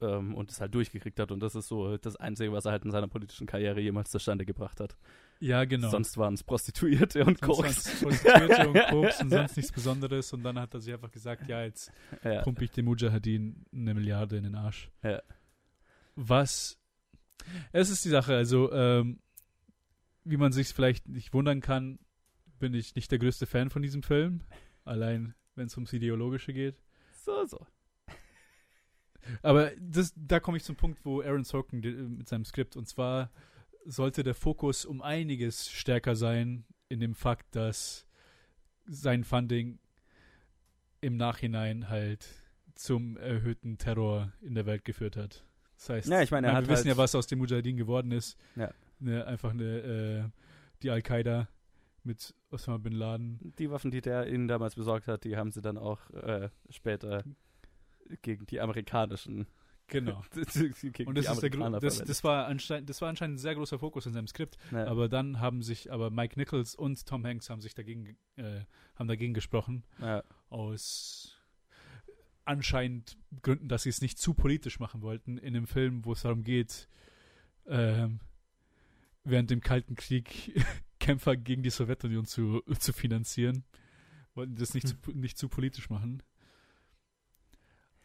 Ähm, 0.00 0.34
und 0.36 0.50
es 0.50 0.60
halt 0.60 0.74
durchgekriegt 0.74 1.18
hat. 1.18 1.32
Und 1.32 1.40
das 1.40 1.56
ist 1.56 1.66
so 1.68 1.96
das 1.96 2.14
Einzige, 2.16 2.52
was 2.52 2.64
er 2.66 2.70
halt 2.72 2.84
in 2.84 2.90
seiner 2.92 3.08
politischen 3.08 3.46
Karriere 3.48 3.80
jemals 3.80 4.10
zustande 4.10 4.46
gebracht 4.46 4.78
hat. 4.78 4.96
Ja, 5.40 5.64
genau. 5.64 5.88
Sonst 5.90 6.16
waren 6.16 6.34
es 6.34 6.44
Prostituierte 6.44 7.24
und 7.24 7.38
Sonst 7.40 7.40
Koks. 7.40 8.00
Prostituierte 8.02 8.68
und 8.68 8.78
Koks 8.90 9.20
und 9.22 9.30
sonst 9.30 9.56
nichts 9.56 9.72
Besonderes. 9.72 10.32
Und 10.32 10.44
dann 10.44 10.58
hat 10.58 10.72
er 10.74 10.80
sich 10.80 10.94
einfach 10.94 11.10
gesagt, 11.10 11.48
ja, 11.48 11.64
jetzt 11.64 11.90
Ja. 12.22 12.42
pumpe 12.42 12.64
ich 12.64 12.70
dem 12.70 12.84
Mujahideen 12.84 13.66
eine 13.72 13.94
Milliarde 13.94 14.36
in 14.36 14.44
den 14.44 14.54
Arsch. 14.54 14.88
Ja. 15.02 15.20
Was, 16.14 16.78
es 17.72 17.90
ist 17.90 18.04
die 18.04 18.08
Sache, 18.10 18.34
also, 18.36 18.72
ähm, 18.72 19.18
wie 20.24 20.36
man 20.36 20.52
sich 20.52 20.68
vielleicht 20.68 21.08
nicht 21.08 21.32
wundern 21.32 21.60
kann, 21.60 21.98
bin 22.58 22.74
ich 22.74 22.94
nicht 22.94 23.10
der 23.10 23.18
größte 23.18 23.46
Fan 23.46 23.70
von 23.70 23.82
diesem 23.82 24.02
Film. 24.02 24.42
Allein, 24.84 25.34
wenn 25.54 25.66
es 25.66 25.76
ums 25.76 25.92
Ideologische 25.92 26.52
geht. 26.52 26.76
So, 27.24 27.44
so. 27.46 27.66
Aber 29.42 29.70
das, 29.80 30.12
da 30.16 30.40
komme 30.40 30.56
ich 30.56 30.64
zum 30.64 30.76
Punkt, 30.76 31.04
wo 31.04 31.20
Aaron 31.22 31.44
Sorkin 31.44 31.82
di- 31.82 31.90
mit 31.92 32.28
seinem 32.28 32.44
Skript, 32.44 32.76
und 32.76 32.88
zwar 32.88 33.30
sollte 33.84 34.22
der 34.22 34.34
Fokus 34.34 34.84
um 34.84 35.00
einiges 35.02 35.70
stärker 35.70 36.14
sein 36.16 36.64
in 36.88 37.00
dem 37.00 37.14
Fakt, 37.14 37.54
dass 37.56 38.06
sein 38.86 39.24
Funding 39.24 39.78
im 41.00 41.16
Nachhinein 41.16 41.88
halt 41.88 42.26
zum 42.74 43.16
erhöhten 43.16 43.78
Terror 43.78 44.32
in 44.40 44.54
der 44.54 44.66
Welt 44.66 44.84
geführt 44.84 45.16
hat. 45.16 45.44
Das 45.76 45.88
heißt, 45.90 46.08
Ja, 46.08 46.22
ich 46.22 46.30
meine, 46.30 46.48
wir 46.48 46.60
wissen 46.62 46.86
halt- 46.86 46.86
ja, 46.86 46.96
was 46.96 47.14
aus 47.14 47.26
dem 47.26 47.38
Mujahideen 47.38 47.76
geworden 47.76 48.10
ist. 48.12 48.36
Ja. 48.56 48.70
Ne, 49.00 49.24
einfach 49.26 49.50
eine, 49.50 49.64
äh, 49.64 50.24
die 50.82 50.90
Al-Qaida 50.90 51.48
mit 52.02 52.34
Osama 52.50 52.78
Bin 52.78 52.92
Laden. 52.94 53.52
Die 53.58 53.70
Waffen, 53.70 53.90
die 53.90 54.00
der 54.00 54.26
ihnen 54.28 54.48
damals 54.48 54.74
besorgt 54.74 55.06
hat, 55.06 55.24
die 55.24 55.36
haben 55.36 55.50
sie 55.52 55.60
dann 55.60 55.76
auch 55.78 56.10
äh, 56.10 56.48
später 56.70 57.22
gegen 58.22 58.46
die 58.46 58.60
amerikanischen. 58.60 59.46
Genau. 59.88 60.22
Und 60.34 61.16
das, 61.16 61.30
ist 61.30 61.42
der 61.42 61.80
das, 61.80 61.98
das, 61.98 62.22
war 62.22 62.46
anscheinend, 62.46 62.90
das 62.90 63.00
war 63.00 63.08
anscheinend 63.08 63.36
ein 63.36 63.38
sehr 63.38 63.54
großer 63.54 63.78
Fokus 63.78 64.04
in 64.06 64.12
seinem 64.12 64.26
Skript. 64.26 64.58
Ja. 64.70 64.86
Aber 64.86 65.08
dann 65.08 65.40
haben 65.40 65.62
sich, 65.62 65.90
aber 65.90 66.10
Mike 66.10 66.38
Nichols 66.38 66.74
und 66.74 67.06
Tom 67.06 67.24
Hanks 67.24 67.48
haben 67.48 67.62
sich 67.62 67.74
dagegen, 67.74 68.16
äh, 68.36 68.60
haben 68.96 69.08
dagegen 69.08 69.32
gesprochen, 69.32 69.84
ja. 69.98 70.22
aus 70.50 71.38
anscheinend 72.44 73.18
Gründen, 73.42 73.68
dass 73.68 73.82
sie 73.82 73.90
es 73.90 74.00
nicht 74.00 74.18
zu 74.18 74.34
politisch 74.34 74.78
machen 74.78 75.02
wollten 75.02 75.38
in 75.38 75.54
einem 75.54 75.66
Film, 75.66 76.04
wo 76.04 76.12
es 76.12 76.22
darum 76.22 76.44
geht, 76.44 76.88
ähm, 77.66 78.20
während 79.24 79.50
dem 79.50 79.60
Kalten 79.60 79.94
Krieg 79.94 80.52
Kämpfer 80.98 81.36
gegen 81.36 81.62
die 81.62 81.70
Sowjetunion 81.70 82.24
zu, 82.24 82.62
zu 82.78 82.92
finanzieren. 82.92 83.64
Wollten 84.34 84.56
das 84.56 84.74
nicht, 84.74 84.88
Hm. 84.88 85.02
zu, 85.02 85.12
nicht 85.12 85.38
zu 85.38 85.48
politisch 85.48 85.90
machen. 85.90 86.22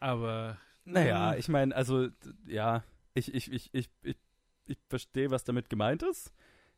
Aber 0.04 0.58
Naja, 0.84 1.32
Mhm. 1.32 1.38
ich 1.38 1.48
meine, 1.48 1.74
also, 1.74 2.08
ja, 2.46 2.84
ich, 3.14 3.32
ich, 3.32 3.50
ich, 3.50 3.70
ich, 3.72 3.88
ich, 4.02 4.18
ich 4.66 4.78
verstehe, 4.90 5.30
was 5.30 5.44
damit 5.44 5.70
gemeint 5.70 6.02
ist. 6.02 6.30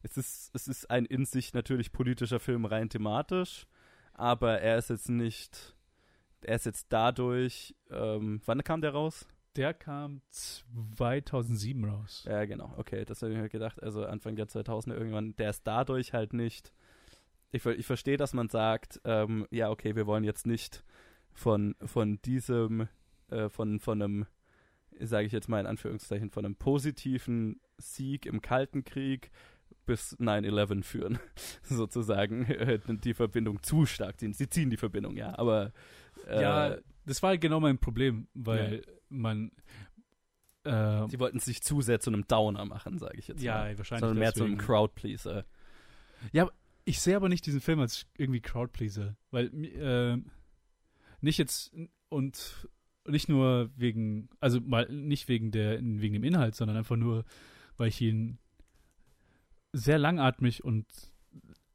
Es 0.03 0.17
ist, 0.17 0.51
es 0.55 0.69
ist 0.69 0.89
ein 0.91 1.07
in 1.07 1.25
sich 1.25 1.53
natürlich 1.53 1.91
politischer 1.91 2.39
Film 2.39 2.67
rein 2.67 2.89
thematisch, 2.89 3.67
aber 4.13 4.61
er 4.61 4.79
ist 4.79 4.91
jetzt 4.91 5.09
nicht, 5.09 5.75
er 6.43 6.55
ist 6.55 6.67
jetzt 6.67 6.87
dadurch, 6.91 7.75
ähm, 7.91 8.41
wann 8.47 8.63
kam 8.63 8.81
der 8.81 8.93
raus? 8.93 9.27
der 9.57 9.73
kam 9.75 10.21
2007 10.95 11.85
raus. 11.87 12.25
Ja, 12.29 12.45
genau, 12.45 12.75
okay, 12.77 13.05
das 13.07 13.23
habe 13.23 13.33
ich 13.33 13.39
mir 13.39 13.49
gedacht, 13.49 13.83
also 13.83 14.05
Anfang 14.05 14.37
der 14.37 14.47
2000er 14.47 14.93
irgendwann, 14.95 15.35
der 15.37 15.49
ist 15.51 15.67
dadurch 15.67 16.13
halt 16.13 16.33
nicht, 16.35 16.73
ich, 17.51 17.65
ich 17.65 17.87
verstehe, 17.87 18.19
dass 18.19 18.35
man 18.35 18.51
sagt, 18.51 19.01
ähm, 19.05 19.47
ja, 19.51 19.71
okay, 19.71 19.97
wir 19.97 20.07
wollen 20.07 20.25
jetzt 20.25 20.47
nicht 20.47 20.85
von, 21.33 21.75
von 21.85 22.21
diesem, 22.23 22.87
äh, 23.29 23.49
von, 23.49 23.81
von 23.81 24.03
einem, 24.03 24.27
sage 25.01 25.27
ich 25.27 25.33
jetzt 25.33 25.49
mal 25.49 25.61
in 25.61 25.67
Anführungszeichen, 25.67 26.31
von 26.31 26.45
einem 26.45 26.57
positiven 26.57 27.61
Sieg 27.79 28.27
im 28.27 28.41
Kalten 28.41 28.85
Krieg 28.85 29.31
bis 29.85 30.19
9-11 30.19 30.83
führen, 30.83 31.19
sozusagen, 31.63 32.45
äh, 32.47 32.79
die 32.87 33.15
Verbindung 33.15 33.63
zu 33.63 33.87
stark 33.87 34.19
ziehen. 34.19 34.33
Sie 34.33 34.49
ziehen 34.49 34.71
die 34.71 34.77
Verbindung, 34.77 35.17
ja, 35.17 35.39
aber 35.39 35.73
äh, 36.27 36.43
ja, 36.43 36.77
das 37.05 37.23
war 37.23 37.39
genau 37.39 37.61
mein 37.61 37.79
Problem, 37.79 38.27
weil 38.35 38.83
man 39.09 39.53
äh, 40.65 41.09
sie 41.09 41.21
wollten 41.21 41.39
es 41.39 41.47
nicht 41.47 41.63
zu 41.63 41.81
sehr 41.81 42.01
zu 42.01 42.11
einem 42.11 42.27
Downer 42.27 42.65
machen, 42.65 42.99
sage 42.99 43.19
ich 43.19 43.29
jetzt 43.29 43.43
ja, 43.43 43.59
mal. 43.59 43.79
wahrscheinlich 43.79 44.01
sondern 44.01 44.19
mehr 44.19 44.35
zu 44.35 44.45
einem 44.45 44.55
deswegen. 44.55 44.67
Crowdpleaser. 44.67 45.45
Ich 46.85 47.01
sehe 47.01 47.17
aber 47.17 47.29
nicht 47.29 47.45
diesen 47.47 47.61
Film 47.61 47.81
als 47.81 48.07
irgendwie 48.17 48.41
Crowdpleaser, 48.41 49.17
weil 49.31 49.47
äh, 49.65 50.19
nicht 51.21 51.39
jetzt 51.39 51.73
und 52.09 52.69
nicht 53.09 53.29
nur 53.29 53.71
wegen, 53.77 54.29
also 54.41 54.61
mal 54.61 54.89
nicht 54.91 55.29
wegen 55.29 55.51
der 55.51 55.79
wegen 55.81 56.15
dem 56.15 56.25
Inhalt, 56.25 56.55
sondern 56.55 56.77
einfach 56.77 56.97
nur, 56.97 57.25
weil 57.77 57.89
ich 57.89 58.01
ihn 58.01 58.39
sehr 59.73 59.99
langatmig 59.99 60.65
und 60.65 60.87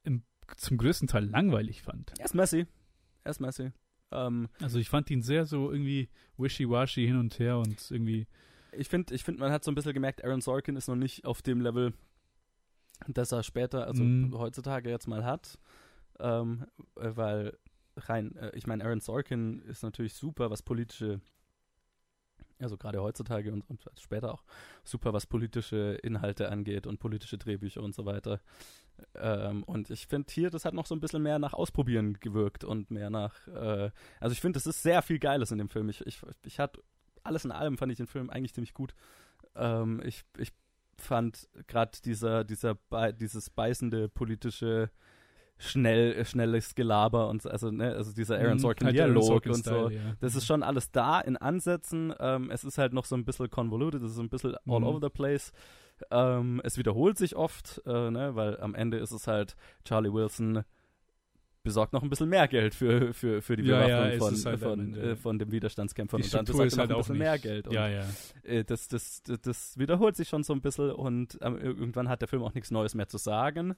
im, 0.04 0.24
zum 0.58 0.78
größten 0.78 1.08
Teil 1.08 1.26
langweilig 1.26 1.82
fand. 1.82 2.14
Er 2.18 2.26
ist 2.26 2.34
messy. 2.36 2.66
Er 3.24 3.32
ist 3.32 3.40
messy. 3.40 3.72
Ähm, 4.12 4.50
Also 4.60 4.80
ich 4.80 4.90
fand 4.90 5.10
ihn 5.12 5.22
sehr 5.22 5.46
so 5.46 5.72
irgendwie 5.72 6.10
wishy-washy 6.38 7.06
hin 7.06 7.18
und 7.18 7.38
her 7.40 7.58
und 7.60 7.90
irgendwie 7.92 8.28
ich 8.74 8.88
finde, 8.88 9.14
ich 9.14 9.24
find, 9.26 9.38
man 9.38 9.52
hat 9.52 9.64
so 9.66 9.72
ein 9.72 9.76
bisschen 9.76 9.94
gemerkt, 9.94 10.24
Aaron 10.24 10.40
Sorkin 10.42 10.78
ist 10.78 10.88
noch 10.88 10.96
nicht 10.96 11.26
auf 11.26 11.42
dem 11.42 11.60
Level, 11.60 11.94
das 13.10 13.32
er 13.34 13.44
später, 13.44 13.86
also 13.86 14.04
Mhm. 14.04 14.34
heutzutage 14.38 14.90
jetzt 14.90 15.08
mal 15.08 15.26
hat. 15.26 15.60
Ähm, 16.20 16.66
äh, 16.98 17.12
weil 17.16 17.58
rein, 17.96 18.36
äh, 18.36 18.52
ich 18.56 18.68
meine, 18.68 18.84
Aaron 18.84 19.00
Sorkin 19.00 19.62
ist 19.62 19.84
natürlich 19.84 20.14
super, 20.14 20.50
was 20.50 20.62
politische, 20.62 21.22
also 22.60 22.78
gerade 22.78 23.02
heutzutage 23.02 23.52
und, 23.52 23.70
und 23.70 23.84
später 24.00 24.34
auch, 24.34 24.44
super, 24.84 25.14
was 25.14 25.26
politische 25.26 25.98
Inhalte 26.04 26.50
angeht 26.50 26.88
und 26.88 27.00
politische 27.00 27.38
Drehbücher 27.38 27.82
und 27.82 27.96
so 27.96 28.06
weiter. 28.06 28.42
Ähm, 29.16 29.64
und 29.64 29.90
ich 29.90 30.08
finde 30.08 30.32
hier, 30.32 30.50
das 30.50 30.66
hat 30.66 30.74
noch 30.74 30.86
so 30.86 30.96
ein 30.96 31.00
bisschen 31.00 31.24
mehr 31.24 31.40
nach 31.40 31.54
Ausprobieren 31.54 32.20
gewirkt 32.20 32.64
und 32.64 32.92
mehr 32.92 33.10
nach, 33.10 33.48
äh, 33.48 33.92
also 34.20 34.34
ich 34.34 34.42
finde, 34.42 34.60
es 34.60 34.68
ist 34.68 34.84
sehr 34.84 35.02
viel 35.02 35.20
Geiles 35.20 35.52
in 35.52 35.58
dem 35.58 35.70
Film. 35.70 35.90
Ich, 35.90 36.06
ich, 36.06 36.22
ich 36.46 36.60
hatte, 36.60 36.82
alles 37.24 37.46
in 37.46 37.52
allem 37.52 37.78
fand 37.78 37.92
ich 37.92 37.98
den 37.98 38.08
Film 38.08 38.30
eigentlich 38.30 38.54
ziemlich 38.54 38.74
gut. 38.74 38.94
Ähm, 39.56 40.02
ich, 40.06 40.24
ich 40.38 40.52
fand 40.98 41.50
gerade 41.68 41.98
dieser, 42.04 42.44
dieser, 42.44 42.78
dieses 43.14 43.50
beißende 43.50 44.08
politische, 44.10 44.92
schnell, 45.62 46.14
äh, 46.14 46.26
schnelles 46.26 46.76
Gelaber 46.76 47.30
und 47.30 47.42
so, 47.42 47.50
also, 47.50 47.72
ne, 47.72 47.94
also 47.96 48.12
dieser 48.14 48.38
Aaron 48.38 48.56
Mhm, 48.56 48.60
Sorkin 48.60 48.88
halt 48.88 48.98
und 49.56 49.64
so. 49.64 49.90
ja. 49.90 50.16
Das 50.20 50.36
ist 50.36 50.46
schon 50.46 50.64
alles 50.64 50.92
da 50.92 51.20
in 51.22 51.38
Ansätzen. 51.38 52.14
Ähm, 52.20 52.50
es 52.52 52.64
ist 52.64 52.78
halt 52.78 52.94
noch 52.94 53.06
so 53.06 53.16
ein 53.16 53.26
bisschen 53.26 53.50
convoluted, 53.50 54.02
es 54.04 54.12
ist 54.14 54.20
ein 54.20 54.30
bisschen 54.30 54.56
all 54.68 54.80
Mhm. 54.80 54.86
over 54.86 55.00
the 55.02 55.10
place. 55.10 55.52
Ähm, 56.10 56.62
es 56.64 56.78
wiederholt 56.78 57.18
sich 57.18 57.36
oft, 57.36 57.82
äh, 57.86 58.10
ne, 58.12 58.36
weil 58.36 58.60
am 58.60 58.74
Ende 58.76 58.98
ist 58.98 59.12
es 59.12 59.28
halt, 59.28 59.56
Charlie 59.86 60.12
Wilson 60.12 60.64
besorgt 61.64 61.94
noch 61.94 62.02
ein 62.02 62.10
bisschen 62.10 62.28
mehr 62.28 62.48
Geld 62.48 62.74
für, 62.74 63.14
für, 63.14 63.44
für 63.44 63.56
die 63.56 63.62
Ja, 63.62 63.88
ja, 63.88 64.08
Bewaffnung 64.08 64.30
es 64.32 64.42
von, 64.42 64.52
halt 64.52 64.60
von, 64.62 64.96
äh, 64.96 65.16
von 65.16 65.38
dem 65.38 65.52
Widerstandskämpfern 65.52 66.20
Die 66.20 66.26
und 66.26 66.34
dann 66.34 66.46
besorgt 66.46 66.74
er 66.74 66.78
halt 66.80 66.90
noch 66.90 66.96
ein 66.98 67.02
bisschen 67.02 67.18
mehr 67.20 67.38
Geld. 67.38 67.68
Und 67.68 67.76
Ja, 67.76 67.88
ja. 67.88 68.06
äh, 68.42 68.64
das, 68.64 68.88
das, 68.88 69.22
das, 69.22 69.42
das 69.42 69.78
wiederholt 69.78 70.16
sich 70.16 70.28
schon 70.28 70.42
so 70.42 70.54
ein 70.54 70.62
bisschen 70.62 70.90
und 70.90 71.38
ähm, 71.42 71.60
irgendwann 71.60 72.10
hat 72.10 72.22
der 72.22 72.28
Film 72.28 72.42
auch 72.42 72.56
nichts 72.56 72.72
Neues 72.72 72.96
mehr 72.96 73.08
zu 73.08 73.20
sagen. 73.20 73.76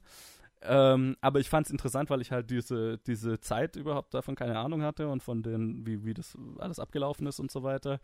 Ähm, 0.65 1.17
aber 1.21 1.39
ich 1.39 1.49
fand 1.49 1.65
es 1.67 1.71
interessant, 1.71 2.09
weil 2.09 2.21
ich 2.21 2.31
halt 2.31 2.49
diese, 2.49 2.97
diese 2.99 3.39
Zeit 3.39 3.75
überhaupt 3.75 4.13
davon 4.13 4.35
keine 4.35 4.57
Ahnung 4.57 4.81
hatte 4.83 5.07
und 5.09 5.21
von 5.23 5.43
den, 5.43 5.85
wie, 5.85 6.05
wie 6.05 6.13
das 6.13 6.37
alles 6.57 6.79
abgelaufen 6.79 7.27
ist 7.27 7.39
und 7.39 7.51
so 7.51 7.63
weiter. 7.63 7.99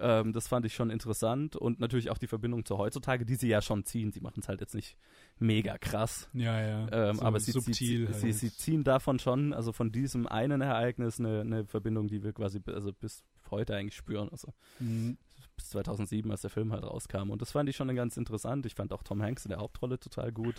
Ähm, 0.00 0.32
das 0.32 0.46
fand 0.46 0.64
ich 0.64 0.74
schon 0.74 0.90
interessant 0.90 1.56
und 1.56 1.80
natürlich 1.80 2.10
auch 2.10 2.18
die 2.18 2.28
Verbindung 2.28 2.64
zu 2.64 2.78
heutzutage, 2.78 3.24
die 3.26 3.34
sie 3.34 3.48
ja 3.48 3.60
schon 3.60 3.84
ziehen. 3.84 4.12
Sie 4.12 4.20
machen 4.20 4.40
es 4.40 4.48
halt 4.48 4.60
jetzt 4.60 4.74
nicht 4.74 4.96
mega 5.40 5.76
krass, 5.76 6.28
Ja, 6.34 6.60
ja. 6.60 6.88
ähm, 6.92 7.16
So 7.16 7.22
aber 7.22 7.40
sie, 7.40 7.46
sie, 7.46 7.60
subtil 7.60 8.12
sie, 8.14 8.32
sie, 8.32 8.46
halt. 8.46 8.58
ziehen 8.58 8.84
davon 8.84 9.18
schon, 9.18 9.52
also 9.52 9.72
von 9.72 9.90
diesem 9.90 10.28
einen 10.28 10.60
Ereignis, 10.60 11.18
eine, 11.18 11.40
eine 11.40 11.64
Verbindung, 11.64 12.06
die 12.06 12.22
wir 12.22 12.32
quasi 12.32 12.60
also 12.66 12.92
bis 12.92 13.24
heute 13.50 13.74
eigentlich 13.74 13.96
spüren. 13.96 14.28
Also 14.30 14.52
Mhm. 14.78 15.18
bis 15.56 15.70
2007, 15.70 16.30
als 16.30 16.42
der 16.42 16.50
Film 16.50 16.72
halt 16.72 16.84
rauskam. 16.84 17.30
Und 17.30 17.42
das 17.42 17.50
fand 17.50 17.68
ich 17.68 17.74
schon 17.74 17.92
ganz 17.96 18.16
interessant. 18.16 18.66
Ich 18.66 18.74
fand 18.76 18.92
auch 18.92 19.02
Tom 19.02 19.20
Hanks 19.20 19.44
in 19.46 19.48
der 19.48 19.58
Hauptrolle 19.58 19.98
total 19.98 20.30
gut. 20.30 20.54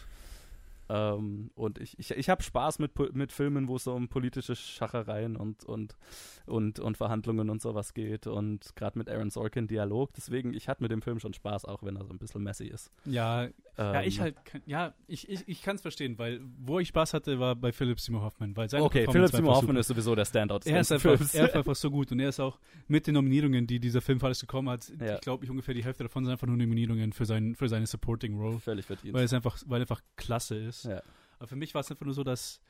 Ähm, 0.90 1.52
und 1.56 1.78
ich, 1.80 1.98
ich, 2.00 2.12
ich 2.12 2.30
habe 2.30 2.42
Spaß 2.44 2.80
mit, 2.80 2.92
mit 3.14 3.32
Filmen, 3.32 3.68
wo 3.68 3.76
es 3.76 3.84
so 3.84 3.94
um 3.94 4.08
politische 4.10 4.56
Schachereien 4.56 5.36
und, 5.36 5.64
und, 5.64 5.96
und, 6.48 6.80
und 6.80 6.98
Verhandlungen 6.98 7.50
und 7.50 7.62
sowas 7.62 7.94
geht. 7.94 8.26
Und 8.28 8.76
gerade 8.76 8.98
mit 8.98 9.08
Aaron 9.10 9.30
Sorkin 9.30 9.68
Dialog. 9.68 10.12
Deswegen, 10.14 10.54
ich 10.54 10.68
hatte 10.68 10.82
mit 10.84 10.92
dem 10.92 11.02
Film 11.02 11.20
schon 11.20 11.34
Spaß, 11.34 11.66
auch 11.66 11.84
wenn 11.84 11.96
er 11.96 12.06
so 12.06 12.12
ein 12.12 12.18
bisschen 12.18 12.42
messy 12.44 12.66
ist. 12.66 12.92
Ja, 13.06 13.44
Ähm, 13.44 13.54
ja 13.78 14.02
ich 14.02 14.20
halt, 14.20 14.44
kann, 14.46 14.62
ja, 14.66 14.94
ich, 15.08 15.30
ich, 15.30 15.48
ich 15.48 15.62
kann 15.62 15.76
es 15.76 15.82
verstehen, 15.82 16.18
weil 16.18 16.42
wo 16.58 16.80
ich 16.80 16.88
Spaß 16.90 17.14
hatte, 17.14 17.40
war 17.40 17.56
bei 17.56 17.72
Philip 17.72 18.00
Seymour 18.00 18.24
Hoffman, 18.24 18.58
weil 18.58 18.70
seine 18.70 18.84
Okay, 18.84 19.06
Philip 19.10 19.30
Seymour 19.30 19.54
Hoffman 19.56 19.68
super. 19.76 19.80
ist 19.82 19.88
sowieso 19.88 20.16
der 20.16 20.26
Standout. 20.26 20.62
Er 20.66 20.82
ist, 20.82 20.92
einfach, 20.92 21.16
Films. 21.18 21.34
er 21.36 21.48
ist 21.50 21.56
einfach 21.56 21.76
so 21.76 21.90
gut 21.92 22.12
und 22.12 22.20
er 22.20 22.30
ist 22.30 22.40
auch 22.40 22.60
mit 22.88 23.06
den 23.08 23.14
Nominierungen, 23.14 23.68
die 23.68 23.80
dieser 23.80 24.02
Film 24.02 24.20
alles 24.24 24.42
bekommen 24.42 24.70
hat, 24.70 24.92
Ja. 25.00 25.16
ich 25.16 25.22
glaube, 25.22 25.46
ich 25.46 25.52
ungefähr 25.52 25.74
die 25.76 25.84
Hälfte 25.84 26.04
davon 26.04 26.26
sind 26.26 26.32
einfach 26.32 26.48
nur 26.48 26.58
Nominierungen 26.58 27.14
für, 27.14 27.26
sein, 27.26 27.56
für 27.56 27.70
seine 27.70 27.86
Supporting 27.86 28.38
Role, 28.38 28.60
Völlig 28.60 28.86
verdient. 28.86 29.14
weil 29.14 29.24
es 29.24 29.34
einfach, 29.34 29.58
weil 29.68 29.80
er 29.80 29.84
einfach 29.84 30.02
klasse 30.18 30.56
ist. 30.58 30.79
Ja. 30.84 31.02
Aber 31.38 31.48
für 31.48 31.56
mich 31.56 31.74
war 31.74 31.82
es 31.82 31.90
einfach 31.92 32.06
nur 32.06 32.14
so, 32.14 32.24
dass 32.24 32.62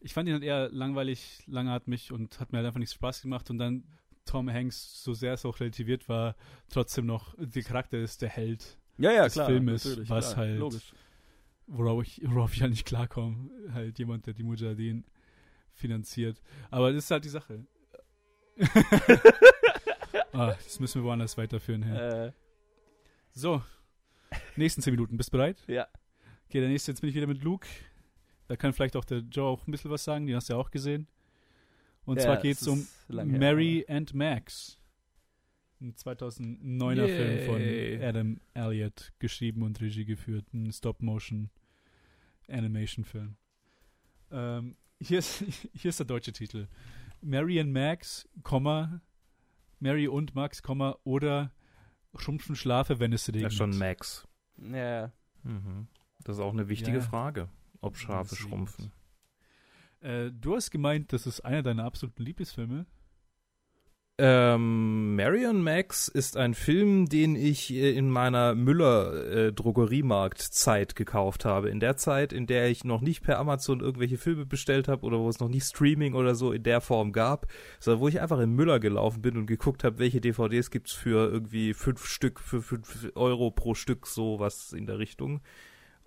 ich 0.00 0.14
fand 0.14 0.28
ihn 0.28 0.34
halt 0.34 0.44
eher 0.44 0.68
langweilig, 0.70 1.42
langatmig 1.46 2.12
und 2.12 2.38
hat 2.40 2.52
mir 2.52 2.58
halt 2.58 2.66
einfach 2.68 2.78
nichts 2.78 2.94
Spaß 2.94 3.22
gemacht 3.22 3.50
und 3.50 3.58
dann 3.58 3.84
Tom 4.24 4.48
Hanks, 4.50 5.02
so 5.02 5.14
sehr 5.14 5.32
es 5.32 5.44
auch 5.44 5.58
relativiert 5.58 6.08
war, 6.08 6.36
trotzdem 6.68 7.06
noch, 7.06 7.34
der 7.38 7.62
Charakter 7.62 7.98
ist 7.98 8.20
der 8.22 8.28
Held, 8.28 8.78
ja, 8.98 9.10
ja, 9.10 9.24
des 9.24 9.32
klar. 9.32 9.46
Filmes, 9.46 10.08
was 10.08 10.32
klar, 10.32 10.36
halt- 10.36 10.58
Logisch. 10.58 10.92
worauf 11.66 12.02
ich, 12.04 12.20
worauf 12.24 12.52
ich 12.54 12.60
halt 12.60 12.70
nicht 12.72 12.86
klarkomme. 12.86 13.50
Halt 13.72 13.98
jemand, 13.98 14.26
der 14.26 14.34
die 14.34 14.42
Mujahideen 14.42 15.04
finanziert. 15.72 16.40
Aber 16.70 16.92
das 16.92 17.04
ist 17.04 17.10
halt 17.10 17.24
die 17.24 17.28
Sache. 17.28 17.64
ah, 20.32 20.54
das 20.64 20.80
müssen 20.80 21.00
wir 21.02 21.06
woanders 21.08 21.36
weiterführen. 21.38 21.82
Hey. 21.82 22.26
Äh, 22.28 22.32
So, 23.32 23.62
nächsten 24.56 24.82
10 24.82 24.92
Minuten. 24.92 25.16
Bist 25.16 25.32
du 25.32 25.38
bereit? 25.38 25.62
ja. 25.66 25.86
Okay, 26.48 26.60
der 26.60 26.68
nächste, 26.70 26.92
jetzt 26.92 27.00
bin 27.02 27.10
ich 27.10 27.16
wieder 27.16 27.26
mit 27.26 27.44
Luke. 27.44 27.68
Da 28.46 28.56
kann 28.56 28.72
vielleicht 28.72 28.96
auch 28.96 29.04
der 29.04 29.18
Joe 29.18 29.48
auch 29.48 29.66
ein 29.66 29.70
bisschen 29.70 29.90
was 29.90 30.02
sagen, 30.02 30.26
den 30.26 30.34
hast 30.34 30.48
du 30.48 30.54
ja 30.54 30.58
auch 30.58 30.70
gesehen. 30.70 31.06
Und 32.06 32.16
Ja, 32.16 32.22
zwar 32.22 32.38
geht 32.38 32.56
es 32.58 32.66
um 32.66 32.86
lang 33.08 33.28
her, 33.28 33.38
Mary 33.38 33.84
and 33.86 34.14
Max. 34.14 34.78
Ein 35.78 35.92
2009er 35.92 37.06
Film 37.06 37.44
von 37.46 37.60
Yay. 37.60 38.02
Adam 38.02 38.40
Elliott, 38.54 39.12
geschrieben 39.18 39.62
und 39.62 39.78
Regie 39.82 40.06
geführt. 40.06 40.46
Ein 40.54 40.72
Stop-Motion-Animation-Film. 40.72 43.36
Ähm, 44.30 44.76
hier, 44.98 45.18
ist, 45.18 45.44
hier 45.74 45.90
ist 45.90 45.98
der 46.00 46.06
deutsche 46.06 46.32
Titel. 46.32 46.66
Mary 47.20 47.60
and 47.60 47.74
Max, 47.74 48.26
Komma, 48.42 49.02
Mary 49.80 50.08
und 50.08 50.34
Max, 50.34 50.62
Komma, 50.62 50.96
oder 51.04 51.52
Schrumpfen 52.16 52.56
Schlafe, 52.56 53.00
wenn 53.00 53.12
es 53.12 53.28
regnet. 53.28 53.42
Ja, 53.42 53.50
schon 53.50 53.76
Max. 53.76 54.26
Ja. 54.56 55.12
Mhm. 55.42 55.88
Das 56.24 56.36
ist 56.36 56.42
auch 56.42 56.52
eine 56.52 56.68
wichtige 56.68 56.98
Ja. 56.98 57.02
Frage, 57.02 57.48
ob 57.80 57.96
Schafe 57.96 58.30
Deswegen. 58.30 58.48
schrumpfen. 58.50 58.92
Äh, 60.00 60.30
du 60.32 60.54
hast 60.54 60.70
gemeint, 60.70 61.12
das 61.12 61.26
ist 61.26 61.40
einer 61.40 61.62
deiner 61.62 61.84
absoluten 61.84 62.22
Lieblingsfilme. 62.22 62.86
Ähm, 64.20 65.14
Marion 65.14 65.62
Max 65.62 66.08
ist 66.08 66.36
ein 66.36 66.54
Film, 66.54 67.08
den 67.08 67.36
ich 67.36 67.72
äh, 67.72 67.92
in 67.96 68.10
meiner 68.10 68.56
Müller-Drogeriemarkt-Zeit 68.56 70.96
gekauft 70.96 71.44
habe. 71.44 71.70
In 71.70 71.78
der 71.78 71.96
Zeit, 71.96 72.32
in 72.32 72.48
der 72.48 72.68
ich 72.68 72.82
noch 72.82 73.00
nicht 73.00 73.22
per 73.22 73.38
Amazon 73.38 73.78
irgendwelche 73.78 74.18
Filme 74.18 74.44
bestellt 74.44 74.88
habe 74.88 75.06
oder 75.06 75.20
wo 75.20 75.28
es 75.28 75.38
noch 75.38 75.48
nicht 75.48 75.66
Streaming 75.66 76.14
oder 76.14 76.34
so 76.34 76.50
in 76.52 76.64
der 76.64 76.80
Form 76.80 77.12
gab, 77.12 77.46
sondern 77.78 78.00
wo 78.00 78.08
ich 78.08 78.20
einfach 78.20 78.40
in 78.40 78.56
Müller 78.56 78.80
gelaufen 78.80 79.22
bin 79.22 79.36
und 79.36 79.46
geguckt 79.46 79.84
habe, 79.84 80.00
welche 80.00 80.20
DVDs 80.20 80.72
gibt's 80.72 80.92
für 80.92 81.30
irgendwie 81.30 81.72
fünf 81.72 82.04
Stück, 82.04 82.40
für 82.40 82.60
fünf 82.60 83.12
Euro 83.14 83.52
pro 83.52 83.74
Stück, 83.74 84.08
sowas 84.08 84.72
in 84.72 84.86
der 84.86 84.98
Richtung. 84.98 85.42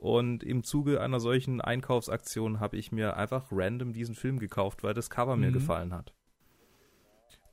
Und 0.01 0.43
im 0.43 0.63
Zuge 0.63 0.99
einer 0.99 1.19
solchen 1.19 1.61
Einkaufsaktion 1.61 2.59
habe 2.59 2.75
ich 2.75 2.91
mir 2.91 3.17
einfach 3.17 3.49
random 3.51 3.93
diesen 3.93 4.15
Film 4.15 4.39
gekauft, 4.39 4.81
weil 4.81 4.95
das 4.95 5.11
Cover 5.11 5.35
mir 5.37 5.49
Mhm. 5.49 5.53
gefallen 5.53 5.93
hat. 5.93 6.15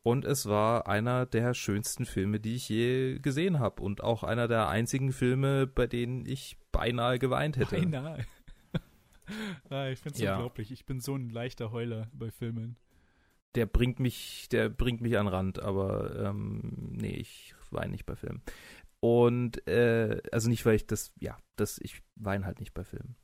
Und 0.03 0.25
es 0.25 0.47
war 0.47 0.89
einer 0.89 1.27
der 1.27 1.53
schönsten 1.53 2.07
Filme, 2.07 2.41
die 2.41 2.55
ich 2.55 2.71
je 2.71 3.19
gesehen 3.19 3.59
habe. 3.59 3.83
Und 3.83 4.03
auch 4.03 4.23
einer 4.25 4.49
der 4.49 4.69
einzigen 4.71 5.13
Filme, 5.13 5.67
bei 5.67 5.87
denen 5.87 6.25
ich 6.25 6.57
beinahe 6.73 7.19
geweint 7.19 7.59
hätte. 7.59 7.77
Beinahe. 7.77 8.25
ah, 9.69 9.89
ich 9.89 9.99
finde 9.99 10.15
es 10.15 10.21
Ja. 10.23 10.37
unglaublich. 10.37 10.71
Ich 10.73 10.87
bin 10.87 11.01
so 11.01 11.15
ein 11.17 11.29
leichter 11.29 11.71
Heuler 11.71 12.09
bei 12.15 12.31
Filmen. 12.31 12.77
Der 13.57 13.67
bringt 13.67 14.01
mich, 14.01 14.49
der 14.51 14.71
bringt 14.71 15.03
mich 15.03 15.19
an 15.19 15.27
den 15.27 15.35
Rand, 15.35 15.59
aber 15.59 16.17
ähm, 16.31 16.93
nee, 16.93 17.17
ich 17.17 17.55
weine 17.71 17.93
nicht 17.93 18.07
bei 18.07 18.17
Filmen. 18.17 18.41
Und 19.01 19.67
äh, 19.69 20.21
also 20.33 20.49
nicht, 20.49 20.67
weil 20.67 20.75
ich 20.77 20.87
das, 20.87 21.13
ja, 21.19 21.37
das, 21.57 21.79
ich 21.83 22.03
weine 22.17 22.45
halt 22.45 22.61
nicht 22.61 22.75
bei 22.75 22.85
Filmen. 22.85 23.17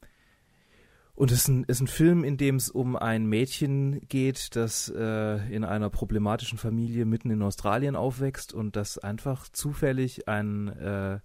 Und 1.17 1.31
es 1.31 1.43
ist 1.43 1.49
ein, 1.49 1.65
ist 1.65 1.81
ein 1.81 1.87
Film, 1.87 2.25
in 2.25 2.37
dem 2.37 2.57
es 2.57 2.71
um 2.71 2.97
ein 2.97 3.27
Mädchen 3.27 4.01
geht, 4.09 4.57
das 4.57 4.89
äh, 4.89 5.55
in 5.55 5.65
einer 5.65 5.89
problematischen 5.89 6.59
Familie 6.59 7.05
mitten 7.05 7.31
in 7.31 7.43
Australien 7.43 7.95
aufwächst 7.95 8.53
und 8.53 8.75
das 8.75 8.99
einfach 8.99 9.49
zufällig 9.49 10.27
ein, 10.27 10.69
äh, 10.69 11.21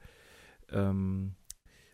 ähm, 0.72 1.34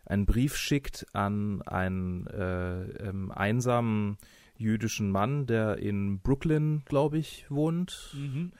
einen 0.04 0.26
Brief 0.26 0.56
schickt 0.56 1.06
an 1.14 1.62
einen 1.62 2.26
äh, 2.26 2.82
ähm, 3.08 3.32
einsamen 3.32 4.18
jüdischen 4.58 5.10
Mann, 5.10 5.46
der 5.46 5.78
in 5.78 6.20
Brooklyn, 6.20 6.82
glaube 6.84 7.18
ich, 7.18 7.46
wohnt 7.50 8.14
Mhm. 8.14 8.52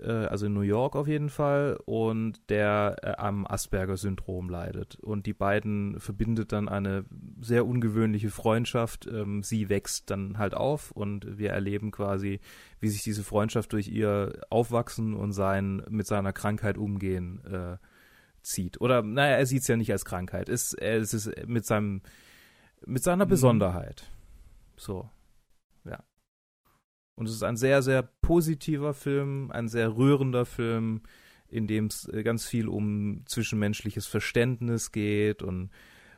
Äh, 0.00 0.10
also 0.10 0.46
in 0.46 0.54
New 0.54 0.60
York 0.60 0.96
auf 0.96 1.08
jeden 1.08 1.28
Fall, 1.28 1.78
und 1.84 2.40
der 2.50 2.96
äh, 3.02 3.12
am 3.16 3.46
Asperger-Syndrom 3.46 4.48
leidet. 4.48 4.96
Und 4.96 5.26
die 5.26 5.32
beiden 5.32 6.00
verbindet 6.00 6.52
dann 6.52 6.68
eine 6.68 7.04
sehr 7.40 7.66
ungewöhnliche 7.66 8.30
Freundschaft. 8.30 9.06
Ähm, 9.06 9.42
sie 9.42 9.68
wächst 9.68 10.10
dann 10.10 10.38
halt 10.38 10.54
auf 10.54 10.90
und 10.90 11.38
wir 11.38 11.50
erleben 11.50 11.90
quasi, 11.90 12.40
wie 12.80 12.88
sich 12.88 13.02
diese 13.02 13.24
Freundschaft 13.24 13.72
durch 13.72 13.88
ihr 13.88 14.40
Aufwachsen 14.50 15.14
und 15.14 15.32
sein 15.32 15.82
mit 15.88 16.06
seiner 16.06 16.32
Krankheit 16.32 16.78
umgehen 16.78 17.40
äh, 17.44 17.76
zieht. 18.42 18.80
Oder 18.80 19.02
naja, 19.02 19.36
er 19.36 19.46
sieht 19.46 19.62
es 19.62 19.68
ja 19.68 19.76
nicht 19.76 19.92
als 19.92 20.04
Krankheit. 20.04 20.48
Es, 20.48 20.74
es 20.74 21.14
ist 21.14 21.30
mit 21.46 21.66
seinem 21.66 22.02
mit 22.86 23.02
seiner 23.02 23.24
Mhm. 23.24 23.30
Besonderheit. 23.30 24.10
So. 24.76 25.10
Und 27.18 27.26
es 27.26 27.34
ist 27.34 27.42
ein 27.42 27.56
sehr, 27.56 27.82
sehr 27.82 28.02
positiver 28.02 28.94
Film, 28.94 29.50
ein 29.50 29.66
sehr 29.66 29.96
rührender 29.96 30.46
Film, 30.46 31.02
in 31.48 31.66
dem 31.66 31.86
es 31.86 32.08
äh, 32.08 32.22
ganz 32.22 32.46
viel 32.46 32.68
um 32.68 33.22
zwischenmenschliches 33.26 34.06
Verständnis 34.06 34.92
geht 34.92 35.42
und, 35.42 35.70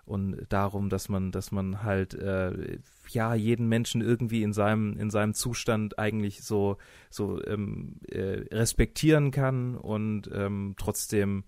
und 0.05 0.45
darum, 0.51 0.91
dass 0.91 1.09
man, 1.09 1.33
dass 1.33 1.53
man 1.53 1.85
halt 1.85 2.13
äh, 2.13 2.81
ja 3.09 3.35
jeden 3.35 3.67
Menschen 3.67 4.03
irgendwie 4.03 4.43
in 4.43 4.53
seinem, 4.53 4.99
in 4.99 5.09
seinem 5.09 5.33
Zustand 5.33 5.99
eigentlich 5.99 6.43
so, 6.43 6.77
so 7.09 7.43
ähm, 7.47 8.01
äh, 8.11 8.45
respektieren 8.53 9.31
kann 9.31 9.77
und 9.77 10.31
ähm, 10.35 10.75
trotzdem 10.77 11.45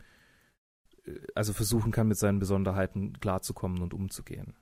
äh, 1.05 1.13
also 1.35 1.53
versuchen 1.53 1.93
kann, 1.93 2.09
mit 2.09 2.17
seinen 2.17 2.39
Besonderheiten 2.39 3.21
klarzukommen 3.21 3.83
und 3.83 3.93
umzugehen. 3.93 4.55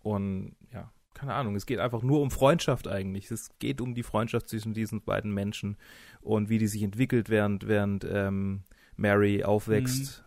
Und 0.00 0.56
ja, 0.72 0.90
keine 1.16 1.34
Ahnung, 1.34 1.56
es 1.56 1.64
geht 1.64 1.78
einfach 1.78 2.02
nur 2.02 2.20
um 2.20 2.30
Freundschaft 2.30 2.86
eigentlich. 2.86 3.30
Es 3.30 3.50
geht 3.58 3.80
um 3.80 3.94
die 3.94 4.02
Freundschaft 4.02 4.50
zwischen 4.50 4.74
diesen 4.74 5.02
beiden 5.02 5.32
Menschen 5.32 5.76
und 6.20 6.50
wie 6.50 6.58
die 6.58 6.66
sich 6.66 6.82
entwickelt, 6.82 7.30
während, 7.30 7.66
während 7.66 8.06
ähm, 8.08 8.64
Mary 8.96 9.42
aufwächst 9.42 10.24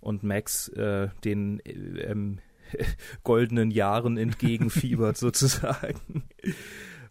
und 0.00 0.24
Max 0.24 0.68
äh, 0.68 1.08
den 1.24 1.60
äh, 1.60 1.72
ähm, 2.02 2.40
goldenen 3.22 3.70
Jahren 3.70 4.16
entgegenfiebert 4.16 5.16
sozusagen. 5.16 6.24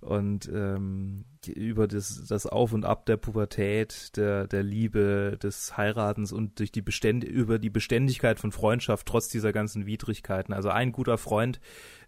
Und 0.02 0.50
ähm, 0.54 1.26
über 1.46 1.88
das, 1.88 2.26
das 2.28 2.46
Auf 2.46 2.72
und 2.72 2.86
Ab 2.86 3.06
der 3.06 3.18
Pubertät, 3.18 4.16
der, 4.16 4.48
der 4.48 4.64
Liebe, 4.64 5.38
des 5.42 5.76
Heiratens 5.76 6.32
und 6.32 6.60
durch 6.60 6.72
die 6.72 6.82
Beständ 6.82 7.26
über 7.26 7.60
die 7.60 7.70
Beständigkeit 7.70 8.40
von 8.40 8.54
Freundschaft 8.54 9.08
trotz 9.08 9.28
dieser 9.28 9.52
ganzen 9.52 9.86
Widrigkeiten. 9.86 10.54
Also 10.54 10.70
ein 10.70 10.94
guter 10.94 11.18
Freund, 11.18 11.60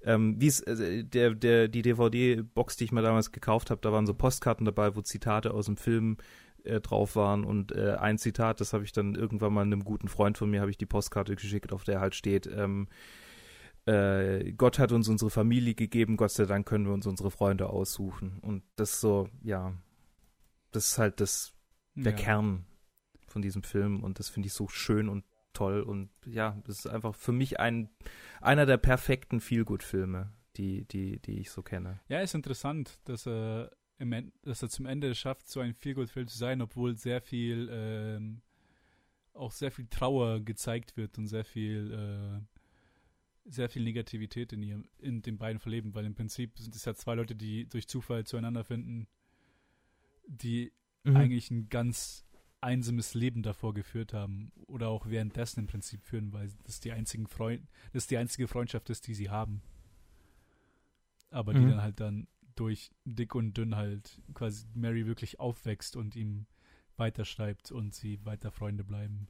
ähm, 0.04 0.39
wie 0.39 0.47
es 0.47 0.62
äh, 0.62 1.04
der 1.04 1.36
der 1.36 1.68
die 1.68 1.82
DVD-Box, 1.82 2.78
die 2.78 2.86
ich 2.86 2.91
mir 2.91 3.02
damals 3.02 3.32
gekauft 3.32 3.70
habe, 3.70 3.82
da 3.82 3.91
waren 3.91 4.06
so 4.06 4.14
Postkarten 4.14 4.66
dabei, 4.66 4.95
wo 4.95 5.02
Zitate 5.02 5.54
aus 5.54 5.66
dem 5.66 5.78
Film 5.78 6.18
äh, 6.64 6.80
drauf 6.80 7.16
waren 7.16 7.43
und 7.43 7.72
äh, 7.72 7.95
ein 7.99 8.18
Zitat, 8.18 8.62
das 8.62 8.74
habe 8.74 8.84
ich 8.84 8.91
dann 8.91 9.16
irgendwann 9.16 9.54
mal 9.54 9.62
einem 9.62 9.84
guten 9.84 10.08
Freund 10.08 10.38
von 10.38 10.49
mir 10.49 10.62
habe 10.62 10.72
ich 10.72 10.78
die 10.78 10.86
Postkarte 10.86 11.36
geschickt, 11.36 11.74
auf 11.74 11.84
der 11.84 11.99
halt 11.99 12.16
steht 12.16 12.47
ähm, 12.47 12.88
äh, 13.86 14.52
Gott 14.54 14.78
hat 14.78 14.91
uns 14.91 15.10
unsere 15.10 15.32
Familie 15.32 15.74
gegeben, 15.74 16.18
Gott 16.18 16.32
sei 16.32 16.45
Dank 16.45 16.68
können 16.68 16.86
wir 16.86 16.93
uns 16.93 17.08
unsere 17.08 17.32
Freunde 17.32 17.70
aussuchen 17.70 18.39
und 18.41 18.64
das 18.76 19.02
so 19.02 19.30
ja, 19.43 19.74
das 20.72 20.89
ist 20.89 20.97
halt 20.97 21.20
das 21.20 21.54
der 21.95 22.12
ja. 22.14 22.18
Kern 22.18 22.66
von 23.28 23.41
diesem 23.41 23.64
Film 23.64 24.04
und 24.04 24.20
das 24.20 24.30
finde 24.30 24.47
ich 24.47 24.54
so 24.54 24.68
schön 24.68 25.10
und 25.10 25.24
toll 25.54 25.82
und 25.82 26.10
ja, 26.26 26.58
das 26.66 26.80
ist 26.80 26.88
einfach 26.88 27.16
für 27.16 27.32
mich 27.32 27.60
ein 27.60 27.89
einer 28.41 28.66
der 28.66 28.78
perfekten 28.78 29.39
Feelgood-Filme, 29.39 30.32
die, 30.58 30.86
die, 30.86 31.20
die 31.20 31.39
ich 31.39 31.52
so 31.52 31.62
kenne. 31.62 31.99
Ja, 32.08 32.22
ist 32.22 32.34
interessant, 32.34 32.99
dass 33.06 33.28
er, 33.28 33.72
im 33.97 34.32
dass 34.41 34.62
er 34.62 34.70
zum 34.70 34.86
Ende 34.86 35.14
schafft, 35.16 35.47
so 35.47 35.60
ein 35.60 35.74
Feelgood-Film 35.74 36.28
zu 36.28 36.38
sein, 36.38 36.62
obwohl 36.62 36.95
sehr 36.97 37.22
viel, 37.22 37.70
ähm, 37.72 38.41
auch 39.34 39.52
sehr 39.52 39.72
viel 39.72 39.88
Trauer 39.88 40.39
gezeigt 40.41 40.97
wird 40.97 41.18
und 41.18 41.28
sehr 41.28 41.45
viel, 41.45 41.91
äh, 41.93 43.49
sehr 43.49 43.70
viel 43.70 43.84
Negativität 43.84 44.54
in 44.54 44.64
ihrem, 44.64 44.89
in 44.99 45.22
den 45.22 45.38
beiden 45.38 45.60
verleben, 45.60 45.93
weil 45.93 46.06
im 46.06 46.16
Prinzip 46.16 46.58
sind 46.58 46.76
es 46.76 46.86
ja 46.86 46.95
zwei 46.95 47.16
Leute, 47.16 47.36
die 47.36 47.68
durch 47.68 47.88
Zufall 47.88 48.26
zueinander 48.26 48.64
finden, 48.64 49.08
die 50.28 50.72
Mhm. 51.04 51.18
eigentlich 51.18 51.52
ein 51.52 51.70
ganz 51.70 52.26
einsames 52.62 53.14
Leben 53.14 53.43
davor 53.43 53.74
geführt 53.74 54.14
haben 54.14 54.51
oder 54.68 54.89
auch 54.89 55.07
währenddessen 55.07 55.62
im 55.62 55.68
Prinzip 55.68 56.03
führen, 56.03 56.32
weil 56.32 56.49
das 56.64 56.80
die 56.80 56.91
einzigen 56.91 57.28
Freund, 57.28 57.68
das 57.93 58.07
die 58.07 58.18
einzige 58.18 58.47
Freundschaft 58.47 58.89
ist, 58.89 59.07
die 59.07 59.16
sie 59.16 59.30
haben. 59.30 59.62
Aber 61.32 61.53
die 61.53 61.62
Mhm. 61.62 61.70
dann 61.70 61.82
halt 61.82 61.99
dann 61.99 62.28
durch 62.55 62.91
dick 63.05 63.34
und 63.36 63.57
dünn 63.57 63.76
halt 63.76 64.22
quasi 64.34 64.66
Mary 64.74 65.05
wirklich 65.05 65.39
aufwächst 65.39 65.95
und 65.95 66.16
ihm 66.16 66.45
weiterschreibt 66.97 67.72
und 67.72 67.93
sie 67.95 68.24
weiter 68.26 68.51
Freunde 68.51 68.84
bleiben. 68.84 69.28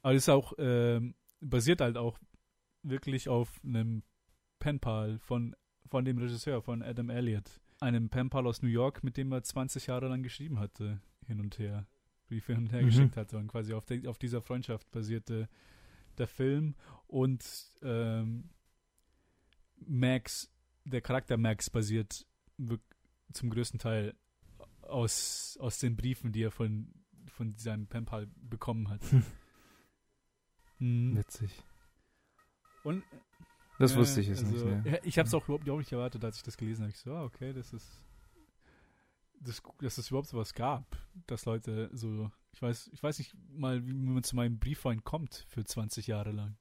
Aber 0.00 0.14
das 0.14 0.24
ist 0.24 0.28
auch 0.28 0.54
ähm, 0.58 1.14
basiert 1.40 1.80
halt 1.80 1.96
auch 1.96 2.18
wirklich 2.82 3.28
auf 3.28 3.60
einem 3.64 4.02
Penpal 4.58 5.18
von 5.18 5.54
von 5.88 6.04
dem 6.06 6.16
Regisseur 6.18 6.62
von 6.62 6.82
Adam 6.82 7.10
Elliott, 7.10 7.60
einem 7.80 8.08
Penpal 8.08 8.46
aus 8.46 8.62
New 8.62 8.68
York, 8.68 9.04
mit 9.04 9.18
dem 9.18 9.30
er 9.32 9.42
20 9.42 9.88
Jahre 9.88 10.08
lang 10.08 10.22
geschrieben 10.22 10.58
hatte, 10.58 11.02
hin 11.32 11.40
und 11.40 11.58
her, 11.58 11.86
Briefe 12.26 12.54
hin 12.54 12.64
und 12.64 12.72
her 12.72 12.82
Mhm. 12.82 12.86
geschickt 12.86 13.16
hatte 13.16 13.36
und 13.38 13.48
quasi 13.48 13.72
auf, 13.74 13.84
de, 13.84 14.06
auf 14.06 14.18
dieser 14.18 14.40
Freundschaft 14.42 14.90
basierte 14.90 15.48
der 16.18 16.26
Film 16.28 16.74
und 17.06 17.44
ähm, 17.82 18.50
Max, 19.86 20.50
der 20.84 21.00
Charakter 21.00 21.36
Max 21.36 21.70
basiert 21.70 22.26
zum 23.32 23.50
größten 23.50 23.78
Teil 23.80 24.14
aus, 24.82 25.56
aus 25.60 25.78
den 25.78 25.96
Briefen, 25.96 26.32
die 26.32 26.42
er 26.42 26.50
von, 26.50 26.92
von 27.28 27.56
seinem 27.56 27.86
Penpal 27.86 28.28
bekommen 28.36 28.88
hat. 28.88 29.00
Mhm. 30.78 31.16
Witzig. 31.16 31.62
Und 32.84 33.02
Das 33.78 33.96
wusste 33.96 34.20
ich 34.20 34.28
jetzt 34.28 34.44
also, 34.44 34.66
nicht. 34.66 34.84
Ne? 34.84 35.00
Ich 35.04 35.18
habe 35.18 35.26
es 35.26 35.34
auch 35.34 35.44
überhaupt 35.44 35.64
überhaupt 35.64 35.80
nicht 35.80 35.92
erwartet, 35.92 36.24
als 36.24 36.36
ich 36.36 36.42
das 36.42 36.56
gelesen 36.56 36.82
habe. 36.82 36.90
Ich 36.90 36.98
so, 36.98 37.14
ah, 37.14 37.24
okay, 37.24 37.52
das 37.52 37.72
ist, 37.72 38.00
das, 39.44 39.62
dass 39.80 39.98
es 39.98 40.08
überhaupt 40.10 40.28
sowas 40.28 40.54
gab, 40.54 40.84
dass 41.26 41.44
Leute 41.44 41.90
so, 41.92 42.30
ich 42.52 42.62
weiß, 42.62 42.90
ich 42.92 43.02
weiß 43.02 43.18
nicht 43.18 43.34
mal, 43.54 43.86
wie 43.86 43.92
man 43.92 44.22
zu 44.22 44.36
meinem 44.36 44.58
Briefwein 44.58 45.02
kommt 45.04 45.44
für 45.48 45.64
20 45.64 46.06
Jahre 46.06 46.32
lang. 46.32 46.56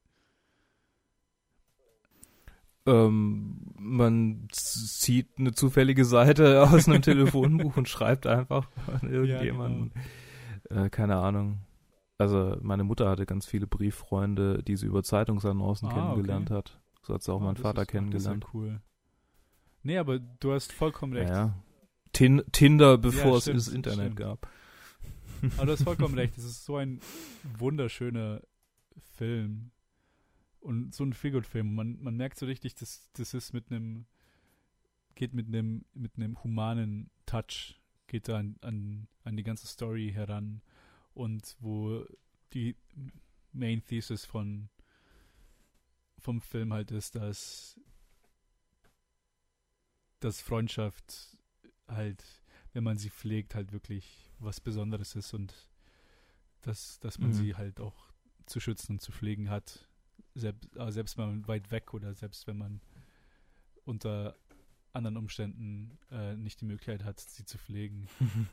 Ähm, 2.87 3.57
man 3.77 4.47
zieht 4.51 5.27
eine 5.37 5.51
zufällige 5.53 6.03
Seite 6.03 6.63
aus 6.69 6.87
einem 6.87 7.01
Telefonbuch 7.01 7.77
und 7.77 7.87
schreibt 7.87 8.25
einfach 8.25 8.67
an 8.87 9.09
irgendjemanden. 9.11 9.91
äh, 10.69 10.89
keine 10.89 11.17
Ahnung. 11.17 11.59
Also 12.17 12.57
meine 12.61 12.83
Mutter 12.83 13.09
hatte 13.09 13.25
ganz 13.25 13.45
viele 13.45 13.67
Brieffreunde, 13.67 14.63
die 14.63 14.75
sie 14.75 14.87
über 14.87 15.03
Zeitungsannoncen 15.03 15.89
Ah, 15.89 15.93
kennengelernt 15.93 16.49
okay. 16.51 16.57
hat. 16.57 16.79
So 17.03 17.13
hat 17.13 17.23
sie 17.23 17.31
auch 17.33 17.41
Ah, 17.41 17.45
meinen 17.45 17.57
Vater 17.57 17.81
ist- 17.81 17.87
ach, 17.89 17.91
Das 17.91 17.91
kennengelernt. 17.91 18.43
ist 18.43 18.49
ja 18.53 18.59
cool. 18.59 18.81
Nee, 19.83 19.97
aber 19.97 20.19
du 20.19 20.51
hast 20.53 20.71
vollkommen 20.71 21.13
recht. 21.13 21.29
Ja, 21.31 21.55
Tin 22.13 22.41
Tinder, 22.51 22.97
bevor 22.97 23.31
Ja, 23.31 23.37
es 23.37 23.43
stimmt, 23.43 23.57
das 23.57 23.67
Internet 23.69 24.13
stimmt. 24.13 24.15
gab. 24.17 24.49
Aber 25.57 25.65
du 25.65 25.71
hast 25.71 25.83
vollkommen 25.83 26.13
recht. 26.17 26.37
Es 26.37 26.43
ist 26.43 26.65
so 26.65 26.75
ein 26.77 26.99
wunderschöner 27.57 28.41
Film. 29.15 29.71
Und 30.59 30.93
so 30.93 31.03
ein 31.03 31.13
Feelgood-Film. 31.13 31.73
Man, 31.73 32.01
man 32.01 32.15
merkt 32.15 32.37
so 32.37 32.45
richtig, 32.45 32.75
dass 32.75 33.09
das 33.13 33.33
ist 33.33 33.51
mit 33.53 33.71
einem, 33.71 34.05
geht 35.15 35.33
mit 35.33 35.47
einem, 35.47 35.85
mit 35.93 36.17
einem 36.17 36.41
humanen 36.43 37.09
Touch, 37.25 37.79
geht 38.07 38.27
da 38.27 38.37
an, 38.37 38.57
an, 38.61 39.07
an 39.23 39.35
die 39.35 39.43
ganze 39.43 39.65
Story 39.67 40.11
heran. 40.13 40.61
Und 41.13 41.55
wo 41.59 42.05
die 42.53 42.75
Main 43.53 43.83
Thesis 43.83 44.25
von 44.25 44.69
vom 46.19 46.39
Film 46.39 46.71
halt 46.71 46.91
ist, 46.91 47.15
dass 47.15 47.79
dass 50.19 50.39
Freundschaft 50.39 51.35
halt, 51.91 52.23
wenn 52.73 52.83
man 52.83 52.97
sie 52.97 53.09
pflegt, 53.09 53.55
halt 53.55 53.71
wirklich 53.71 54.31
was 54.39 54.59
Besonderes 54.59 55.15
ist 55.15 55.33
und 55.33 55.53
dass, 56.61 56.99
dass 56.99 57.19
man 57.19 57.31
Mhm. 57.31 57.35
sie 57.35 57.55
halt 57.55 57.79
auch 57.79 58.11
zu 58.45 58.59
schützen 58.59 58.93
und 58.93 58.99
zu 59.01 59.11
pflegen 59.11 59.49
hat. 59.49 59.87
Selbst, 60.35 60.77
aber 60.77 60.91
selbst 60.91 61.17
wenn 61.17 61.27
man 61.27 61.47
weit 61.47 61.71
weg 61.71 61.93
oder 61.93 62.13
selbst 62.13 62.47
wenn 62.47 62.57
man 62.57 62.81
unter 63.83 64.35
anderen 64.93 65.17
Umständen 65.17 65.97
äh, 66.11 66.35
nicht 66.35 66.61
die 66.61 66.65
Möglichkeit 66.65 67.03
hat, 67.03 67.19
sie 67.19 67.45
zu 67.45 67.57
pflegen. 67.57 68.07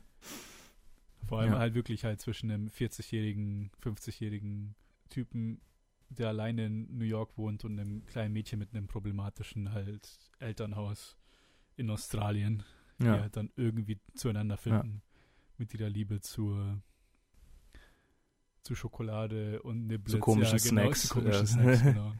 Vor 1.27 1.39
allem 1.39 1.53
Ja. 1.53 1.59
halt 1.59 1.73
wirklich 1.75 2.05
halt 2.05 2.19
zwischen 2.21 2.49
einem 2.49 2.67
40-jährigen, 2.69 3.71
50-jährigen 3.83 4.75
Typen, 5.09 5.61
der 6.09 6.29
alleine 6.29 6.65
in 6.65 6.97
New 6.97 7.05
York 7.05 7.37
wohnt 7.37 7.65
und 7.65 7.79
einem 7.79 8.05
kleinen 8.05 8.33
Mädchen 8.33 8.57
mit 8.57 8.73
einem 8.73 8.87
problematischen 8.87 9.71
halt 9.73 10.17
Elternhaus 10.39 11.17
in 11.75 11.89
Australien, 11.89 12.63
die 12.99 13.05
Ja. 13.05 13.19
halt 13.21 13.35
dann 13.37 13.51
irgendwie 13.55 13.99
zueinander 14.13 14.57
finden 14.57 15.01
mit 15.57 15.73
ihrer 15.73 15.89
Liebe 15.89 16.19
zur 16.21 16.81
zu 18.61 18.75
Schokolade 18.75 19.61
und 19.61 19.87
Niblets. 19.87 20.11
Zu 20.11 20.19
komischen 20.19 20.57
ja, 20.57 20.63
genau, 20.63 20.81
Snacks, 20.83 21.01
Zu 21.07 21.13
komischen 21.13 21.41
ja. 21.41 21.45
Snacks, 21.47 21.81
genau. 21.83 22.13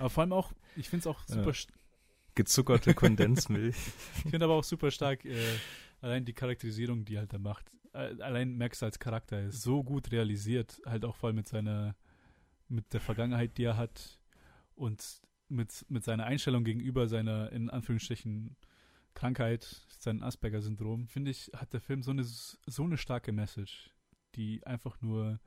Aber 0.00 0.10
vor 0.10 0.22
allem 0.22 0.32
auch, 0.32 0.52
ich 0.76 0.88
finde 0.88 1.00
es 1.02 1.06
auch 1.06 1.20
Ja. 1.28 1.36
super, 1.36 1.52
Gezuckerte 2.34 2.94
Kondensmilch. 2.94 3.76
ich 4.24 4.30
finde 4.30 4.44
aber 4.44 4.54
auch 4.54 4.64
super 4.64 4.90
stark, 4.90 5.24
äh, 5.24 5.36
allein 6.00 6.24
die 6.24 6.32
Charakterisierung, 6.32 7.04
die 7.04 7.18
halt 7.18 7.32
er 7.32 7.38
macht. 7.38 7.70
Äh, 7.92 8.20
allein 8.22 8.56
Max 8.56 8.82
als 8.82 8.98
Charakter 8.98 9.40
ist 9.42 9.62
so 9.62 9.84
gut 9.84 10.10
realisiert, 10.10 10.80
halt 10.86 11.04
auch 11.04 11.14
voll 11.14 11.32
mit 11.32 11.46
seiner, 11.46 11.94
mit 12.68 12.92
der 12.92 13.00
Vergangenheit, 13.00 13.56
die 13.58 13.64
er 13.64 13.76
hat 13.76 14.18
und 14.74 15.20
mit, 15.48 15.84
mit 15.88 16.02
seiner 16.02 16.24
Einstellung 16.24 16.64
gegenüber 16.64 17.06
seiner, 17.06 17.52
in 17.52 17.68
Anführungsstrichen, 17.70 18.56
Krankheit, 19.14 19.64
sein 19.98 20.22
Asperger-Syndrom, 20.22 21.06
finde 21.08 21.30
ich, 21.30 21.50
hat 21.54 21.72
der 21.72 21.80
Film 21.80 22.02
so 22.02 22.10
eine, 22.10 22.24
so 22.24 22.84
eine 22.84 22.96
starke 22.96 23.32
Message, 23.32 23.90
die 24.34 24.66
einfach 24.66 25.00
nur 25.00 25.38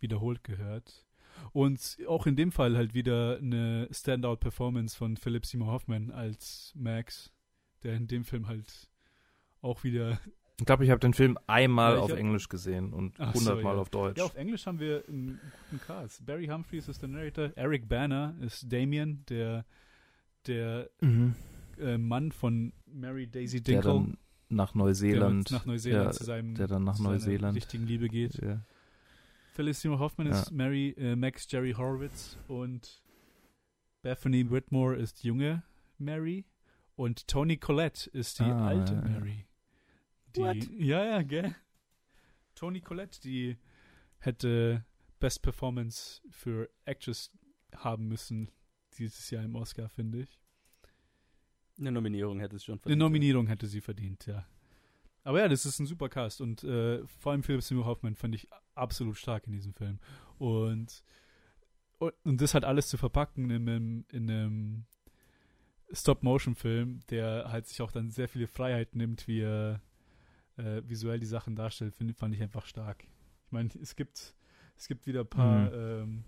wiederholt 0.00 0.44
gehört. 0.44 1.04
Und 1.52 1.98
auch 2.06 2.26
in 2.26 2.36
dem 2.36 2.52
Fall 2.52 2.76
halt 2.76 2.94
wieder 2.94 3.38
eine 3.38 3.88
Standout-Performance 3.90 4.96
von 4.96 5.16
Philip 5.16 5.46
Seymour 5.46 5.72
Hoffman 5.72 6.10
als 6.10 6.72
Max, 6.76 7.32
der 7.82 7.94
in 7.94 8.06
dem 8.06 8.24
Film 8.24 8.48
halt 8.48 8.88
auch 9.60 9.84
wieder. 9.84 10.20
Ich 10.58 10.66
glaube, 10.66 10.84
ich 10.84 10.90
habe 10.90 11.00
den 11.00 11.14
Film 11.14 11.38
einmal 11.46 11.94
Ja, 11.94 12.00
auf 12.00 12.10
hab- 12.10 12.18
Englisch 12.18 12.48
gesehen 12.48 12.92
und 12.92 13.14
Ach 13.20 13.32
so, 13.34 13.40
hundertmal 13.40 13.76
ja. 13.76 13.80
auf 13.80 13.90
Deutsch. 13.90 14.18
Ja, 14.18 14.24
auf 14.24 14.34
Englisch 14.34 14.66
haben 14.66 14.80
wir 14.80 15.04
einen 15.08 15.40
guten 15.70 15.84
Cast. 15.86 16.26
Barry 16.26 16.46
Humphries 16.46 16.88
ist 16.88 17.00
der 17.00 17.08
Narrator, 17.08 17.52
Eric 17.54 17.88
Banner 17.88 18.34
ist 18.40 18.70
Damien, 18.72 19.24
der, 19.28 19.64
der 20.46 20.90
mhm. 21.00 21.36
Äh, 21.80 21.98
Mann 21.98 22.32
von 22.32 22.72
Mary 22.86 23.26
Daisy 23.26 23.62
Der 23.62 23.76
Dinkle, 23.82 23.92
dann 23.92 24.18
nach 24.48 24.72
der 24.72 24.78
Neuseeland. 24.78 25.50
nach 25.50 25.66
Neuseeland 25.66 26.04
ja, 26.06 26.10
zu 26.12 26.24
seinem 26.24 26.54
der 26.54 26.66
dann 26.66 26.84
nach 26.84 26.98
Neuseeland. 26.98 27.56
richtigen 27.56 27.86
Liebe 27.86 28.08
geht. 28.08 28.34
Ja. 28.42 28.60
Phyllis 29.52 29.80
Seymour 29.80 29.98
Hoffman 29.98 30.26
ist 30.28 30.50
Ja. 30.50 30.56
Mary, 30.56 30.90
äh, 30.98 31.16
Max 31.16 31.46
Jerry 31.50 31.72
Horowitz 31.72 32.38
und 32.48 33.02
Bethany 34.02 34.50
Whitmore 34.50 34.96
ist 34.96 35.24
junge 35.24 35.62
Mary 35.98 36.44
und 36.96 37.26
Tony 37.28 37.56
Collette 37.56 38.08
ist 38.10 38.38
die 38.38 38.44
Ah, 38.44 38.66
alte 38.68 38.94
ja, 38.94 39.02
ja. 39.02 39.08
Mary. 39.08 39.46
Die, 40.36 40.40
What? 40.40 40.56
Ja, 40.78 41.04
ja, 41.04 41.22
gell? 41.22 41.54
Tony 42.54 42.80
Collette, 42.80 43.20
die 43.20 43.56
hätte 44.18 44.84
Best 45.20 45.42
Performance 45.42 46.20
für 46.30 46.68
Actress 46.84 47.30
haben 47.74 48.08
müssen 48.08 48.50
dieses 48.98 49.30
Jahr 49.30 49.44
im 49.44 49.54
Oscar, 49.56 49.88
finde 49.88 50.20
ich. 50.22 50.38
Eine 51.78 51.92
Nominierung 51.92 52.40
hätte 52.40 52.56
es 52.56 52.64
schon 52.64 52.74
Eine 52.74 52.80
verdient. 52.80 52.98
Nominierung 53.00 53.46
hätte 53.46 53.66
sie 53.66 53.80
verdient, 53.80 54.26
ja. 54.26 54.46
Aber 55.24 55.40
ja, 55.40 55.48
das 55.48 55.66
ist 55.66 55.78
ein 55.78 55.86
super 55.86 56.08
Cast 56.08 56.40
und 56.40 56.64
äh, 56.64 57.06
vor 57.06 57.32
allem 57.32 57.42
Philip 57.42 57.62
Seymour 57.62 57.86
Hoffman 57.86 58.14
fand 58.14 58.34
ich 58.34 58.48
absolut 58.74 59.16
stark 59.16 59.46
in 59.46 59.52
diesem 59.52 59.74
Film. 59.74 59.98
Und, 60.38 61.02
und, 61.98 62.14
und 62.24 62.40
das 62.40 62.54
halt 62.54 62.64
alles 62.64 62.88
zu 62.88 62.96
verpacken 62.96 63.50
in 63.50 63.68
einem, 63.68 64.04
in 64.10 64.30
einem 64.30 64.86
Stop-Motion-Film, 65.92 67.00
der 67.10 67.50
halt 67.50 67.66
sich 67.66 67.82
auch 67.82 67.92
dann 67.92 68.10
sehr 68.10 68.28
viele 68.28 68.46
Freiheiten 68.46 68.98
nimmt, 68.98 69.28
wie 69.28 69.40
er 69.40 69.82
äh, 70.56 70.82
visuell 70.86 71.20
die 71.20 71.26
Sachen 71.26 71.56
darstellt, 71.56 71.94
find, 71.94 72.16
fand 72.16 72.34
ich 72.34 72.42
einfach 72.42 72.66
stark. 72.66 73.04
Ich 73.46 73.52
meine, 73.52 73.70
es 73.80 73.96
gibt, 73.96 74.34
es 74.76 74.88
gibt 74.88 75.06
wieder 75.06 75.20
ein 75.20 75.30
paar 75.30 75.72
ähm, 75.72 76.24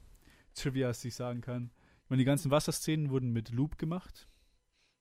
Trivias, 0.55 1.01
die 1.01 1.09
ich 1.09 1.15
sagen 1.15 1.41
kann. 1.41 1.71
Ich 2.05 2.11
meine, 2.11 2.21
die 2.21 2.27
ganzen 2.27 2.51
Wasserszenen 2.51 3.11
wurden 3.11 3.33
mit 3.33 3.51
Loop 3.51 3.79
gemacht. 3.79 4.29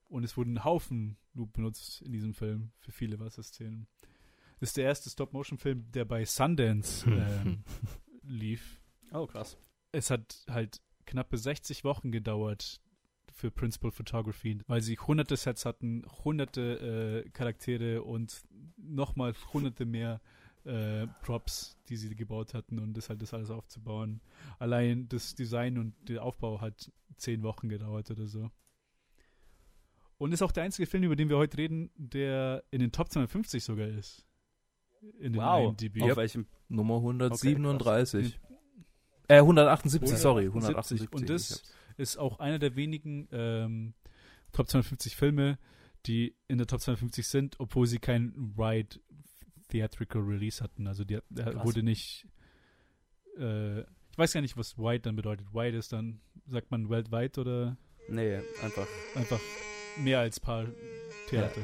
Und 0.09 0.23
es 0.23 0.35
wurden 0.35 0.57
ein 0.57 0.63
Haufen 0.63 1.17
Loop 1.33 1.53
benutzt 1.53 2.01
in 2.01 2.11
diesem 2.11 2.33
Film 2.33 2.71
für 2.79 2.91
viele 2.91 3.19
Wasserszenen. 3.19 3.87
Das 4.59 4.71
ist 4.71 4.77
der 4.77 4.85
erste 4.85 5.09
Stop-Motion-Film, 5.09 5.91
der 5.91 6.03
bei 6.03 6.25
Sundance 6.25 7.09
ähm, 7.09 7.63
lief. 8.23 8.81
Oh, 9.13 9.25
krass. 9.25 9.57
Es 9.91 10.09
hat 10.09 10.43
halt 10.49 10.81
knappe 11.05 11.37
60 11.37 11.83
Wochen 11.83 12.11
gedauert 12.11 12.81
für 13.31 13.51
Principal 13.51 13.91
Photography, 13.91 14.59
weil 14.67 14.81
sie 14.81 14.97
hunderte 14.97 15.37
Sets 15.37 15.65
hatten, 15.65 16.03
hunderte 16.25 17.23
äh, 17.25 17.29
Charaktere 17.29 18.03
und 18.03 18.43
nochmal 18.75 19.33
hunderte 19.53 19.85
mehr 19.85 20.19
äh, 20.65 21.07
Props, 21.21 21.77
die 21.87 21.95
sie 21.95 22.13
gebaut 22.15 22.53
hatten 22.53 22.79
und 22.79 22.97
das 22.97 23.09
halt 23.09 23.21
das 23.21 23.33
alles 23.33 23.49
aufzubauen. 23.49 24.19
Allein 24.57 25.07
das 25.07 25.35
Design 25.35 25.77
und 25.77 25.93
der 26.09 26.23
Aufbau 26.23 26.59
hat 26.59 26.91
zehn 27.15 27.43
Wochen 27.43 27.69
gedauert 27.69 28.11
oder 28.11 28.27
so. 28.27 28.51
Und 30.19 30.33
ist 30.33 30.41
auch 30.41 30.51
der 30.51 30.63
einzige 30.63 30.85
Film, 30.85 31.03
über 31.03 31.15
den 31.15 31.29
wir 31.29 31.37
heute 31.37 31.57
reden, 31.57 31.89
der 31.95 32.63
in 32.71 32.81
den 32.81 32.91
Top 32.91 33.09
250 33.09 33.63
sogar 33.63 33.87
ist. 33.87 34.25
In 35.17 35.31
den 35.33 35.41
Wow. 35.41 35.69
IMDb. 35.69 36.03
Auf 36.03 36.17
welchem? 36.17 36.45
Nummer 36.67 36.97
137. 36.97 38.37
Okay, 38.37 38.49
äh, 39.29 39.37
178, 39.37 40.17
sorry. 40.17 40.45
178. 40.47 41.07
178. 41.07 41.13
Und 41.13 41.29
das 41.29 41.63
ist 41.97 42.17
auch 42.17 42.39
einer 42.39 42.59
der 42.59 42.75
wenigen 42.75 43.29
ähm, 43.31 43.93
Top 44.51 44.67
250 44.67 45.15
Filme, 45.15 45.57
die 46.05 46.35
in 46.49 46.57
der 46.57 46.67
Top 46.67 46.81
250 46.81 47.25
sind, 47.25 47.55
obwohl 47.59 47.87
sie 47.87 47.99
kein 47.99 48.33
Wide 48.57 48.99
Theatrical 49.69 50.21
Release 50.21 50.61
hatten. 50.61 50.85
Also 50.85 51.05
der, 51.05 51.23
der 51.29 51.63
wurde 51.63 51.81
nicht. 51.81 52.27
Äh, 53.37 53.81
ich 53.81 54.17
weiß 54.17 54.33
gar 54.33 54.41
nicht, 54.41 54.57
was 54.57 54.77
Wide 54.77 54.99
dann 54.99 55.15
bedeutet. 55.15 55.47
Wide 55.53 55.77
ist 55.77 55.93
dann, 55.93 56.19
sagt 56.45 56.71
man 56.71 56.89
weltweit 56.89 57.37
oder 57.37 57.77
Nee, 58.09 58.41
einfach. 58.63 58.87
einfach 59.15 59.39
mehr 59.97 60.19
als 60.19 60.39
paar 60.39 60.65
Theater? 61.29 61.61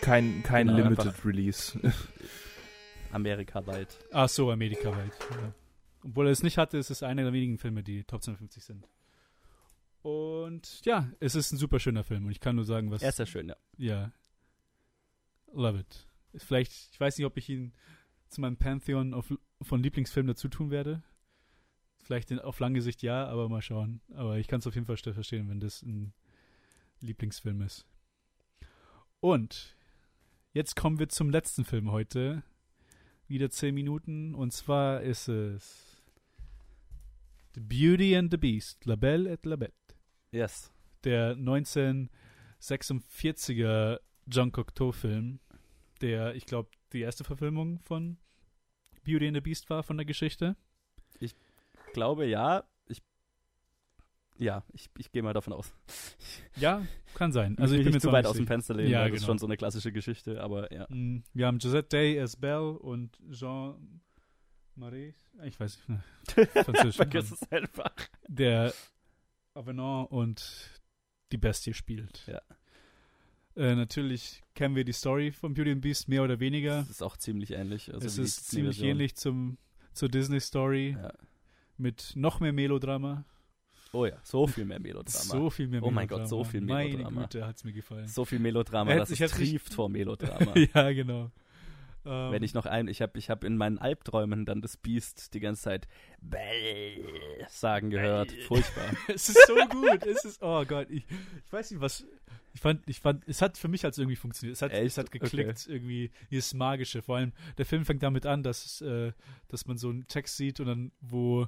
kein 0.00 0.42
kein 0.42 0.66
Genau, 0.68 0.78
Limited. 0.78 1.24
Release. 1.24 1.78
amerikaweit. 3.12 3.98
Ach 4.12 4.28
so, 4.28 4.50
amerikaweit. 4.50 5.12
Ja. 5.30 5.52
Obwohl 6.04 6.26
er 6.26 6.32
es 6.32 6.42
nicht 6.42 6.58
hatte, 6.58 6.78
ist 6.78 6.90
es 6.90 7.02
einer 7.02 7.22
der 7.24 7.32
wenigen 7.32 7.58
Filme, 7.58 7.82
die 7.82 8.04
Top 8.04 8.22
250 8.22 8.64
sind. 8.64 8.86
Und 10.02 10.84
ja, 10.84 11.10
es 11.20 11.34
ist 11.34 11.52
ein 11.52 11.56
super 11.58 11.80
schöner 11.80 12.04
Film 12.04 12.24
und 12.26 12.30
ich 12.30 12.40
kann 12.40 12.56
nur 12.56 12.64
sagen, 12.64 12.90
was. 12.90 13.02
Er 13.02 13.08
ist 13.10 13.16
sehr 13.16 13.26
schön, 13.26 13.48
ja. 13.48 13.56
Ja. 13.76 14.12
Love 15.52 15.80
it. 15.80 16.06
Vielleicht, 16.36 16.72
ich 16.92 17.00
weiß 17.00 17.18
nicht, 17.18 17.26
ob 17.26 17.36
ich 17.36 17.48
ihn 17.48 17.72
zu 18.28 18.40
meinem 18.40 18.56
Pantheon 18.56 19.14
auf, 19.14 19.32
von 19.62 19.82
Lieblingsfilmen 19.82 20.28
dazu 20.28 20.48
tun 20.48 20.70
werde. 20.70 21.02
Vielleicht 22.04 22.30
in, 22.30 22.38
auf 22.38 22.60
lange 22.60 22.80
Sicht 22.80 23.02
ja, 23.02 23.26
aber 23.26 23.48
mal 23.48 23.62
schauen. 23.62 24.00
Aber 24.14 24.38
ich 24.38 24.46
kann 24.46 24.60
es 24.60 24.66
auf 24.66 24.74
jeden 24.74 24.86
Fall 24.86 24.96
st- 24.96 25.12
verstehen, 25.14 25.48
wenn 25.48 25.60
das 25.60 25.82
ein 25.82 26.12
Lieblingsfilm 27.00 27.62
ist. 27.62 27.86
Und 29.20 29.76
jetzt 30.52 30.76
kommen 30.76 30.98
wir 30.98 31.08
zum 31.08 31.30
letzten 31.30 31.64
Film 31.64 31.90
heute. 31.90 32.42
Wieder 33.26 33.50
zehn 33.50 33.74
Minuten. 33.74 34.34
Und 34.34 34.52
zwar 34.52 35.02
ist 35.02 35.28
es 35.28 36.02
The 37.54 37.60
Beauty 37.60 38.16
and 38.16 38.30
the 38.30 38.36
Beast, 38.36 38.84
La 38.84 38.96
Belle 38.96 39.30
et 39.30 39.44
la 39.44 39.56
Bête 39.56 39.72
Yes. 40.30 40.72
der 41.04 41.36
1946er 41.36 44.00
John 44.26 44.52
Cocteau-Film, 44.52 45.40
der, 46.00 46.34
ich 46.34 46.46
glaube, 46.46 46.70
die 46.92 47.00
erste 47.00 47.24
Verfilmung 47.24 47.78
von 47.80 48.18
Beauty 49.04 49.26
and 49.26 49.36
the 49.36 49.40
Beast 49.40 49.68
war 49.70 49.82
von 49.82 49.96
der 49.96 50.06
Geschichte. 50.06 50.56
Ich 51.18 51.34
glaube, 51.92 52.26
ja. 52.26 52.64
Ich. 54.38 54.44
Ja, 54.44 54.62
ich, 54.72 54.88
ich 54.98 55.10
gehe 55.10 55.22
mal 55.22 55.32
davon 55.34 55.52
aus. 55.52 55.72
Ja, 56.56 56.86
kann 57.14 57.32
sein. 57.32 57.58
Also 57.58 57.74
ich 57.74 57.80
bin 57.80 57.88
mir 57.88 57.94
nicht 57.96 58.02
zu 58.02 58.12
weit 58.12 58.26
aus 58.26 58.36
dem. 58.36 58.46
Fenster 58.46 58.74
lehnen, 58.74 58.90
Ja, 58.90 59.00
weil 59.00 59.10
das 59.10 59.16
ist 59.16 59.20
genau. 59.22 59.30
schon 59.32 59.38
so 59.38 59.46
eine 59.46 59.56
klassische 59.56 59.92
Geschichte, 59.92 60.40
aber 60.42 60.72
ja. 60.72 60.86
Mm, 60.88 61.22
Wir 61.34 61.46
haben 61.46 61.58
Josette 61.58 61.88
Day 61.88 62.20
as 62.20 62.36
Belle 62.36 62.78
und 62.78 63.18
Jean 63.32 64.00
Marais, 64.76 65.14
ich 65.44 65.58
weiß 65.58 65.76
nicht, 65.76 65.88
ne, 65.88 66.02
Französisch, 66.64 66.96
Vergiss 66.96 67.32
es 67.32 67.50
einfach. 67.50 67.92
der 68.28 68.72
Avenant 69.54 70.10
und 70.12 70.80
die 71.32 71.36
Bestie 71.38 71.74
spielt. 71.74 72.24
Ja. 72.28 72.40
Äh, 73.56 73.74
natürlich 73.74 74.40
kennen 74.54 74.76
wir 74.76 74.84
die 74.84 74.92
Story 74.92 75.32
von 75.32 75.52
Beauty 75.54 75.72
and 75.72 75.82
the 75.82 75.88
Beast 75.88 76.08
mehr 76.08 76.22
oder 76.22 76.38
weniger. 76.38 76.78
Das 76.82 76.90
ist 76.90 77.02
auch 77.02 77.16
ziemlich 77.16 77.50
ähnlich. 77.50 77.92
Also 77.92 78.06
es 78.06 78.18
ist 78.18 78.48
ziemlich 78.50 78.80
ähnlich 78.82 79.16
zum, 79.16 79.58
zur 79.94 80.08
Disney-Story 80.08 80.96
Ja. 81.00 81.12
mit 81.76 82.12
noch 82.14 82.38
mehr 82.38 82.52
Melodrama. 82.52 83.24
Oh 83.92 84.06
ja, 84.06 84.16
so 84.22 84.46
viel 84.46 84.64
mehr 84.64 84.78
Melodrama. 84.80 85.18
So 85.24 85.50
viel 85.50 85.68
mehr 85.68 85.82
Oh 85.82 85.90
Melodrama. 85.90 85.94
mein 85.94 86.08
Gott, 86.08 86.28
so 86.28 86.44
viel 86.44 86.60
Meine 86.60 86.90
Melodrama. 86.90 87.22
Güte, 87.22 87.46
hat's 87.46 87.64
mir 87.64 87.72
gefallen. 87.72 88.06
So 88.06 88.24
viel 88.24 88.38
Melodrama, 88.38 88.94
dass 88.94 89.10
ich 89.10 89.20
es 89.20 89.32
trieft 89.32 89.72
vor 89.72 89.88
Melodrama. 89.88 90.52
ja, 90.74 90.92
genau. 90.92 91.30
Ähm, 92.04 92.32
Wenn 92.32 92.42
ich 92.42 92.54
noch 92.54 92.66
ein, 92.66 92.88
ich 92.88 93.02
habe 93.02 93.18
ich 93.18 93.28
hab 93.28 93.44
in 93.44 93.56
meinen 93.56 93.78
Albträumen 93.78 94.46
dann 94.46 94.60
das 94.60 94.76
Beast 94.76 95.34
die 95.34 95.40
ganze 95.40 95.62
Zeit 95.62 95.88
Bell 96.20 97.04
sagen 97.48 97.90
gehört. 97.90 98.28
Bell. 98.28 98.42
Furchtbar. 98.42 98.84
es 99.14 99.28
ist 99.28 99.46
so 99.46 99.54
gut. 99.68 100.04
es 100.06 100.24
ist, 100.24 100.42
oh 100.42 100.64
Gott, 100.64 100.88
ich, 100.90 101.04
ich 101.44 101.52
weiß 101.52 101.70
nicht, 101.70 101.80
was. 101.80 102.06
Ich 102.54 102.62
fand, 102.62 102.88
ich 102.88 102.98
fand, 102.98 103.28
es 103.28 103.40
hat 103.40 103.56
für 103.56 103.68
mich 103.68 103.84
als 103.84 103.98
irgendwie 103.98 104.16
funktioniert. 104.16 104.56
Es 104.56 104.62
hat, 104.62 104.72
Echt? 104.72 104.86
es 104.86 104.98
hat 104.98 105.12
geklickt, 105.12 105.68
irgendwie 105.68 106.10
dieses 106.30 106.54
Magische. 106.54 107.02
Vor 107.02 107.16
allem, 107.16 107.32
der 107.56 107.66
Film 107.66 107.84
fängt 107.84 108.02
damit 108.02 108.26
an, 108.26 108.42
dass, 108.42 108.80
äh, 108.80 109.12
dass 109.46 109.66
man 109.66 109.76
so 109.78 109.90
einen 109.90 110.08
Text 110.08 110.36
sieht 110.38 110.58
und 110.58 110.66
dann, 110.66 110.92
wo 111.00 111.46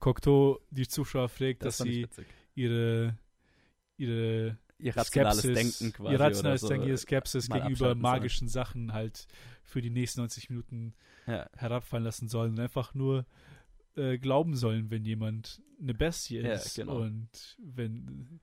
Cocteau 0.00 0.60
die 0.70 0.88
Zuschauer 0.88 1.28
fragt, 1.28 1.62
dass 1.64 1.76
fand 1.78 1.90
ich 1.90 1.96
sie 1.96 2.02
witzig. 2.04 2.26
ihre, 2.54 3.16
ihre 3.96 4.58
Irrationales 4.78 5.40
Skepsis, 5.42 5.78
Denken 5.78 5.92
quasi. 5.96 6.12
Ihr 6.14 6.20
rationales 6.20 6.62
oder 6.62 6.68
so. 6.68 6.68
Denken, 6.68 6.88
ihre 6.88 6.96
Skepsis 6.98 7.48
mal 7.48 7.56
gegenüber 7.56 7.72
abschalten 7.90 8.00
sollen. 8.02 8.12
magischen 8.14 8.48
Sachen 8.48 8.92
halt 8.94 9.26
für 9.62 9.82
die 9.82 9.90
nächsten 9.90 10.20
90 10.20 10.48
Minuten 10.50 10.94
Ja. 11.26 11.48
herabfallen 11.54 12.04
lassen 12.04 12.28
sollen 12.28 12.52
und 12.52 12.60
einfach 12.60 12.94
nur 12.94 13.26
äh, 13.96 14.16
glauben 14.18 14.56
sollen, 14.56 14.90
wenn 14.90 15.04
jemand 15.04 15.60
eine 15.80 15.92
Bestie 15.94 16.38
Ja, 16.38 16.54
ist 16.54 16.76
genau. 16.76 17.02
und 17.02 17.58
wenn 17.58 18.40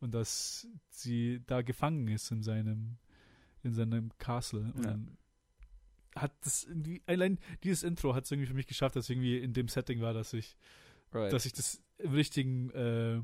und 0.00 0.14
dass 0.14 0.66
sie 0.90 1.42
da 1.46 1.62
gefangen 1.62 2.08
ist 2.08 2.30
in 2.30 2.42
seinem 2.42 2.96
in 3.62 3.72
seinem 3.74 4.10
Castle 4.18 4.72
und 4.74 4.84
Ja. 4.84 4.98
hat 6.22 6.32
das 6.44 6.64
irgendwie 6.64 7.02
allein 7.06 7.38
dieses 7.62 7.82
Intro 7.82 8.14
hat 8.14 8.24
es 8.24 8.30
irgendwie 8.30 8.48
für 8.48 8.54
mich 8.54 8.66
geschafft, 8.66 8.96
dass 8.96 9.10
irgendwie 9.10 9.36
in 9.38 9.52
dem 9.52 9.68
Setting 9.68 10.00
war, 10.00 10.14
dass 10.14 10.32
ich 10.32 10.56
Right. 11.14 11.32
dass 11.32 11.46
ich 11.46 11.52
das 11.52 11.80
im 11.98 12.12
richtigen 12.12 12.70
äh, 12.70 13.22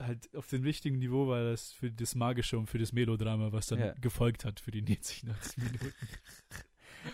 halt 0.00 0.28
auf 0.36 0.46
dem 0.46 0.62
richtigen 0.62 0.98
Niveau 0.98 1.26
war 1.26 1.42
das 1.42 1.72
für 1.72 1.90
das 1.90 2.14
Magische 2.14 2.58
und 2.58 2.66
für 2.68 2.78
das 2.78 2.92
Melodrama, 2.92 3.50
was 3.52 3.66
dann 3.66 3.78
Ja. 3.80 3.92
gefolgt 4.00 4.44
hat 4.44 4.60
für 4.60 4.70
die 4.70 4.82
90, 4.82 5.24
90 5.24 5.56
Minuten. 5.58 5.92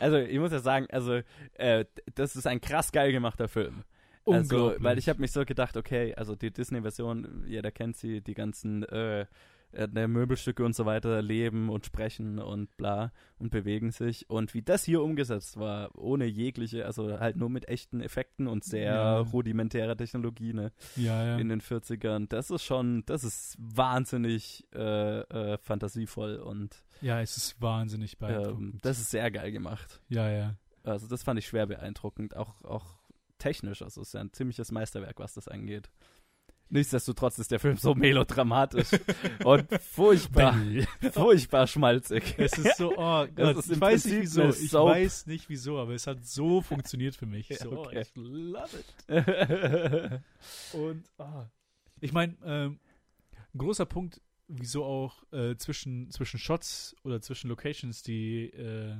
Also 0.01 0.17
ich 0.19 0.39
muss 0.39 0.53
ja 0.53 0.59
sagen, 0.61 0.87
also 0.91 1.21
äh, 1.55 1.85
das 2.15 2.37
ist 2.37 2.47
ein 2.47 2.61
krass 2.61 2.93
geil 2.93 3.13
gemachter 3.13 3.49
Film. 3.49 3.85
Also, 4.27 4.75
weil 4.79 4.97
ich 4.99 5.09
habe 5.11 5.21
mich 5.21 5.33
so 5.33 5.45
gedacht, 5.45 5.77
okay, 5.77 6.15
also 6.15 6.35
die 6.35 6.51
Disney-Version, 6.51 7.45
jeder 7.47 7.71
kennt 7.71 7.97
sie, 7.97 8.23
die 8.23 8.33
ganzen 8.33 8.83
äh, 8.85 9.27
äh, 9.75 10.07
Möbelstücke 10.09 10.65
und 10.65 10.75
so 10.75 10.87
weiter 10.87 11.21
leben 11.23 11.69
und 11.69 11.85
sprechen 11.87 12.39
und 12.39 12.77
bla 12.77 13.13
und 13.39 13.51
bewegen 13.51 13.91
sich. 13.91 14.29
Und 14.31 14.55
wie 14.55 14.63
das 14.63 14.85
hier 14.85 15.03
umgesetzt 15.03 15.59
war, 15.59 15.91
ohne 15.99 16.25
jegliche, 16.27 16.87
also 16.87 17.19
halt 17.21 17.37
nur 17.37 17.51
mit 17.51 17.69
echten 17.69 18.01
Effekten 18.01 18.47
und 18.47 18.65
sehr 18.65 18.93
Ja. 18.95 19.19
rudimentärer 19.21 19.97
Technologie, 19.97 20.53
ne, 20.53 20.73
ja, 20.97 21.25
ja. 21.25 21.39
in 21.39 21.49
den 21.49 21.61
40ern, 21.61 22.29
das 22.29 22.51
ist 22.51 22.63
schon, 22.65 23.05
das 23.07 23.25
ist 23.25 23.57
wahnsinnig 23.59 24.67
äh, 24.75 25.21
äh, 25.21 25.59
fantasievoll 25.59 26.37
und 26.37 26.83
Ja, 27.01 27.21
es 27.21 27.37
ist 27.37 27.61
wahnsinnig 27.61 28.15
ähm, 28.15 28.19
beeindruckend. 28.21 28.85
das 28.85 28.99
ist 28.99 29.11
sehr 29.11 29.31
geil 29.31 29.53
gemacht. 29.53 30.01
ja, 30.09 30.31
ja. 30.31 30.57
Also 30.87 31.07
das 31.09 31.23
fand 31.23 31.39
ich 31.39 31.47
schwer 31.47 31.65
beeindruckend, 31.67 32.37
auch, 32.37 32.63
auch 32.63 32.85
technisch. 33.39 33.81
Also 33.81 34.03
es 34.03 34.09
ist 34.09 34.13
ja 34.13 34.21
ein 34.21 34.35
ziemliches 34.35 34.71
Meisterwerk, 34.71 35.19
was 35.19 35.33
das 35.33 35.49
angeht. 35.49 35.89
Nichtsdestotrotz 36.71 37.39
ist 37.39 37.51
der 37.51 37.61
Film 37.61 37.77
so 37.77 37.95
melodramatisch 37.95 38.89
und 39.45 39.67
furchtbar, 39.81 40.57
furchtbar 41.13 41.67
schmalzig. 41.67 42.35
Es 42.39 42.59
ist 42.59 42.79
so, 42.79 42.93
oh 42.97 43.27
Gott, 43.35 43.57
ist 43.59 43.71
ich 43.71 43.81
weiß 43.81 44.05
nicht 44.07 44.15
Prinzip 44.15 44.23
wieso, 44.23 44.43
eine 44.43 44.51
ich 44.51 44.71
Soap. 44.71 44.89
weiß 44.91 45.27
nicht 45.27 45.49
wieso, 45.49 45.79
aber 45.79 45.93
es 45.93 46.07
hat 46.07 46.25
so 46.27 46.63
funktioniert 46.63 47.15
für 47.17 47.27
mich. 47.27 47.49
So, 47.65 47.79
okay. 47.79 48.03
ich 48.03 48.11
love 48.17 48.69
it. 48.77 50.23
Und 50.73 51.05
ah, 51.19 51.47
ich 52.01 52.13
meine, 52.13 52.37
ähm, 52.45 52.81
ein 53.55 53.59
großer 53.59 53.87
Punkt, 53.87 54.21
wieso 54.49 54.85
auch 54.85 55.23
äh, 55.33 55.57
zwischen, 55.57 56.11
zwischen 56.11 56.39
Shots 56.39 56.97
oder 57.05 57.21
zwischen 57.21 57.49
Locations, 57.49 58.03
die 58.03 58.47
äh, 58.51 58.97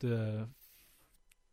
der, 0.00 0.48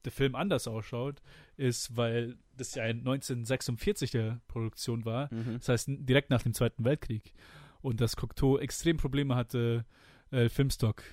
der 0.08 0.12
Film 0.14 0.36
anders 0.36 0.68
ausschaut, 0.68 1.22
ist, 1.58 1.96
weil 1.96 2.38
das 2.56 2.74
ja 2.76 2.84
ein 2.84 3.00
1946 3.00 4.12
der 4.12 4.42
Produktion 4.48 5.06
war. 5.06 5.32
Mhm. 5.34 5.56
Das 5.60 5.70
heißt, 5.70 5.88
direkt 5.90 6.30
nach 6.30 6.42
dem 6.44 6.54
Zweiten 6.54 6.84
Weltkrieg. 6.84 7.34
Und 7.82 8.02
dass 8.02 8.16
Cocteau 8.16 8.58
extrem 8.58 8.98
Probleme 8.98 9.36
hatte, 9.36 9.86
äh, 10.32 10.50
Filmstock 10.50 11.04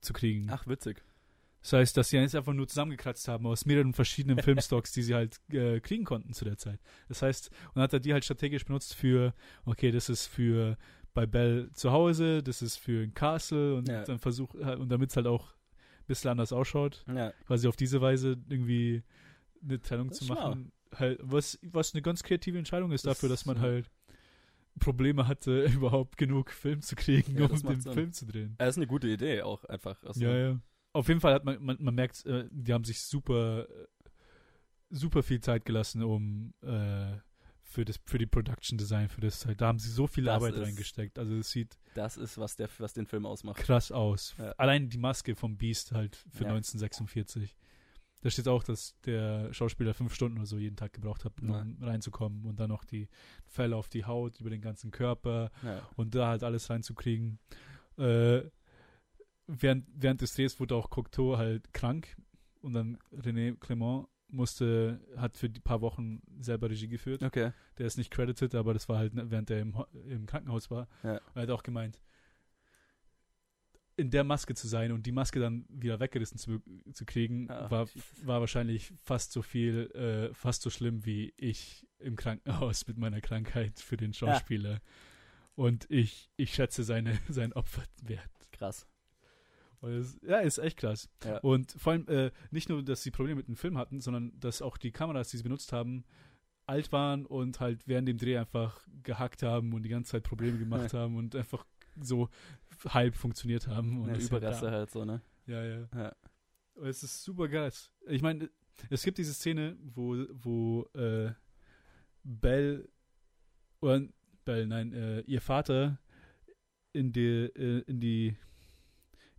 zu 0.00 0.12
kriegen. 0.12 0.48
Ach, 0.50 0.66
witzig. 0.66 1.02
Das 1.62 1.72
heißt, 1.72 1.96
dass 1.96 2.10
sie 2.10 2.18
jetzt 2.18 2.36
einfach 2.36 2.52
nur 2.52 2.68
zusammengekratzt 2.68 3.26
haben 3.26 3.46
aus 3.46 3.66
mehreren 3.66 3.92
verschiedenen 3.92 4.38
Filmstocks, 4.40 4.92
die 4.92 5.02
sie 5.02 5.14
halt 5.14 5.40
äh, 5.50 5.80
kriegen 5.80 6.04
konnten 6.04 6.32
zu 6.32 6.44
der 6.44 6.58
Zeit. 6.58 6.78
Das 7.08 7.22
heißt, 7.22 7.50
und 7.74 7.82
hat 7.82 7.92
er 7.92 7.98
die 7.98 8.12
halt 8.12 8.24
strategisch 8.24 8.64
benutzt 8.64 8.94
für, 8.94 9.34
okay, 9.64 9.90
das 9.90 10.08
ist 10.08 10.26
für 10.26 10.76
bei 11.12 11.26
Bell 11.26 11.70
zu 11.72 11.90
Hause, 11.90 12.42
das 12.42 12.62
ist 12.62 12.76
für 12.76 13.02
ein 13.02 13.14
Castle 13.14 13.74
und 13.74 13.88
Ja. 13.88 14.04
dann 14.04 14.18
versucht, 14.20 14.54
und 14.54 14.88
damit 14.90 15.10
es 15.10 15.16
halt 15.16 15.26
auch 15.26 15.55
bisschen 16.06 16.30
anders 16.30 16.52
ausschaut, 16.52 17.04
Ja. 17.08 17.32
quasi 17.46 17.68
auf 17.68 17.76
diese 17.76 18.00
Weise 18.00 18.36
irgendwie 18.48 19.02
eine 19.62 19.80
Trennung 19.80 20.12
zu 20.12 20.24
schlau. 20.24 20.34
machen. 20.34 20.72
Halt, 20.94 21.18
was, 21.22 21.58
was 21.62 21.94
eine 21.94 22.02
ganz 22.02 22.22
kreative 22.22 22.58
Entscheidung 22.58 22.92
ist 22.92 23.04
Das- 23.06 23.16
dafür, 23.18 23.28
dass 23.28 23.44
man 23.46 23.60
halt 23.60 23.90
Probleme 24.78 25.26
hatte, 25.26 25.64
überhaupt 25.82 26.16
genug 26.16 26.50
Film 26.50 26.80
zu 26.82 26.96
kriegen, 26.96 27.36
Ja, 27.38 27.46
um 27.46 27.60
den 27.62 27.80
Sinn. 27.80 27.92
Film 27.92 28.12
zu 28.12 28.26
drehen. 28.26 28.54
Das 28.58 28.70
ist 28.70 28.76
eine 28.76 28.86
gute 28.86 29.08
Idee 29.08 29.42
auch 29.42 29.64
einfach. 29.64 30.02
Also, 30.04 30.20
Ja, 30.22 30.36
ja. 30.36 30.60
auf 30.92 31.08
jeden 31.08 31.20
Fall 31.20 31.34
hat 31.34 31.44
man, 31.44 31.62
man, 31.62 31.76
man 31.80 31.94
merkt, 31.94 32.24
äh, 32.26 32.46
die 32.50 32.72
haben 32.72 32.84
sich 32.84 33.00
super, 33.02 33.66
äh, 33.68 33.86
super 34.90 35.22
viel 35.22 35.40
Zeit 35.40 35.64
gelassen, 35.64 36.02
um 36.02 36.54
äh, 36.62 37.16
für 37.76 37.84
das, 37.84 38.00
für 38.06 38.16
die 38.16 38.24
Production 38.26 38.78
Design, 38.78 39.10
für 39.10 39.20
das 39.20 39.44
halt, 39.44 39.60
da 39.60 39.66
haben 39.66 39.78
sie 39.78 39.90
so 39.90 40.06
viel 40.06 40.24
Das 40.24 40.36
Arbeit 40.36 40.54
ist- 40.54 40.62
reingesteckt. 40.62 41.18
Also 41.18 41.34
es 41.36 41.50
sieht 41.50 41.78
Das 41.94 42.16
ist, 42.16 42.38
was, 42.38 42.56
der, 42.56 42.70
was 42.78 42.94
den 42.94 43.04
Film 43.06 43.26
ausmacht. 43.26 43.58
krass 43.58 43.92
aus. 43.92 44.34
Ja. 44.38 44.52
Allein 44.52 44.88
die 44.88 44.96
Maske 44.96 45.36
vom 45.36 45.58
Beast 45.58 45.92
halt 45.92 46.16
für 46.32 46.44
Ja. 46.44 46.50
1946. 46.54 47.54
Da 48.22 48.30
steht 48.30 48.48
auch, 48.48 48.62
dass 48.62 48.98
der 49.04 49.52
Schauspieler 49.52 49.92
fünf 49.92 50.14
Stunden 50.14 50.38
oder 50.38 50.46
so 50.46 50.56
jeden 50.58 50.74
Tag 50.76 50.94
gebraucht 50.94 51.26
hat, 51.26 51.38
um 51.42 51.50
Ja. 51.50 51.66
reinzukommen 51.86 52.46
und 52.46 52.58
dann 52.58 52.70
noch 52.70 52.84
die 52.84 53.08
Fälle 53.46 53.76
auf 53.76 53.90
die 53.90 54.06
Haut, 54.06 54.40
über 54.40 54.48
den 54.48 54.62
ganzen 54.62 54.90
Körper 54.90 55.50
und 55.96 56.14
da 56.14 56.28
halt 56.28 56.42
alles 56.42 56.70
reinzukriegen. 56.70 57.38
Äh, 57.98 58.40
während, 59.46 59.86
während 59.94 60.22
des 60.22 60.32
Drehs 60.34 60.58
wurde 60.58 60.74
auch 60.76 60.88
Cocteau 60.88 61.36
halt 61.36 61.72
krank 61.74 62.16
und 62.62 62.72
dann 62.72 62.96
René 63.12 63.54
Clement 63.58 64.08
musste, 64.28 65.00
hat 65.16 65.36
für 65.36 65.48
die 65.48 65.60
paar 65.60 65.80
Wochen 65.80 66.20
selber 66.40 66.70
Regie 66.70 66.88
geführt. 66.88 67.22
Okay. 67.22 67.52
Der 67.78 67.86
ist 67.86 67.96
nicht 67.96 68.10
credited, 68.10 68.54
aber 68.54 68.74
das 68.74 68.88
war 68.88 68.98
halt, 68.98 69.12
während 69.14 69.50
er 69.50 69.60
im, 69.60 69.76
im 70.08 70.26
Krankenhaus 70.26 70.70
war. 70.70 70.88
Ja. 71.02 71.14
Und 71.14 71.36
er 71.36 71.42
hat 71.42 71.50
auch 71.50 71.62
gemeint, 71.62 72.00
in 73.96 74.10
der 74.10 74.24
Maske 74.24 74.54
zu 74.54 74.68
sein 74.68 74.92
und 74.92 75.06
die 75.06 75.12
Maske 75.12 75.40
dann 75.40 75.64
wieder 75.68 75.98
weggerissen 76.00 76.38
zu, 76.38 76.60
zu 76.92 77.06
kriegen, 77.06 77.50
Ah, 77.50 77.70
war, 77.70 77.86
Jesus. 77.86 78.26
war 78.26 78.40
wahrscheinlich 78.40 78.92
fast 79.00 79.32
so 79.32 79.40
viel, 79.42 79.90
äh, 79.92 80.34
fast 80.34 80.62
so 80.62 80.70
schlimm 80.70 81.06
wie 81.06 81.32
ich 81.38 81.86
im 81.98 82.16
Krankenhaus 82.16 82.86
mit 82.86 82.98
meiner 82.98 83.20
Krankheit 83.22 83.78
für 83.80 83.96
den 83.96 84.12
Schauspieler. 84.12 84.80
Und 85.54 85.86
ich, 85.90 86.30
ich 86.36 86.52
schätze 86.52 86.84
seine, 86.84 87.18
seinen 87.30 87.54
Opferwert. 87.54 88.30
Krass. 88.52 88.86
Es, 89.86 90.18
ja, 90.22 90.38
ist 90.38 90.58
echt 90.58 90.78
krass. 90.78 91.08
Ja. 91.24 91.38
Und 91.38 91.72
vor 91.72 91.92
allem 91.92 92.06
äh, 92.08 92.30
nicht 92.50 92.68
nur, 92.68 92.82
dass 92.82 93.02
sie 93.02 93.10
Probleme 93.10 93.36
mit 93.36 93.48
dem 93.48 93.56
Film 93.56 93.78
hatten, 93.78 94.00
sondern 94.00 94.32
dass 94.38 94.62
auch 94.62 94.76
die 94.76 94.92
Kameras, 94.92 95.30
die 95.30 95.38
sie 95.38 95.42
benutzt 95.42 95.72
haben, 95.72 96.04
alt 96.66 96.92
waren 96.92 97.26
und 97.26 97.60
halt 97.60 97.86
während 97.86 98.08
dem 98.08 98.18
Dreh 98.18 98.38
einfach 98.38 98.80
gehackt 99.02 99.42
haben 99.42 99.72
und 99.72 99.82
die 99.82 99.88
ganze 99.88 100.12
Zeit 100.12 100.24
Probleme 100.24 100.58
gemacht 100.58 100.92
haben 100.94 101.16
und 101.16 101.36
einfach 101.36 101.64
so 102.00 102.28
halb 102.88 103.14
funktioniert 103.14 103.68
haben. 103.68 104.02
Und 104.02 104.08
Ja, 104.08 104.14
das 104.14 104.24
ist 104.24 104.30
Überreste 104.30 104.70
halt 104.70 104.90
so, 104.90 105.04
ne? 105.04 105.22
Ja, 105.46 105.64
ja. 105.64 105.88
Ja. 105.94 106.16
Es 106.82 107.02
ist 107.02 107.22
super 107.22 107.48
geil. 107.48 107.72
Ich 108.08 108.20
meine, 108.20 108.50
es 108.90 109.02
gibt 109.02 109.18
diese 109.18 109.32
Szene, 109.32 109.76
wo, 109.80 110.16
wo 110.32 110.82
äh, 110.94 111.32
Belle 112.22 112.88
oder 113.80 114.06
Belle, 114.44 114.66
nein, 114.66 114.92
äh, 114.92 115.20
ihr 115.20 115.40
Vater 115.40 115.98
in 116.92 117.12
die, 117.12 117.50
äh, 117.54 117.82
in 117.86 118.00
die 118.00 118.36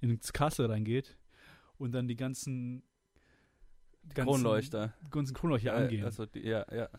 ins 0.01 0.31
Castle 0.33 0.69
reingeht 0.69 1.17
und 1.77 1.91
dann 1.93 2.07
die 2.07 2.15
ganzen 2.15 2.83
ganzen- 4.13 4.25
Kronleuchter. 4.25 4.93
die 5.05 5.09
ganzen 5.09 5.33
Kronleuchter 5.33 5.73
Äh, 5.73 5.83
angehen. 5.83 6.05
Also, 6.05 6.25
die, 6.25 6.41
ja, 6.41 6.65
ja. 6.73 6.89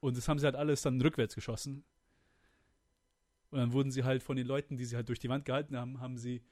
Und 0.00 0.16
das 0.16 0.28
haben 0.28 0.38
sie 0.38 0.46
halt 0.46 0.56
alles 0.56 0.82
dann 0.82 1.00
rückwärts 1.00 1.34
geschossen. 1.34 1.84
Und 3.50 3.58
dann 3.58 3.72
wurden 3.72 3.90
sie 3.90 4.04
halt 4.04 4.22
von 4.22 4.36
den 4.36 4.46
Leuten, 4.46 4.76
die 4.76 4.84
sie 4.84 4.96
halt 4.96 5.08
durch 5.08 5.18
die 5.18 5.28
Wand 5.28 5.44
gehalten 5.44 5.76
haben, 5.76 6.00
haben 6.00 6.18
sie 6.18 6.42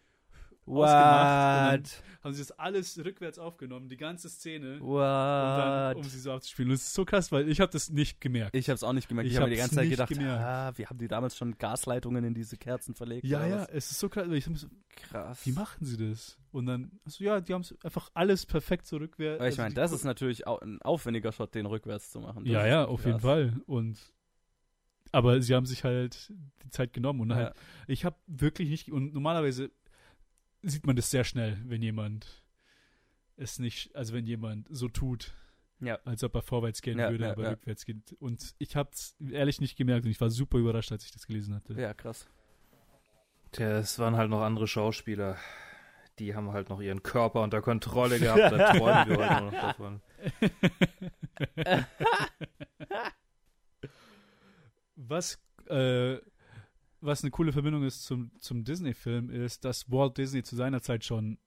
ausgemacht 0.67 1.55
dann 1.55 1.83
haben 2.25 2.33
sie 2.35 2.41
das 2.41 2.53
alles 2.59 2.99
rückwärts 3.05 3.39
aufgenommen, 3.39 3.89
die 3.89 3.97
ganze 3.97 4.29
Szene, 4.29 4.81
um, 4.81 4.97
dann, 4.99 5.97
um 5.97 6.03
What? 6.03 6.11
sie 6.11 6.19
so 6.19 6.33
abzuspielen. 6.33 6.71
Und 6.71 6.75
das 6.79 6.83
ist 6.89 6.95
so 6.95 7.05
krass, 7.05 7.31
weil 7.31 7.49
ich 7.49 7.61
habe 7.61 7.71
das 7.73 7.91
nicht 7.91 8.21
gemerkt. 8.21 8.57
Ich 8.57 8.69
hab's 8.69 8.83
auch 8.83 8.93
nicht 8.93 9.09
gemerkt. 9.09 9.29
Ich, 9.29 9.35
Ich 9.35 9.41
habe 9.41 9.51
die 9.51 9.57
ganze 9.57 9.77
Zeit 9.77 9.89
gedacht, 9.91 10.09
gemerkt. 10.09 10.43
ah, 10.43 10.73
wir 10.77 10.89
haben 10.91 10.99
die 10.99 11.09
damals 11.09 11.37
schon 11.37 11.57
Gasleitungen 11.59 12.25
in 12.25 12.35
diese 12.35 12.57
Kerzen 12.57 12.95
verlegt. 12.95 13.25
ja, 13.25 13.47
ja, 13.47 13.61
was? 13.63 13.69
es 13.69 13.91
ist 13.93 14.01
so 14.01 14.09
krass. 14.09 14.27
Ich 14.33 14.45
so, 14.55 14.67
Krass. 14.97 15.45
wie 15.47 15.53
machen 15.53 15.85
sie 15.85 15.97
das? 15.99 16.39
Und 16.53 16.67
dann, 16.67 16.91
also 17.05 17.23
ja, 17.23 17.41
die 17.41 17.53
haben 17.55 17.61
es 17.61 17.75
einfach 17.85 18.11
alles 18.15 18.47
perfekt 18.47 18.87
so 18.87 18.97
rückwärts. 18.97 19.41
Weil 19.41 19.49
ich 19.49 19.53
also 19.59 19.63
meine, 19.63 19.75
das 19.75 19.93
ist 19.93 20.05
natürlich 20.05 20.47
au 20.47 20.59
ein 20.59 20.81
aufwendiger 20.83 21.31
Shot, 21.33 21.55
den 21.55 21.67
rückwärts 21.67 22.11
zu 22.11 22.21
machen. 22.21 22.45
Das 22.45 22.53
Ja, 22.53 22.67
ja, 22.67 22.83
krass. 22.83 22.89
auf 22.89 23.05
jeden 23.05 23.21
Fall. 23.21 23.53
Und 23.67 23.99
aber 25.13 25.41
sie 25.41 25.55
haben 25.55 25.67
sich 25.67 25.85
halt 25.85 26.33
die 26.65 26.71
Zeit 26.71 26.93
genommen 26.93 27.21
und 27.21 27.31
Ja. 27.31 27.37
halt, 27.37 27.55
ich 27.87 28.05
habe 28.05 28.17
wirklich 28.27 28.69
nicht 28.69 28.91
und 28.91 29.15
normalerweise 29.15 29.71
sieht 30.71 30.87
man 30.87 30.97
das 30.97 31.11
sehr 31.11 31.25
schnell, 31.25 31.59
wenn 31.65 31.83
jemand 31.83 32.43
es 33.37 33.59
nicht, 33.59 33.95
also 33.95 34.15
wenn 34.15 34.27
jemand 34.27 34.67
so 34.71 34.89
tut, 34.89 35.33
Ja. 35.81 35.99
als 36.05 36.25
ob 36.25 36.35
er 36.35 36.43
vorwärts 36.43 36.81
gehen 36.83 36.99
Ja, 36.99 37.11
würde, 37.11 37.25
ja, 37.27 37.33
aber 37.33 37.43
ja. 37.45 37.51
rückwärts 37.51 37.85
geht. 37.85 38.13
Und 38.19 38.55
ich 38.59 38.77
habe 38.77 38.91
es 38.93 39.15
ehrlich 39.31 39.61
nicht 39.61 39.77
gemerkt 39.77 40.05
und 40.07 40.11
ich 40.11 40.21
war 40.21 40.31
super 40.31 40.59
überrascht, 40.59 40.91
als 40.93 41.05
ich 41.05 41.13
das 41.13 41.27
gelesen 41.27 41.55
hatte. 41.55 41.75
Ja, 41.75 41.93
krass. 41.95 42.27
Tja, 43.53 43.79
es 43.79 43.99
waren 43.99 44.17
halt 44.17 44.31
noch 44.31 44.43
andere 44.43 44.67
Schauspieler. 44.67 45.37
Die 46.19 46.35
haben 46.35 46.51
halt 46.53 46.71
noch 46.71 46.81
ihren 46.81 47.03
Körper 47.03 47.43
unter 47.43 47.61
Kontrolle 47.61 48.19
gehabt. 48.19 48.39
Da 48.59 48.73
träumen 48.73 49.09
wir 49.09 49.19
heute 49.19 49.45
noch 49.45 49.53
davon. 49.53 50.01
Was, 54.97 55.39
äh, 55.69 56.17
was 57.01 57.23
eine 57.23 57.31
coole 57.31 57.53
Verbindung 57.53 57.83
ist 57.85 58.05
zum, 58.05 58.31
zum 58.39 58.65
Disney-Film, 58.65 59.31
ist, 59.31 59.65
dass 59.65 59.91
Walt 59.91 60.19
Disney 60.19 60.43
zu 60.43 60.57
seiner 60.57 60.83
Zeit 60.83 61.05
schon 61.05 61.39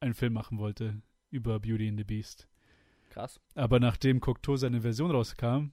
einen 0.00 0.14
Film 0.14 0.32
machen 0.32 0.58
wollte 0.58 1.02
über 1.30 1.58
Beauty 1.60 1.88
and 1.88 1.98
the 1.98 2.04
Beast. 2.04 2.48
Krass. 3.10 3.40
Aber 3.54 3.80
nachdem 3.80 4.20
Cocteau 4.20 4.56
seine 4.56 4.82
Version 4.82 5.10
rauskam, 5.10 5.72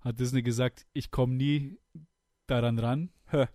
hat 0.00 0.18
Disney 0.18 0.42
gesagt, 0.42 0.86
ich 0.92 1.10
komme 1.10 1.34
nie 1.34 1.78
daran 2.46 2.78
ran 2.78 3.10
Hä. 3.28 3.46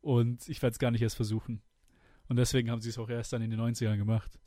und 0.00 0.48
ich 0.48 0.60
werde 0.62 0.72
es 0.72 0.78
gar 0.78 0.90
nicht 0.90 1.02
erst 1.02 1.16
versuchen. 1.16 1.62
Und 2.28 2.36
deswegen 2.36 2.70
haben 2.70 2.80
sie 2.80 2.90
es 2.90 2.98
auch 2.98 3.08
erst 3.08 3.32
dann 3.32 3.42
in 3.42 3.50
den 3.50 3.60
90ern 3.60 3.96
gemacht. 3.96 4.38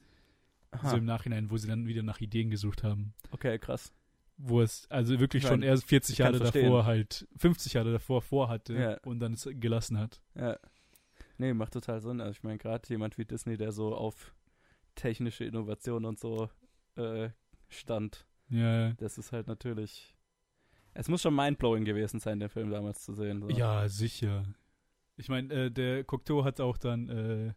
Aha. 0.72 0.90
So 0.90 0.98
im 0.98 1.06
Nachhinein, 1.06 1.52
wo 1.52 1.58
sie 1.58 1.68
dann 1.68 1.88
wieder 1.88 2.02
nach 2.02 2.20
Ideen 2.22 2.50
gesucht 2.50 2.84
haben. 2.84 3.14
Okay, 3.32 3.60
krass. 3.60 3.94
Wo 4.38 4.62
es 4.62 4.90
also 4.90 5.20
wirklich 5.20 5.44
Ich 5.44 5.50
schon 5.50 5.62
erst 5.62 5.86
40 5.88 6.14
ich 6.14 6.18
kann 6.18 6.26
Jahre 6.34 6.38
verstehen. 6.38 6.64
davor 6.66 6.86
halt, 6.86 7.28
50 7.38 7.74
Jahre 7.74 7.92
davor 7.92 8.22
vorhatte 8.22 8.74
Ja. 8.74 8.98
und 9.06 9.20
dann 9.20 9.34
es 9.34 9.48
gelassen 9.54 9.98
hat. 10.00 10.22
Ja. 10.36 10.58
Nee, 11.38 11.54
macht 11.54 11.74
total 11.74 12.02
Sinn. 12.02 12.20
Also 12.22 12.32
ich 12.32 12.44
meine, 12.44 12.58
gerade 12.58 12.88
jemand 12.90 13.18
wie 13.18 13.26
Disney, 13.26 13.58
der 13.58 13.72
so 13.72 13.96
auf 13.96 14.34
technische 14.96 15.46
Innovation 15.46 16.06
und 16.06 16.20
so 16.20 16.50
äh, 16.96 17.30
stand, 17.70 18.26
Ja, 18.50 18.94
das 18.94 19.18
ist 19.18 19.32
halt 19.32 19.48
natürlich. 19.48 20.16
Es 20.96 21.08
muss 21.08 21.22
schon 21.24 21.36
mindblowing 21.36 21.86
gewesen 21.86 22.20
sein, 22.20 22.40
den 22.40 22.50
Film 22.50 22.70
damals 22.70 23.04
zu 23.04 23.14
sehen. 23.14 23.42
So. 23.42 23.50
ja 23.50 23.88
sicher. 23.90 24.44
Ich 25.16 25.30
meine, 25.30 25.54
äh, 25.54 25.72
der 25.72 26.04
Cocteau 26.04 26.44
hat 26.44 26.60
auch 26.60 26.78
dann 26.78 27.10
äh, 27.10 27.54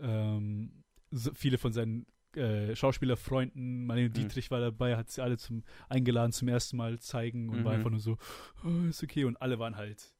ähm, 0.00 0.82
so 1.10 1.32
viele 1.34 1.58
von 1.58 1.72
seinen 1.72 2.06
äh, 2.36 2.74
Schauspielerfreunden, 2.76 3.86
Marlene 3.86 4.08
Mhm. 4.10 4.14
Dietrich 4.14 4.50
war 4.50 4.60
dabei, 4.60 4.96
hat 4.96 5.10
sie 5.10 5.22
alle 5.22 5.36
zum 5.38 5.64
eingeladen 5.88 6.32
zum 6.32 6.48
ersten 6.48 6.76
Mal 6.76 6.98
zeigen 7.00 7.48
und 7.48 7.64
war 7.64 7.72
Mhm. 7.72 7.78
einfach 7.78 7.90
nur 7.90 8.00
so, 8.00 8.18
oh, 8.64 8.86
ist 8.88 9.02
okay. 9.02 9.24
Und 9.24 9.40
alle 9.42 9.58
waren 9.58 9.76
halt 9.76 10.12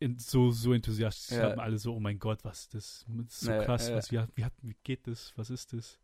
in, 0.00 0.18
so, 0.18 0.50
so 0.50 0.72
enthusiastisch. 0.72 1.36
Ja. 1.36 1.50
Haben 1.50 1.60
alle 1.60 1.78
so, 1.78 1.94
oh 1.94 2.00
mein 2.00 2.18
Gott, 2.18 2.44
was 2.44 2.60
ist 2.62 2.74
das? 2.74 3.06
Das 3.08 3.26
ist 3.32 3.40
so 3.40 3.50
Ja, 3.52 3.64
krass, 3.64 3.88
ja. 3.88 3.96
was, 3.96 4.10
wie, 4.12 4.18
wie, 4.34 4.46
wie 4.62 4.76
geht 4.82 5.06
das? 5.06 5.32
Was 5.36 5.50
ist 5.50 5.72
das? 5.72 5.98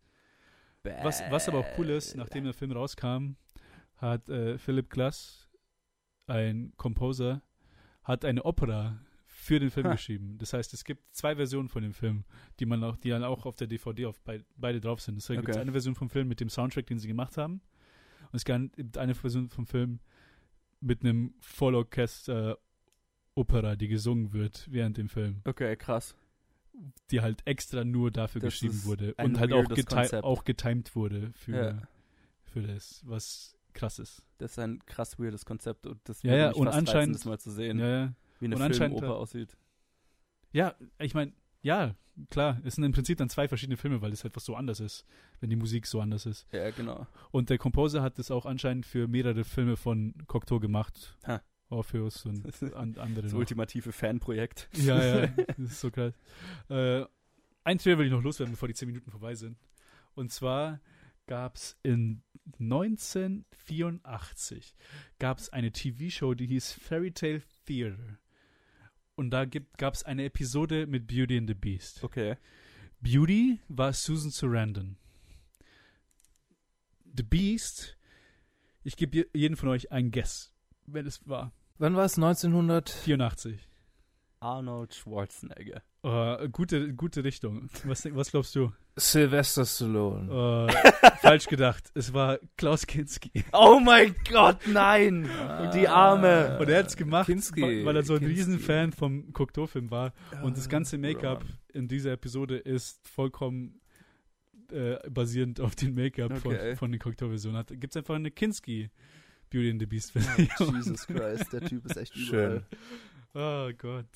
Was, 0.82 1.22
was 1.30 1.48
aber 1.48 1.58
auch 1.58 1.78
cool 1.78 1.90
ist, 1.90 2.14
nachdem 2.16 2.44
der 2.44 2.54
Film 2.54 2.72
rauskam, 2.72 3.32
hat 3.96 4.26
äh, 4.30 4.56
Philip 4.56 4.88
Glass, 4.88 5.50
ein 6.26 6.72
Composer, 6.76 7.42
hat 8.02 8.24
eine 8.24 8.44
Opera 8.44 8.98
für 9.40 9.58
den 9.58 9.70
Film 9.70 9.86
Ha. 9.86 9.92
geschrieben. 9.92 10.36
Das 10.38 10.52
heißt, 10.52 10.74
es 10.74 10.84
gibt 10.84 11.14
zwei 11.14 11.34
Versionen 11.36 11.68
von 11.68 11.82
dem 11.82 11.94
Film, 11.94 12.24
die 12.58 12.66
man 12.66 12.84
auch, 12.84 12.96
die 12.96 13.08
dann 13.08 13.24
auch 13.24 13.46
auf 13.46 13.56
der 13.56 13.66
DVD 13.66 14.06
auf 14.06 14.20
bei, 14.20 14.44
beide 14.56 14.80
drauf 14.80 15.00
sind. 15.00 15.16
Deswegen 15.16 15.40
gibt 15.40 15.50
es 15.50 15.56
Okay. 15.56 15.62
eine 15.62 15.72
Version 15.72 15.94
vom 15.94 16.10
Film 16.10 16.28
mit 16.28 16.40
dem 16.40 16.48
Soundtrack, 16.50 16.86
den 16.86 16.98
sie 16.98 17.08
gemacht 17.08 17.36
haben. 17.36 17.54
Und 18.32 18.36
es 18.36 18.44
gibt 18.44 18.98
eine 18.98 19.14
Version 19.14 19.48
vom 19.48 19.66
Film 19.66 20.00
mit 20.80 21.02
einem 21.02 21.34
Vollorchester 21.40 22.58
Opera, 23.34 23.76
die 23.76 23.88
gesungen 23.88 24.32
wird 24.32 24.66
während 24.70 24.96
dem 24.98 25.08
Film, 25.08 25.40
Okay, 25.44 25.74
krass. 25.76 26.14
die 27.10 27.20
halt 27.20 27.40
extra 27.46 27.84
nur 27.84 28.10
dafür 28.10 28.40
Das 28.40 28.52
geschrieben 28.54 28.84
wurde 28.84 29.14
und 29.14 29.38
halt 29.38 29.52
auch, 29.52 29.68
geti 29.68 30.16
auch 30.18 30.44
getimed 30.44 30.94
wurde 30.94 31.32
für, 31.34 31.52
Ja. 31.56 31.82
für 32.42 32.62
das, 32.62 33.02
was 33.06 33.56
krass 33.72 33.98
ist. 33.98 34.22
Das 34.38 34.52
ist 34.52 34.58
ein 34.58 34.80
krass 34.84 35.18
weirdes 35.18 35.44
Konzept 35.44 35.86
und 35.86 36.00
das 36.08 36.22
Ja, 36.22 36.34
ja, 36.36 36.50
und 36.52 36.66
reizen, 36.66 36.78
anscheinend- 36.78 37.14
das 37.14 37.24
mal 37.24 37.38
zu 37.38 37.50
sehen, 37.50 37.78
Ja, 37.78 37.88
ja. 37.88 38.14
Wie 38.40 38.46
eine 38.46 38.56
und 38.56 38.74
Filmoper 38.76 39.08
hat- 39.08 39.16
aussieht. 39.16 39.56
Ja, 40.52 40.74
ich 40.98 41.14
meine, 41.14 41.32
ja, 41.62 41.94
klar, 42.30 42.60
es 42.64 42.74
sind 42.74 42.82
im 42.84 42.90
Prinzip 42.92 43.18
dann 43.18 43.28
zwei 43.28 43.46
verschiedene 43.46 43.76
Filme, 43.76 44.00
weil 44.02 44.12
es 44.12 44.24
einfach 44.24 44.40
so 44.40 44.56
anders 44.56 44.80
ist, 44.80 45.04
wenn 45.40 45.48
die 45.50 45.54
Musik 45.56 45.86
so 45.86 46.00
anders 46.00 46.26
ist. 46.26 46.46
Ja, 46.52 46.70
genau. 46.70 47.06
Und 47.30 47.50
der 47.50 47.58
Composer 47.58 48.02
hat 48.02 48.18
es 48.18 48.30
auch 48.32 48.46
anscheinend 48.46 48.84
für 48.86 49.06
mehrere 49.06 49.44
Filme 49.44 49.76
von 49.76 50.14
Cocteau 50.26 50.58
gemacht. 50.58 51.16
Ha. 51.26 51.40
Orpheus 51.68 52.26
und 52.26 52.44
an, 52.74 52.96
andere 52.98 53.22
Das 53.22 53.32
noch. 53.32 53.38
ultimative 53.38 53.92
Fanprojekt. 53.92 54.68
Ja, 54.74 55.20
ja, 55.20 55.26
das 55.28 55.58
ist 55.58 55.80
so 55.80 55.90
krass. 55.92 56.14
Äh, 56.68 57.04
ein 57.62 57.78
Trailer 57.78 57.98
will 57.98 58.06
ich 58.06 58.12
noch 58.12 58.22
loswerden, 58.24 58.54
bevor 58.54 58.66
die 58.66 58.74
zehn 58.74 58.88
Minuten 58.88 59.12
vorbei 59.12 59.36
sind. 59.36 59.56
Und 60.14 60.32
zwar 60.32 60.80
gab 61.28 61.54
es 61.54 61.78
in 61.84 62.22
1984 62.58 64.74
gab 65.18 65.38
es 65.38 65.50
eine 65.50 65.70
TV-Show, 65.72 66.34
die 66.34 66.46
hieß 66.46 66.72
Fairy 66.72 67.12
Tale 67.12 67.42
Theater. 67.66 68.18
Und 69.20 69.28
da 69.32 69.44
gab 69.44 69.92
es 69.92 70.02
eine 70.02 70.24
Episode 70.24 70.86
mit 70.86 71.06
Beauty 71.06 71.36
and 71.36 71.46
the 71.46 71.52
Beast. 71.52 72.02
Okay. 72.02 72.36
Beauty 73.02 73.60
war 73.68 73.92
Susan 73.92 74.30
Sarandon. 74.30 74.96
The 77.14 77.22
Beast, 77.22 77.98
ich 78.82 78.96
gebe 78.96 79.14
je- 79.18 79.26
jeden 79.34 79.56
von 79.56 79.68
euch 79.68 79.92
einen 79.92 80.10
Guess, 80.10 80.54
wenn 80.86 81.06
es 81.06 81.20
war. 81.28 81.52
Wann 81.76 81.96
war 81.96 82.06
es? 82.06 82.16
1900? 82.16 82.88
84. 82.88 83.68
Arnold 84.40 84.94
Schwarzenegger. 84.94 85.82
Äh, 86.02 86.48
gute, 86.48 86.94
gute 86.94 87.22
Richtung. 87.22 87.68
Was, 87.84 88.06
was 88.14 88.30
glaubst 88.30 88.56
du? 88.56 88.72
Sylvester 89.00 89.64
Stallone. 89.64 90.68
Äh, 90.70 91.10
falsch 91.22 91.46
gedacht. 91.46 91.90
Es 91.94 92.12
war 92.12 92.38
Klaus 92.56 92.86
Kinski. 92.86 93.44
Oh 93.52 93.80
mein 93.80 94.14
Gott, 94.30 94.58
nein! 94.66 95.28
Die 95.74 95.88
Arme. 95.88 96.58
Und 96.60 96.68
er 96.68 96.80
hat 96.80 96.86
es 96.88 96.96
gemacht, 96.96 97.26
Kinski, 97.26 97.84
weil 97.84 97.96
er 97.96 98.02
so 98.02 98.14
ein 98.14 98.20
Kinski. 98.20 98.36
Riesenfan 98.38 98.92
vom 98.92 99.32
Cocteau-Film 99.32 99.90
war. 99.90 100.12
Und 100.42 100.56
das 100.56 100.68
ganze 100.68 100.98
Make-up 100.98 101.44
in 101.72 101.88
dieser 101.88 102.12
Episode 102.12 102.56
ist 102.58 103.06
vollkommen 103.08 103.80
äh, 104.72 104.96
basierend 105.10 105.60
auf 105.60 105.74
den 105.74 105.94
Make-up 105.94 106.38
von, 106.38 106.54
Okay. 106.54 106.76
von 106.76 106.92
den 106.92 107.00
Cocteau-Versionen. 107.00 107.64
Gibt 107.66 107.90
es 107.92 107.96
einfach 107.96 108.14
eine 108.14 108.30
Kinski 108.30 108.90
Beauty 109.50 109.70
and 109.70 109.80
the 109.80 109.86
Beast 109.86 110.12
Oh. 110.60 110.64
Jesus 110.72 111.06
Christ, 111.06 111.52
der 111.52 111.60
Typ 111.62 111.84
ist 111.86 111.96
echt 111.96 112.16
Schön. 112.16 112.62
oh 113.34 113.68
Gott. 113.76 114.06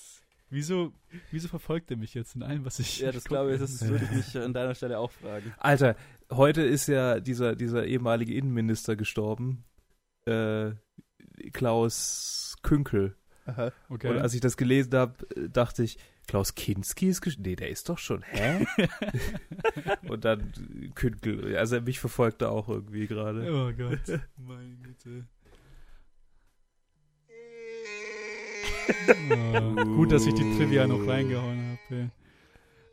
Wieso, 0.55 0.92
wieso 1.32 1.48
verfolgt 1.48 1.90
er 1.90 1.96
mich 1.96 2.14
jetzt 2.14 2.36
in 2.36 2.44
allem, 2.44 2.64
was 2.64 2.78
ich 2.78 3.00
Ja, 3.00 3.11
das 3.11 3.24
glaube 3.24 3.55
ich, 3.55 3.61
das 3.61 3.84
würde 3.88 4.05
ich 4.05 4.11
mich 4.12 4.38
an 4.42 4.52
deiner 4.52 4.76
Stelle 4.76 5.00
auch 5.00 5.11
fragen. 5.11 5.52
Alter, 5.59 5.96
heute 6.30 6.62
ist 6.62 6.86
ja 6.86 7.18
dieser, 7.18 7.57
dieser 7.57 7.84
ehemalige 7.84 8.34
Innenminister 8.34 8.94
gestorben. 8.94 9.64
Äh, 10.26 10.70
Klaus 11.52 12.57
Künkel. 12.62 13.16
Okay. 13.88 14.09
Und 14.09 14.18
als 14.18 14.32
ich 14.34 14.40
das 14.40 14.57
gelesen 14.57 14.94
habe, 14.94 15.14
dachte 15.50 15.82
ich, 15.82 15.98
Klaus 16.28 16.55
Kinski 16.55 17.09
ist 17.09 17.20
gestorben? 17.20 17.50
Nee, 17.50 17.57
der 17.57 17.70
ist 17.70 17.88
doch 17.88 17.98
schon, 17.98 18.22
hä? 18.22 18.64
Und 20.09 20.24
dann 20.24 20.52
Künkel. 20.94 21.57
Also 21.57 21.80
mich 21.80 21.98
verfolgt 21.98 22.42
er 22.42 22.52
auch 22.52 22.68
irgendwie 22.68 23.09
gerade. 23.09 23.52
Oh 23.52 23.72
Gott. 23.76 24.20
Meine 24.36 24.76
Güte. 24.76 25.26
Oh, 29.55 29.85
gut, 29.85 30.12
dass 30.12 30.26
ich 30.26 30.35
die 30.35 30.57
Trivia 30.57 30.87
noch 30.87 31.07
reingehauen 31.07 31.78
habe. 31.89 32.11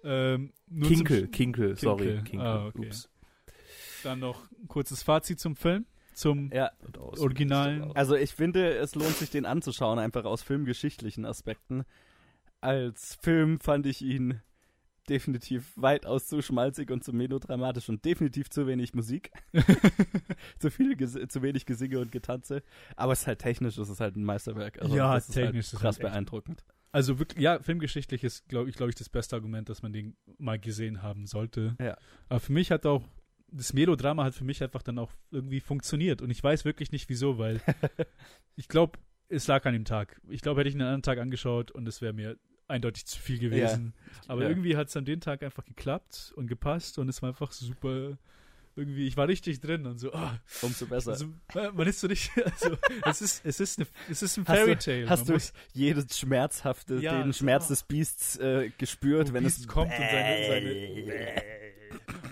Ähm, 0.03 0.53
nur 0.67 0.87
zum 0.87 0.95
Kinkel, 0.97 1.27
Kinkel, 1.27 1.75
sorry. 1.77 2.05
Kinkel. 2.05 2.23
Kinkel. 2.23 2.47
Ah, 2.47 2.67
okay. 2.67 2.87
Ups. 2.87 3.09
Dann 4.03 4.19
noch 4.19 4.49
ein 4.51 4.67
kurzes 4.67 5.03
Fazit 5.03 5.39
zum 5.39 5.55
Film. 5.55 5.85
Zum 6.13 6.51
Ja. 6.51 6.71
Originalen. 6.97 7.91
also 7.95 8.15
ich 8.15 8.33
finde, 8.33 8.75
es 8.77 8.95
lohnt 8.95 9.15
sich, 9.15 9.29
den 9.29 9.45
anzuschauen, 9.45 9.99
einfach 9.99 10.25
aus 10.25 10.41
filmgeschichtlichen 10.41 11.25
Aspekten. 11.25 11.83
Als 12.59 13.17
Film 13.21 13.59
fand 13.59 13.85
ich 13.85 14.01
ihn 14.01 14.41
definitiv 15.09 15.73
weitaus 15.75 16.27
zu 16.27 16.41
schmalzig 16.41 16.91
und 16.91 17.03
zu 17.03 17.13
melodramatisch 17.13 17.89
und 17.89 18.03
definitiv 18.05 18.49
zu 18.49 18.67
wenig 18.67 18.93
Musik. 18.93 19.31
zu 20.59 20.71
viel, 20.71 20.97
zu 20.97 21.41
wenig 21.41 21.65
Gesinge 21.65 21.99
und 21.99 22.11
Getanze. 22.11 22.63
Aber 22.95 23.13
es 23.13 23.21
ist 23.21 23.27
halt 23.27 23.39
technisch, 23.39 23.77
es 23.77 23.89
ist 23.89 23.99
halt 23.99 24.15
ein 24.15 24.23
Meisterwerk. 24.23 24.81
Also 24.81 24.95
Ja, 24.95 25.19
technisch 25.19 25.67
ist 25.67 25.73
halt 25.73 25.81
krass 25.81 25.99
halt 25.99 26.11
beeindruckend. 26.11 26.63
Also 26.93 27.19
wirklich, 27.19 27.41
ja, 27.41 27.59
filmgeschichtlich 27.59 28.23
ist, 28.23 28.49
glaube 28.49 28.69
ich, 28.69 28.75
glaube 28.75 28.89
ich, 28.89 28.95
das 28.95 29.07
beste 29.07 29.35
Argument, 29.35 29.69
dass 29.69 29.81
man 29.81 29.93
den 29.93 30.17
mal 30.37 30.59
gesehen 30.59 31.01
haben 31.01 31.25
sollte. 31.25 31.75
Ja. 31.79 31.97
Aber 32.27 32.39
für 32.39 32.51
mich 32.51 32.71
hat 32.71 32.85
auch 32.85 33.03
das 33.51 33.73
Melodrama 33.73 34.23
hat 34.23 34.33
für 34.33 34.45
mich 34.45 34.63
einfach 34.63 34.81
dann 34.81 34.97
auch 34.97 35.11
irgendwie 35.29 35.59
funktioniert 35.59 36.21
und 36.21 36.29
ich 36.29 36.41
weiß 36.41 36.63
wirklich 36.63 36.91
nicht 36.91 37.09
wieso, 37.09 37.37
weil 37.37 37.61
ich 38.55 38.67
glaube, 38.67 38.97
es 39.27 39.47
lag 39.47 39.65
an 39.65 39.73
dem 39.73 39.85
Tag. 39.85 40.21
Ich 40.29 40.41
glaube, 40.41 40.61
hätte 40.61 40.69
ich 40.69 40.75
einen 40.75 40.83
anderen 40.83 41.03
Tag 41.03 41.19
angeschaut 41.19 41.71
und 41.71 41.87
es 41.87 42.01
wäre 42.01 42.13
mir 42.13 42.37
eindeutig 42.71 43.05
zu 43.05 43.19
viel 43.19 43.37
gewesen. 43.39 43.93
Aber 44.27 44.43
Ja. 44.43 44.49
irgendwie 44.49 44.75
hat 44.77 44.87
es 44.87 44.97
an 44.97 45.05
dem 45.05 45.19
Tag 45.19 45.43
einfach 45.43 45.65
geklappt 45.65 46.33
und 46.35 46.47
gepasst 46.47 46.97
und 46.97 47.07
es 47.09 47.21
war 47.21 47.29
einfach 47.29 47.51
super. 47.51 48.17
Irgendwie, 48.77 49.05
ich 49.05 49.17
war 49.17 49.27
richtig 49.27 49.59
drin 49.59 49.85
und 49.85 49.97
so, 49.99 50.13
ah, 50.13 50.39
Umso 50.61 50.85
besser. 50.85 51.11
also, 51.11 51.25
man 51.73 51.85
ist 51.87 51.99
so 51.99 52.07
nicht, 52.07 52.31
also, 52.45 52.77
es 53.05 53.21
ist, 53.21 53.45
es 53.45 53.59
ist, 53.59 53.79
eine, 53.79 53.87
es 54.09 54.21
ist 54.23 54.37
ein 54.37 54.45
Hast 54.47 54.49
du- 54.49 54.63
Fairy 54.65 54.75
Tale. 54.77 55.09
Hast 55.09 55.27
du 55.27 55.33
muss- 55.33 55.51
jedes 55.73 56.17
schmerzhafte, 56.17 56.95
Ja, 56.95 57.21
den 57.21 57.33
Schmerz 57.33 57.65
oh. 57.65 57.67
des 57.73 57.83
Biests 57.83 58.37
äh, 58.37 58.69
gespürt, 58.77 59.29
Wo 59.29 59.33
wenn 59.33 59.43
Beast 59.43 59.59
es 59.59 59.67
kommt 59.67 59.91
und 59.91 59.97
seine, 59.99 60.47
seine 60.47 61.43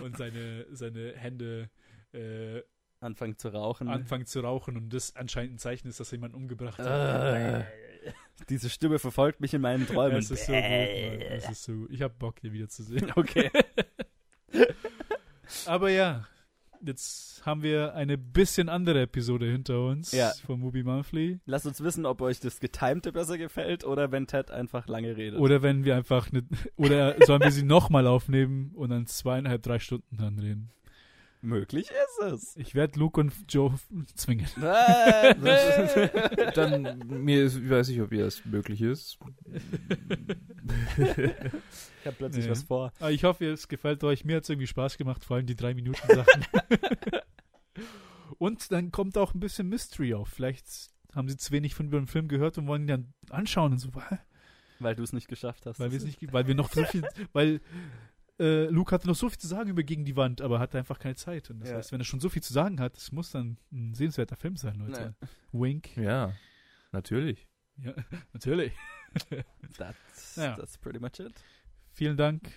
und 0.02 0.16
seine, 0.16 0.66
seine 0.72 1.12
Hände 1.14 1.68
äh, 2.14 2.62
anfangen 3.00 3.36
zu 3.36 3.48
rauchen? 3.48 3.88
anfangen 3.88 4.24
zu 4.24 4.40
rauchen 4.40 4.78
und 4.78 4.94
das 4.94 5.14
anscheinend 5.16 5.54
ein 5.54 5.58
Zeichen 5.58 5.88
ist, 5.88 6.00
dass 6.00 6.10
jemand 6.10 6.32
umgebracht 6.34 6.78
hat. 6.78 6.86
Äh, 6.86 7.64
diese 8.48 8.70
Stimme 8.70 8.98
verfolgt 8.98 9.40
mich 9.40 9.52
in 9.54 9.60
meinen 9.60 9.86
Träumen. 9.86 10.18
es 10.18 10.30
ist 10.30 10.46
so 10.46 10.52
gut, 10.52 10.62
Mann. 10.62 10.70
Es 10.70 11.50
ist 11.50 11.62
so 11.64 11.72
gut. 11.72 11.90
Ich 11.90 12.02
habe 12.02 12.14
Bock, 12.18 12.36
hier 12.40 12.52
wieder 12.52 12.68
zu 12.68 12.82
sehen. 12.82 13.12
Okay. 13.16 13.50
Aber 15.66 15.90
ja, 15.90 16.26
jetzt 16.82 17.44
haben 17.44 17.62
wir 17.62 17.94
eine 17.94 18.16
bisschen 18.18 18.68
andere 18.68 19.02
Episode 19.02 19.46
hinter 19.50 19.84
uns 19.86 20.12
Ja. 20.12 20.32
von 20.46 20.60
Movie 20.60 20.82
Monthly. 20.82 21.40
Lasst 21.46 21.66
uns 21.66 21.82
wissen, 21.82 22.06
ob 22.06 22.20
euch 22.22 22.40
das 22.40 22.60
Getimte 22.60 23.12
besser 23.12 23.36
gefällt 23.38 23.84
oder 23.84 24.12
wenn 24.12 24.26
Ted 24.26 24.50
einfach 24.50 24.86
lange 24.86 25.16
redet. 25.16 25.40
Oder 25.40 25.62
wenn 25.62 25.84
wir 25.84 25.96
einfach 25.96 26.30
eine, 26.30 26.44
oder 26.76 27.16
sollen 27.24 27.42
wir 27.42 27.50
sie 27.50 27.62
nochmal 27.64 28.06
aufnehmen 28.06 28.72
und 28.74 28.90
dann 28.90 29.06
zweieinhalb, 29.06 29.62
drei 29.62 29.78
Stunden 29.78 30.16
dann 30.16 30.38
reden. 30.38 30.70
Möglich 31.42 31.88
ist 31.90 32.22
es. 32.32 32.56
Ich 32.56 32.74
werde 32.74 32.98
Luke 32.98 33.18
und 33.20 33.32
Joe 33.48 33.74
zwingen. 34.14 34.46
Dann, 36.54 36.98
mir 37.08 37.44
ist, 37.44 37.56
ich 37.56 37.70
weiß 37.70 37.88
nicht, 37.88 38.00
ob 38.02 38.12
ihr 38.12 38.24
das 38.24 38.44
möglich 38.44 38.82
ist. 38.82 39.18
ich 40.98 42.06
habe 42.06 42.16
plötzlich 42.18 42.44
Nee. 42.44 42.50
was 42.50 42.62
vor. 42.64 42.92
Aber 42.98 43.10
ich 43.10 43.24
hoffe, 43.24 43.46
es 43.46 43.68
gefällt 43.68 44.04
euch. 44.04 44.24
Mir 44.24 44.36
hat 44.36 44.44
es 44.44 44.50
irgendwie 44.50 44.66
Spaß 44.66 44.98
gemacht, 44.98 45.24
vor 45.24 45.36
allem 45.36 45.46
die 45.46 45.56
drei 45.56 45.74
Minuten 45.74 46.00
Sachen. 46.14 46.44
und 48.38 48.70
dann 48.72 48.90
kommt 48.90 49.16
auch 49.18 49.34
ein 49.34 49.40
bisschen 49.40 49.68
Mystery 49.68 50.14
auf. 50.14 50.28
Vielleicht 50.28 50.66
haben 51.14 51.28
sie 51.28 51.36
zu 51.36 51.52
wenig 51.52 51.74
von 51.74 51.90
den 51.90 52.06
Film 52.06 52.28
gehört 52.28 52.58
und 52.58 52.66
wollen 52.66 52.82
ihn 52.82 52.88
dann 52.88 53.12
anschauen 53.30 53.72
und 53.72 53.78
so, 53.78 53.94
weil 53.94 54.20
Weil 54.78 54.94
du 54.94 55.02
es 55.02 55.12
nicht 55.12 55.28
geschafft 55.28 55.66
hast. 55.66 55.80
weil 55.80 55.90
wir 55.90 55.98
es 55.98 56.04
nicht, 56.04 56.18
weil 56.32 56.46
wir 56.46 56.54
noch 56.54 56.70
so 56.70 56.84
viel, 56.84 57.02
weil 57.32 57.60
äh, 58.40 58.64
Luke 58.66 58.90
hatte 58.92 59.06
noch 59.06 59.14
so 59.14 59.28
viel 59.28 59.38
zu 59.38 59.46
sagen 59.46 59.70
über 59.70 59.82
gegen 59.82 60.04
die 60.04 60.16
Wand, 60.16 60.40
aber 60.40 60.58
hatte 60.58 60.78
einfach 60.78 60.98
keine 60.98 61.14
Zeit. 61.14 61.50
Und 61.50 61.60
das 61.60 61.68
Ja. 61.70 61.76
heißt, 61.76 61.92
wenn 61.92 62.00
er 62.00 62.04
schon 62.04 62.20
so 62.20 62.28
viel 62.28 62.42
zu 62.42 62.52
sagen 62.52 62.80
hat, 62.80 62.96
es 62.96 63.12
muss 63.12 63.30
dann 63.30 63.58
ein 63.70 63.94
sehenswerter 63.94 64.36
Film 64.36 64.56
sein, 64.56 64.76
Leute. 64.76 65.14
Wink. 65.52 65.96
Ja, 65.96 66.32
natürlich. 66.90 67.46
Ja, 67.76 67.94
natürlich. 68.32 68.72
That's, 69.76 70.36
Ja. 70.36 70.56
that's 70.56 70.78
pretty 70.78 70.98
much 70.98 71.18
it. 71.20 71.34
Vielen 71.92 72.16
Dank 72.16 72.50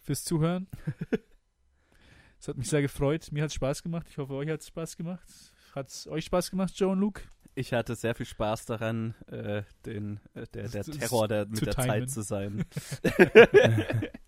fürs 0.00 0.22
Zuhören. 0.24 0.68
es 2.38 2.48
hat 2.48 2.56
mich 2.56 2.68
sehr 2.68 2.82
gefreut. 2.82 3.32
Mir 3.32 3.42
hat 3.42 3.50
es 3.50 3.54
Spaß 3.54 3.82
gemacht. 3.82 4.06
Ich 4.10 4.18
hoffe, 4.18 4.34
euch 4.34 4.48
hat 4.48 4.60
es 4.60 4.68
Spaß 4.68 4.96
gemacht. 4.96 5.26
Hat 5.74 5.88
es 5.88 6.06
euch 6.06 6.24
Spaß 6.26 6.50
gemacht, 6.50 6.72
Joe 6.78 6.92
und 6.92 7.00
Luke? 7.00 7.22
Ich 7.54 7.72
hatte 7.72 7.94
sehr 7.94 8.14
viel 8.14 8.26
Spaß 8.26 8.66
daran, 8.66 9.14
äh, 9.28 9.62
den, 9.86 10.20
äh, 10.34 10.46
der, 10.48 10.68
der 10.68 10.84
Terror 10.84 11.26
der, 11.26 11.46
mit 11.46 11.64
der 11.64 11.74
timen. 11.74 11.86
Zeit 11.88 12.10
zu 12.10 12.22
sein. 12.22 12.64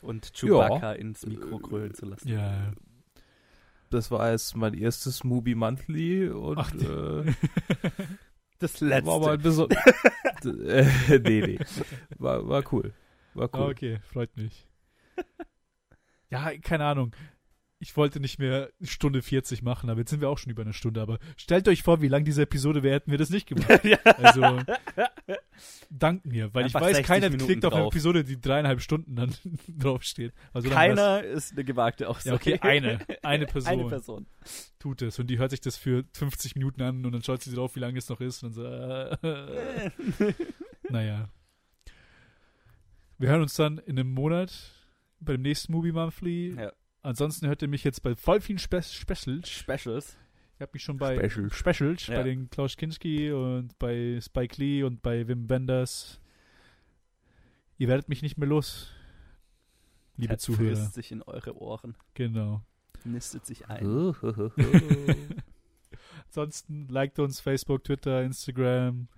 Und 0.00 0.32
Chewbacca 0.34 0.92
ins 0.92 1.24
Mikro 1.26 1.58
grölen 1.58 1.94
zu 1.94 2.06
lassen. 2.06 2.28
Ja. 2.28 2.72
Das 3.90 4.10
war 4.10 4.30
jetzt 4.32 4.56
mein 4.56 4.74
erstes 4.74 5.22
Movie 5.22 5.54
Monthly 5.54 6.28
und 6.30 6.58
Ach, 6.58 6.72
äh, 6.74 7.24
Das 8.58 8.80
war 8.80 9.14
aber 9.16 9.36
letzte. 9.36 9.66
ein 9.66 9.76
beson- 10.46 10.66
äh, 10.68 11.18
nee, 11.18 11.40
nee. 11.46 11.58
War, 12.18 12.48
war 12.48 12.62
cool. 12.72 12.92
War 13.34 13.48
Ah, 13.52 13.58
cool. 13.58 13.70
Okay, 13.70 13.98
freut 14.12 14.36
mich. 14.36 14.66
ja, 16.30 16.52
keine 16.58 16.84
Ahnung. 16.86 17.12
Ich 17.82 17.96
wollte 17.96 18.20
nicht 18.20 18.38
mehr 18.38 18.70
Stunde 18.80 19.22
40 19.22 19.62
machen, 19.62 19.90
aber 19.90 19.98
jetzt 19.98 20.10
sind 20.10 20.20
wir 20.20 20.28
auch 20.30 20.38
schon 20.38 20.52
über 20.52 20.62
eine 20.62 20.72
Stunde. 20.72 21.02
Aber 21.02 21.18
stellt 21.36 21.66
euch 21.66 21.82
vor, 21.82 22.00
wie 22.00 22.06
lang 22.06 22.24
diese 22.24 22.42
Episode 22.42 22.84
wäre, 22.84 22.94
hätten 22.94 23.10
wir 23.10 23.18
das 23.18 23.28
nicht 23.28 23.48
gemacht. 23.48 23.66
ja. 23.84 23.98
Also, 24.04 24.60
dank 25.90 26.24
mir, 26.24 26.54
weil 26.54 26.62
Einfach 26.62 26.80
ich 26.80 26.86
weiß, 26.86 26.96
60 26.98 27.06
keiner 27.06 27.30
Minuten 27.30 27.46
klickt 27.48 27.64
auf 27.64 27.72
eine 27.72 27.82
drauf. 27.82 27.92
Episode, 27.92 28.22
die 28.22 28.40
dreieinhalb 28.40 28.80
Stunden 28.80 29.16
dann 29.16 29.34
draufsteht. 29.68 30.32
Also 30.52 30.68
dann 30.68 30.78
Keiner 30.78 31.24
ist 31.24 31.54
eine 31.54 31.64
gewagte 31.64 32.08
Aussage. 32.08 32.50
Ja, 32.50 32.56
okay, 32.56 32.58
eine. 32.60 33.00
Eine 33.24 33.46
Person, 33.52 33.72
Eine 33.72 33.88
Person. 33.88 34.26
tut 34.78 35.02
es. 35.02 35.18
Und 35.18 35.26
die 35.26 35.38
hört 35.38 35.50
sich 35.50 35.60
das 35.60 35.76
für 35.76 36.04
50 36.12 36.54
Minuten 36.54 36.82
an 36.82 37.04
und 37.04 37.10
dann 37.10 37.24
schaut 37.24 37.42
sie 37.42 37.52
drauf, 37.52 37.74
wie 37.74 37.80
lange 37.80 37.98
es 37.98 38.08
noch 38.08 38.20
ist. 38.20 38.44
Und 38.44 38.52
so, 38.52 38.64
äh, 38.64 39.16
naja. 40.88 41.28
Wir 43.18 43.28
hören 43.28 43.42
uns 43.42 43.54
dann 43.54 43.78
in 43.78 43.98
einem 43.98 44.14
Monat 44.14 44.52
bei 45.18 45.32
dem 45.32 45.42
nächsten 45.42 45.72
Movie 45.72 45.90
Monthly. 45.90 46.54
Ja. 46.56 46.72
Ansonsten 47.02 47.46
hört 47.48 47.62
ihr 47.62 47.68
mich 47.68 47.84
jetzt 47.84 48.02
bei 48.02 48.14
voll 48.14 48.40
vielen 48.40 48.58
Spe 48.58 48.82
Specials. 48.82 49.48
Specials. 49.50 50.16
Ich 50.54 50.60
habe 50.60 50.70
mich 50.74 50.82
schon 50.84 50.96
bei 50.98 51.28
Specials. 51.28 51.54
Specials, 51.56 52.06
Ja. 52.06 52.16
bei 52.18 52.22
den 52.22 52.48
Klaus 52.50 52.76
Kinski 52.76 53.32
und 53.32 53.76
bei 53.78 54.20
Spike 54.22 54.56
Lee 54.60 54.84
und 54.84 55.02
bei 55.02 55.26
Wim 55.26 55.50
Wenders. 55.50 56.20
Ihr 57.78 57.88
werdet 57.88 58.08
mich 58.08 58.22
nicht 58.22 58.38
mehr 58.38 58.48
los, 58.48 58.90
liebe 60.16 60.34
Ted 60.34 60.40
Zuhörer. 60.40 60.76
frisst 60.76 60.94
sich 60.94 61.10
in 61.10 61.22
eure 61.22 61.56
Ohren. 61.60 61.96
Genau. 62.14 62.62
Nistet 63.04 63.44
sich 63.46 63.68
ein. 63.68 63.84
Uh. 63.84 64.12
Ansonsten 66.26 66.86
liked 66.88 67.18
uns 67.18 67.40
Facebook, 67.40 67.82
Twitter, 67.84 68.22
Instagram, 68.22 69.08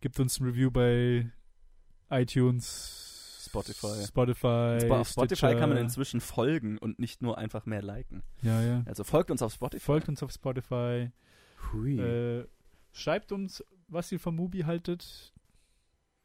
gibt 0.00 0.18
uns 0.18 0.40
ein 0.40 0.46
Review 0.46 0.70
bei 0.70 1.30
iTunes, 2.10 3.07
Spotify. 3.48 4.04
Spotify. 4.06 4.78
Sp- 4.80 5.04
Spotify 5.04 5.36
Stitcher. 5.36 5.54
kann 5.56 5.68
man 5.70 5.78
inzwischen 5.78 6.20
folgen 6.20 6.78
und 6.78 6.98
nicht 6.98 7.22
nur 7.22 7.38
einfach 7.38 7.66
mehr 7.66 7.82
liken. 7.82 8.22
Ja, 8.42 8.62
ja. 8.62 8.82
Also 8.86 9.04
folgt 9.04 9.30
uns 9.30 9.42
auf 9.42 9.52
Spotify. 9.52 9.84
Folgt 9.84 10.08
uns 10.08 10.22
auf 10.22 10.30
Spotify. 10.32 11.10
Hui. 11.72 11.98
Äh, 11.98 12.46
schreibt 12.92 13.32
uns, 13.32 13.64
was 13.88 14.10
ihr 14.12 14.20
vom 14.20 14.36
Movie 14.36 14.64
haltet 14.64 15.32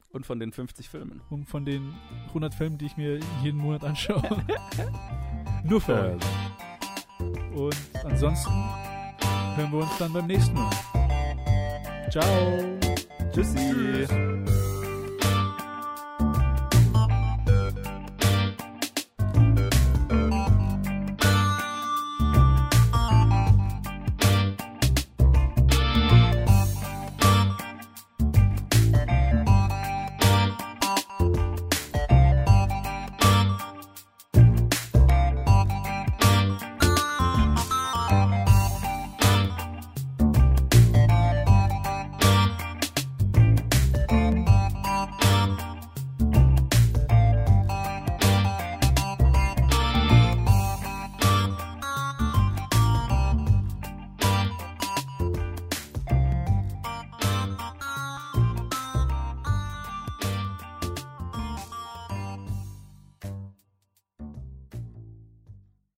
Und 0.09 0.25
von 0.25 0.39
den 0.39 0.51
50 0.51 0.89
Filmen. 0.89 1.21
und 1.29 1.45
von 1.45 1.65
den 1.65 1.93
100 2.27 2.53
Filmen, 2.53 2.77
die 2.77 2.85
ich 2.85 2.97
mir 2.97 3.19
jeden 3.41 3.57
Monat 3.57 3.83
anschaue. 3.83 4.21
Nur 5.63 5.81
für 5.81 5.93
Äh, 5.93 6.15
euch. 6.15 7.55
Und 7.55 7.75
ansonsten 8.05 8.51
hören 9.55 9.71
wir 9.71 9.79
uns 9.79 9.97
dann 9.97 10.11
beim 10.13 10.27
nächsten 10.27 10.53
Mal. 10.55 10.71
Ciao. 12.11 12.79
Tschüssi. 13.31 13.57
Tschüss. 13.57 14.62